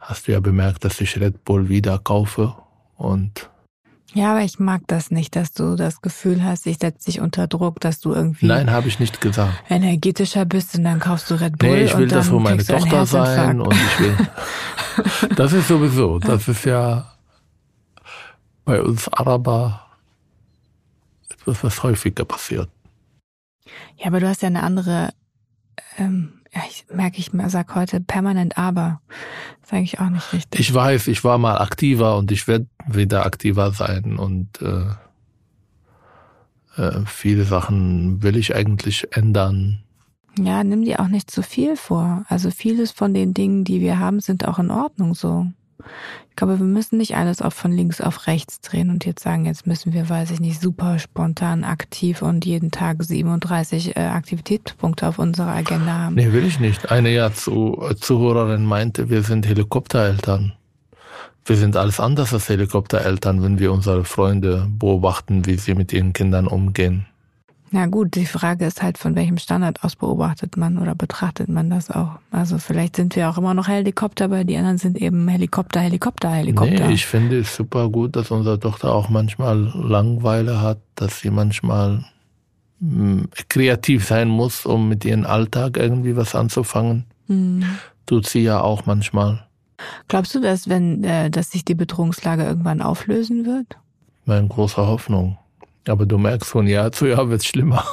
Hast 0.07 0.29
du 0.29 0.33
ja 0.33 0.39
bemerkt, 0.39 0.85
dass 0.85 1.01
ich 1.01 1.19
Red 1.19 1.45
Bull 1.45 1.69
wieder 1.69 1.99
kaufe 1.99 2.55
und 2.97 3.51
ja, 4.15 4.31
aber 4.31 4.45
ich 4.45 4.61
mag 4.61 4.83
das 4.87 5.11
nicht, 5.11 5.35
dass 5.35 5.53
du 5.53 5.75
das 5.75 6.01
Gefühl 6.01 6.45
hast, 6.45 6.67
ich 6.67 6.79
setze 6.79 7.07
dich 7.07 7.21
unter 7.21 7.49
Druck, 7.49 7.81
dass 7.81 7.99
du 7.99 8.15
irgendwie. 8.15 8.47
Nein, 8.47 8.71
habe 8.71 8.87
ich 8.87 9.01
nicht 9.01 9.21
gesagt. 9.21 9.53
Energetischer 9.69 10.45
bist 10.45 10.77
und 10.77 10.85
dann 10.85 11.01
kaufst 11.01 11.29
du 11.31 11.35
Red 11.35 11.59
Bull. 11.59 11.71
Nee, 11.71 11.85
ich 11.85 11.97
will 11.97 12.05
und 12.05 12.13
das 12.13 12.29
für 12.29 12.39
meine 12.39 12.65
Tochter 12.65 13.05
sein 13.05 13.61
und 13.61 13.75
ich 13.75 14.01
will. 14.01 14.17
das 15.37 15.53
ist 15.53 15.67
sowieso, 15.67 16.21
das 16.21 16.47
ist 16.47 16.65
ja 16.65 17.13
bei 18.65 18.81
uns 18.81 19.09
Araber 19.09 19.87
etwas, 21.29 21.65
was 21.65 21.83
häufiger 21.83 22.25
passiert. 22.25 22.71
Ja, 23.99 24.07
aber 24.07 24.21
du 24.21 24.29
hast 24.29 24.41
ja 24.41 24.47
eine 24.47 24.63
andere 24.63 25.11
ähm, 25.99 26.36
ich 26.69 26.87
merke, 26.93 27.19
ich 27.19 27.31
sag 27.49 27.75
heute 27.75 28.01
permanent 28.01 28.57
aber. 28.59 29.01
Sage 29.63 29.83
ich 29.83 29.99
auch 29.99 30.09
nicht 30.09 30.33
richtig. 30.33 30.61
Ich 30.61 30.73
weiß, 30.73 31.09
ich 31.09 31.25
war 31.25 31.39
mal 31.39 31.59
aktiver 31.59 32.17
und 32.17 32.31
ich 32.31 32.47
werde 32.47 32.67
wieder 32.87 33.27
aktiver 33.27 33.73
sein 33.73 34.17
und 34.17 34.63
äh, 34.63 34.85
äh, 36.81 37.01
viele 37.07 37.45
Sachen 37.45 38.23
will 38.23 38.37
ich 38.37 38.55
eigentlich 38.55 39.09
ändern. 39.17 39.83
Ja, 40.39 40.63
nimm 40.63 40.85
dir 40.85 41.01
auch 41.01 41.09
nicht 41.09 41.31
zu 41.31 41.43
viel 41.43 41.77
vor. 41.77 42.25
Also 42.29 42.51
vieles 42.51 42.91
von 42.91 43.15
den 43.15 43.33
Dingen, 43.35 43.65
die 43.65 43.81
wir 43.81 43.99
haben, 43.99 44.21
sind 44.21 44.47
auch 44.47 44.59
in 44.59 44.71
Ordnung 44.71 45.15
so. 45.15 45.47
Ich 46.31 46.37
glaube, 46.37 46.59
wir 46.59 46.67
müssen 46.67 46.99
nicht 46.99 47.17
alles 47.17 47.41
auf 47.41 47.55
von 47.55 47.73
links 47.73 48.01
auf 48.01 48.27
rechts 48.27 48.61
drehen 48.61 48.91
und 48.91 49.07
jetzt 49.07 49.23
sagen, 49.23 49.47
jetzt 49.47 49.67
müssen 49.67 49.93
wir, 49.93 50.09
weiß 50.09 50.31
ich 50.31 50.41
nicht, 50.41 50.61
super 50.61 50.99
spontan 50.99 51.65
aktiv 51.65 52.23
und 52.23 52.45
jeden 52.45 52.71
Tag 52.71 53.03
37 53.03 53.97
äh, 53.97 54.01
Aktivitätspunkte 54.01 55.09
auf 55.09 55.19
unserer 55.19 55.53
Agenda 55.53 55.93
haben. 55.93 56.15
Nee, 56.15 56.33
will 56.33 56.45
ich 56.45 56.61
nicht. 56.61 56.91
Eine 56.91 57.11
ja 57.11 57.33
zu, 57.33 57.83
Zuhörerin 57.99 58.65
meinte, 58.65 59.09
wir 59.09 59.23
sind 59.23 59.47
Helikoptereltern. 59.47 60.53
Wir 61.47 61.57
sind 61.57 61.77
alles 61.77 62.01
anders 62.01 62.35
als 62.35 62.49
Helikoptereltern, 62.49 63.43
wenn 63.43 63.59
wir 63.59 63.73
unsere 63.73 64.05
Freunde 64.05 64.67
beobachten, 64.69 65.47
wie 65.47 65.57
sie 65.57 65.75
mit 65.75 65.93
ihren 65.93 66.13
Kindern 66.13 66.49
umgehen. 66.49 67.07
Na 67.71 67.87
gut, 67.87 68.15
die 68.15 68.27
Frage 68.27 68.65
ist 68.65 68.83
halt, 68.83 68.97
von 68.97 69.17
welchem 69.17 69.39
Standard 69.39 69.83
aus 69.83 69.97
beobachtet 69.97 70.57
man 70.57 70.79
oder 70.79 70.95
betrachtet 70.95 71.49
man 71.49 71.69
das 71.69 71.91
auch. 71.91 72.19
Also 72.31 72.59
vielleicht 72.59 72.97
sind 72.97 73.17
wir 73.17 73.29
auch 73.29 73.39
immer 73.39 73.55
noch 73.55 73.67
Helikopter, 73.67 74.27
aber 74.27 74.45
die 74.45 74.57
anderen 74.57 74.79
sind 74.79 74.97
eben 75.01 75.27
Helikopter, 75.27 75.81
Helikopter, 75.81 76.31
Helikopter. 76.31 76.87
Nee, 76.87 76.95
ich 76.95 77.07
finde 77.07 77.41
es 77.41 77.57
super 77.57 77.89
gut, 77.89 78.15
dass 78.15 78.31
unsere 78.31 78.61
Tochter 78.61 78.95
auch 78.95 79.09
manchmal 79.09 79.73
Langweile 79.75 80.61
hat, 80.61 80.79
dass 80.95 81.21
sie 81.21 81.31
manchmal 81.31 82.05
mh, 82.79 82.91
hm, 82.91 83.29
kreativ 83.49 84.07
sein 84.07 84.29
muss, 84.29 84.65
um 84.65 84.89
mit 84.89 85.05
ihrem 85.05 85.27
Alltag 85.27 85.77
irgendwie 85.77 86.17
was 86.17 86.35
anzufangen. 86.37 87.05
Mhm. 87.27 87.65
Tut 88.07 88.29
sie 88.29 88.41
ja 88.41 88.61
auch 88.61 88.87
manchmal. 88.87 89.45
Glaubst 90.09 90.35
du, 90.35 90.41
dass 90.41 90.69
wenn, 90.69 91.03
äh, 91.03 91.31
dass 91.31 91.51
sich 91.51 91.65
die 91.65 91.75
Bedrohungslage 91.75 92.45
irgendwann 92.45 92.81
auflösen 92.81 93.45
wird? 93.45 93.77
Meine 94.25 94.47
große 94.49 94.87
Hoffnung. 94.87 95.39
Aber 95.89 96.07
du 96.07 96.19
merkst, 96.19 96.49
von 96.49 96.67
Jahr 96.67 96.93
zu 96.93 97.07
Jahr 97.07 97.29
wird 97.29 97.41
es 97.41 97.47
schlimmer. 97.47 97.85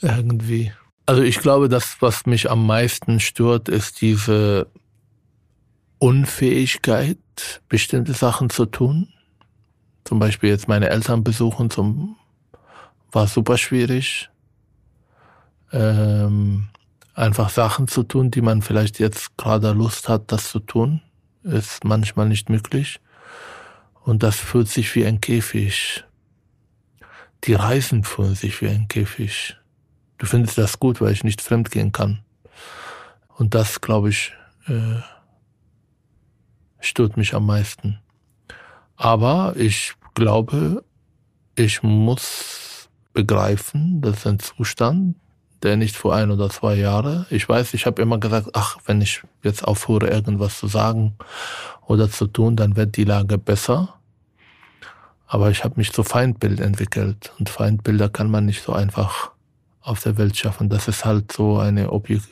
Irgendwie. 0.00 0.72
Also 1.06 1.22
ich 1.22 1.38
glaube, 1.38 1.68
das, 1.68 1.96
was 2.00 2.26
mich 2.26 2.50
am 2.50 2.66
meisten 2.66 3.18
stört, 3.18 3.68
ist 3.68 4.00
diese 4.00 4.66
Unfähigkeit, 5.98 7.18
bestimmte 7.68 8.12
Sachen 8.12 8.50
zu 8.50 8.66
tun. 8.66 9.08
Zum 10.04 10.18
Beispiel 10.18 10.50
jetzt 10.50 10.68
meine 10.68 10.90
Eltern 10.90 11.24
besuchen, 11.24 11.70
zum, 11.70 12.16
war 13.10 13.26
super 13.26 13.58
schwierig. 13.58 14.30
Ähm, 15.72 16.68
einfach 17.14 17.50
Sachen 17.50 17.88
zu 17.88 18.04
tun, 18.04 18.30
die 18.30 18.40
man 18.40 18.62
vielleicht 18.62 18.98
jetzt 19.00 19.36
gerade 19.36 19.72
Lust 19.72 20.08
hat, 20.08 20.30
das 20.32 20.50
zu 20.50 20.60
tun, 20.60 21.02
ist 21.42 21.84
manchmal 21.84 22.28
nicht 22.28 22.48
möglich. 22.48 23.00
Und 24.04 24.22
das 24.22 24.36
fühlt 24.36 24.68
sich 24.68 24.94
wie 24.94 25.04
ein 25.04 25.20
Käfig. 25.20 26.04
Die 27.44 27.54
Reisen 27.54 28.04
fühlen 28.04 28.34
sich 28.34 28.60
wie 28.60 28.68
ein 28.68 28.88
Käfig. 28.88 29.56
Du 30.18 30.26
findest 30.26 30.58
das 30.58 30.80
gut, 30.80 31.00
weil 31.00 31.12
ich 31.12 31.24
nicht 31.24 31.40
fremd 31.40 31.70
gehen 31.70 31.92
kann. 31.92 32.20
Und 33.36 33.54
das, 33.54 33.80
glaube 33.80 34.10
ich, 34.10 34.32
äh, 34.66 35.00
stört 36.80 37.16
mich 37.16 37.34
am 37.34 37.46
meisten. 37.46 38.00
Aber 38.96 39.54
ich 39.56 39.94
glaube, 40.14 40.84
ich 41.54 41.82
muss 41.82 42.88
begreifen, 43.12 44.00
das 44.00 44.18
ist 44.18 44.26
ein 44.26 44.38
Zustand, 44.40 45.16
der 45.62 45.76
nicht 45.76 45.96
vor 45.96 46.14
ein 46.14 46.30
oder 46.30 46.50
zwei 46.50 46.74
Jahre. 46.74 47.26
Ich 47.30 47.48
weiß, 47.48 47.74
ich 47.74 47.86
habe 47.86 48.02
immer 48.02 48.18
gesagt, 48.18 48.50
ach, 48.54 48.78
wenn 48.86 49.00
ich 49.00 49.22
jetzt 49.42 49.64
aufhöre, 49.64 50.08
irgendwas 50.08 50.58
zu 50.58 50.66
sagen 50.66 51.16
oder 51.86 52.10
zu 52.10 52.26
tun, 52.26 52.56
dann 52.56 52.76
wird 52.76 52.96
die 52.96 53.04
Lage 53.04 53.38
besser. 53.38 53.97
Aber 55.28 55.50
ich 55.50 55.62
habe 55.62 55.74
mich 55.76 55.92
zu 55.92 56.02
Feindbild 56.02 56.58
entwickelt 56.58 57.32
und 57.38 57.50
Feindbilder 57.50 58.08
kann 58.08 58.30
man 58.30 58.46
nicht 58.46 58.62
so 58.62 58.72
einfach 58.72 59.30
auf 59.82 60.02
der 60.02 60.16
Welt 60.16 60.36
schaffen. 60.36 60.70
Das 60.70 60.88
ist 60.88 61.04
halt 61.04 61.32
so 61.32 61.58
eine 61.58 61.92
Objekt, 61.92 62.28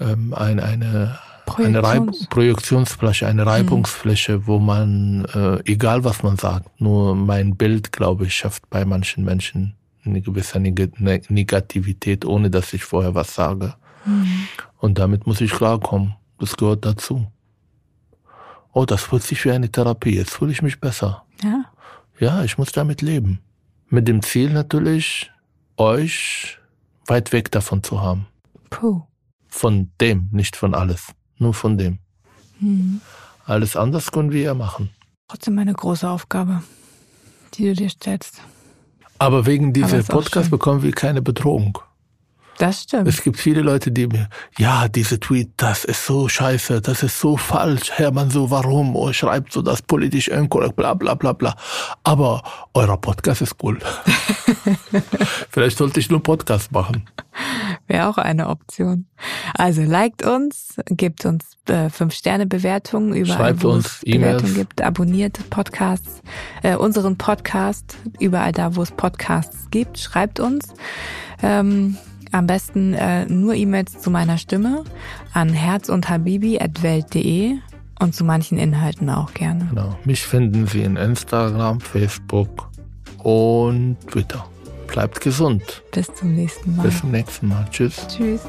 ähm, 0.00 0.32
eine, 0.34 0.62
eine, 0.62 1.18
eine 1.56 1.82
Reib 1.82 2.10
Projektionsfläche, 2.30 3.26
eine 3.26 3.42
hm. 3.42 3.48
Reibungsfläche, 3.48 4.46
wo 4.46 4.58
man, 4.58 5.26
äh, 5.26 5.60
egal 5.70 6.02
was 6.04 6.22
man 6.22 6.36
sagt, 6.38 6.80
nur 6.80 7.14
mein 7.14 7.56
Bild, 7.56 7.92
glaube 7.92 8.26
ich, 8.26 8.34
schafft 8.34 8.68
bei 8.70 8.84
manchen 8.84 9.24
Menschen 9.24 9.74
eine 10.04 10.22
gewisse 10.22 10.58
Neg 10.58 11.30
Negativität, 11.30 12.24
ohne 12.24 12.50
dass 12.50 12.72
ich 12.72 12.84
vorher 12.84 13.14
was 13.14 13.34
sage. 13.34 13.74
Mhm. 14.06 14.48
Und 14.78 14.98
damit 14.98 15.26
muss 15.26 15.42
ich 15.42 15.50
klarkommen. 15.50 16.14
Das 16.38 16.56
gehört 16.56 16.86
dazu. 16.86 17.26
Oh, 18.72 18.86
das 18.86 19.02
fühlt 19.02 19.22
sich 19.22 19.44
wie 19.44 19.50
eine 19.50 19.70
Therapie. 19.70 20.16
Jetzt 20.16 20.30
fühle 20.30 20.52
ich 20.52 20.62
mich 20.62 20.80
besser. 20.80 21.24
Ja. 21.42 21.64
Ja, 22.20 22.44
ich 22.44 22.58
muss 22.58 22.70
damit 22.70 23.00
leben. 23.00 23.40
Mit 23.88 24.06
dem 24.06 24.22
Ziel 24.22 24.52
natürlich, 24.52 25.32
euch 25.78 26.58
weit 27.06 27.32
weg 27.32 27.50
davon 27.50 27.82
zu 27.82 28.02
haben. 28.02 28.26
Puh. 28.68 29.02
Von 29.48 29.90
dem, 30.00 30.28
nicht 30.30 30.54
von 30.54 30.74
alles. 30.74 31.12
Nur 31.38 31.54
von 31.54 31.78
dem. 31.78 31.98
Mhm. 32.60 33.00
Alles 33.46 33.74
anders 33.74 34.12
können 34.12 34.32
wir 34.32 34.42
ja 34.42 34.54
machen. 34.54 34.90
Trotzdem 35.28 35.58
eine 35.58 35.72
große 35.72 36.08
Aufgabe, 36.08 36.62
die 37.54 37.64
du 37.64 37.74
dir 37.74 37.88
stellst. 37.88 38.42
Aber 39.18 39.46
wegen 39.46 39.72
dieser 39.72 40.02
Podcast 40.02 40.50
bekommen 40.50 40.82
wir 40.82 40.92
keine 40.92 41.22
Bedrohung. 41.22 41.78
Das 42.60 42.82
stimmt. 42.82 43.08
Es 43.08 43.22
gibt 43.22 43.38
viele 43.38 43.62
Leute, 43.62 43.90
die 43.90 44.06
mir, 44.06 44.28
ja, 44.58 44.86
diese 44.86 45.18
Tweet, 45.18 45.52
das 45.56 45.86
ist 45.86 46.04
so 46.04 46.28
scheiße, 46.28 46.82
das 46.82 47.02
ist 47.02 47.18
so 47.18 47.38
falsch, 47.38 47.90
Hermann, 47.92 48.28
so 48.28 48.50
warum? 48.50 48.94
Oh, 48.96 49.10
schreibt 49.14 49.50
so 49.50 49.62
das 49.62 49.80
politisch 49.80 50.28
inkorrekt, 50.28 50.76
bla 50.76 50.92
bla 50.92 51.14
bla 51.14 51.32
bla. 51.32 51.56
Aber 52.04 52.42
euer 52.74 53.00
Podcast 53.00 53.40
ist 53.40 53.56
cool. 53.62 53.78
Vielleicht 55.50 55.78
sollte 55.78 56.00
ich 56.00 56.10
nur 56.10 56.22
Podcast 56.22 56.70
machen. 56.70 57.08
Wäre 57.86 58.10
auch 58.10 58.18
eine 58.18 58.50
Option. 58.50 59.06
Also 59.54 59.80
liked 59.80 60.22
uns, 60.22 60.76
gebt 60.84 61.24
uns 61.24 61.56
äh, 61.66 61.88
fünf 61.88 62.12
Sterne 62.12 62.44
Bewertungen 62.44 63.14
überall, 63.14 63.38
Schreibt 63.38 63.64
wo 63.64 63.70
es 63.70 64.02
Bewertungen 64.04 64.54
gibt, 64.54 64.82
abonniert 64.82 65.48
Podcasts, 65.48 66.20
äh, 66.62 66.76
unseren 66.76 67.16
Podcast 67.16 67.96
überall 68.18 68.52
da, 68.52 68.76
wo 68.76 68.82
es 68.82 68.90
Podcasts 68.90 69.70
gibt. 69.70 69.98
Schreibt 69.98 70.40
uns. 70.40 70.74
Ähm, 71.42 71.96
am 72.32 72.46
besten 72.46 72.94
äh, 72.94 73.26
nur 73.26 73.54
E-Mails 73.54 74.00
zu 74.00 74.10
meiner 74.10 74.38
Stimme 74.38 74.84
an 75.32 75.50
herz 75.50 75.88
und 75.88 76.08
habibi.welt.de 76.08 77.56
und 78.00 78.14
zu 78.14 78.24
manchen 78.24 78.58
Inhalten 78.58 79.10
auch 79.10 79.34
gerne. 79.34 79.66
Genau. 79.70 79.96
Mich 80.04 80.22
finden 80.22 80.66
Sie 80.66 80.82
in 80.82 80.96
Instagram, 80.96 81.80
Facebook 81.80 82.70
und 83.18 83.96
Twitter. 84.10 84.46
Bleibt 84.86 85.20
gesund. 85.20 85.82
Bis 85.92 86.12
zum 86.14 86.34
nächsten 86.34 86.76
Mal. 86.76 86.82
Bis 86.84 87.00
zum 87.00 87.10
nächsten 87.10 87.48
Mal. 87.48 87.66
Tschüss. 87.70 88.06
Tschüss. 88.08 88.40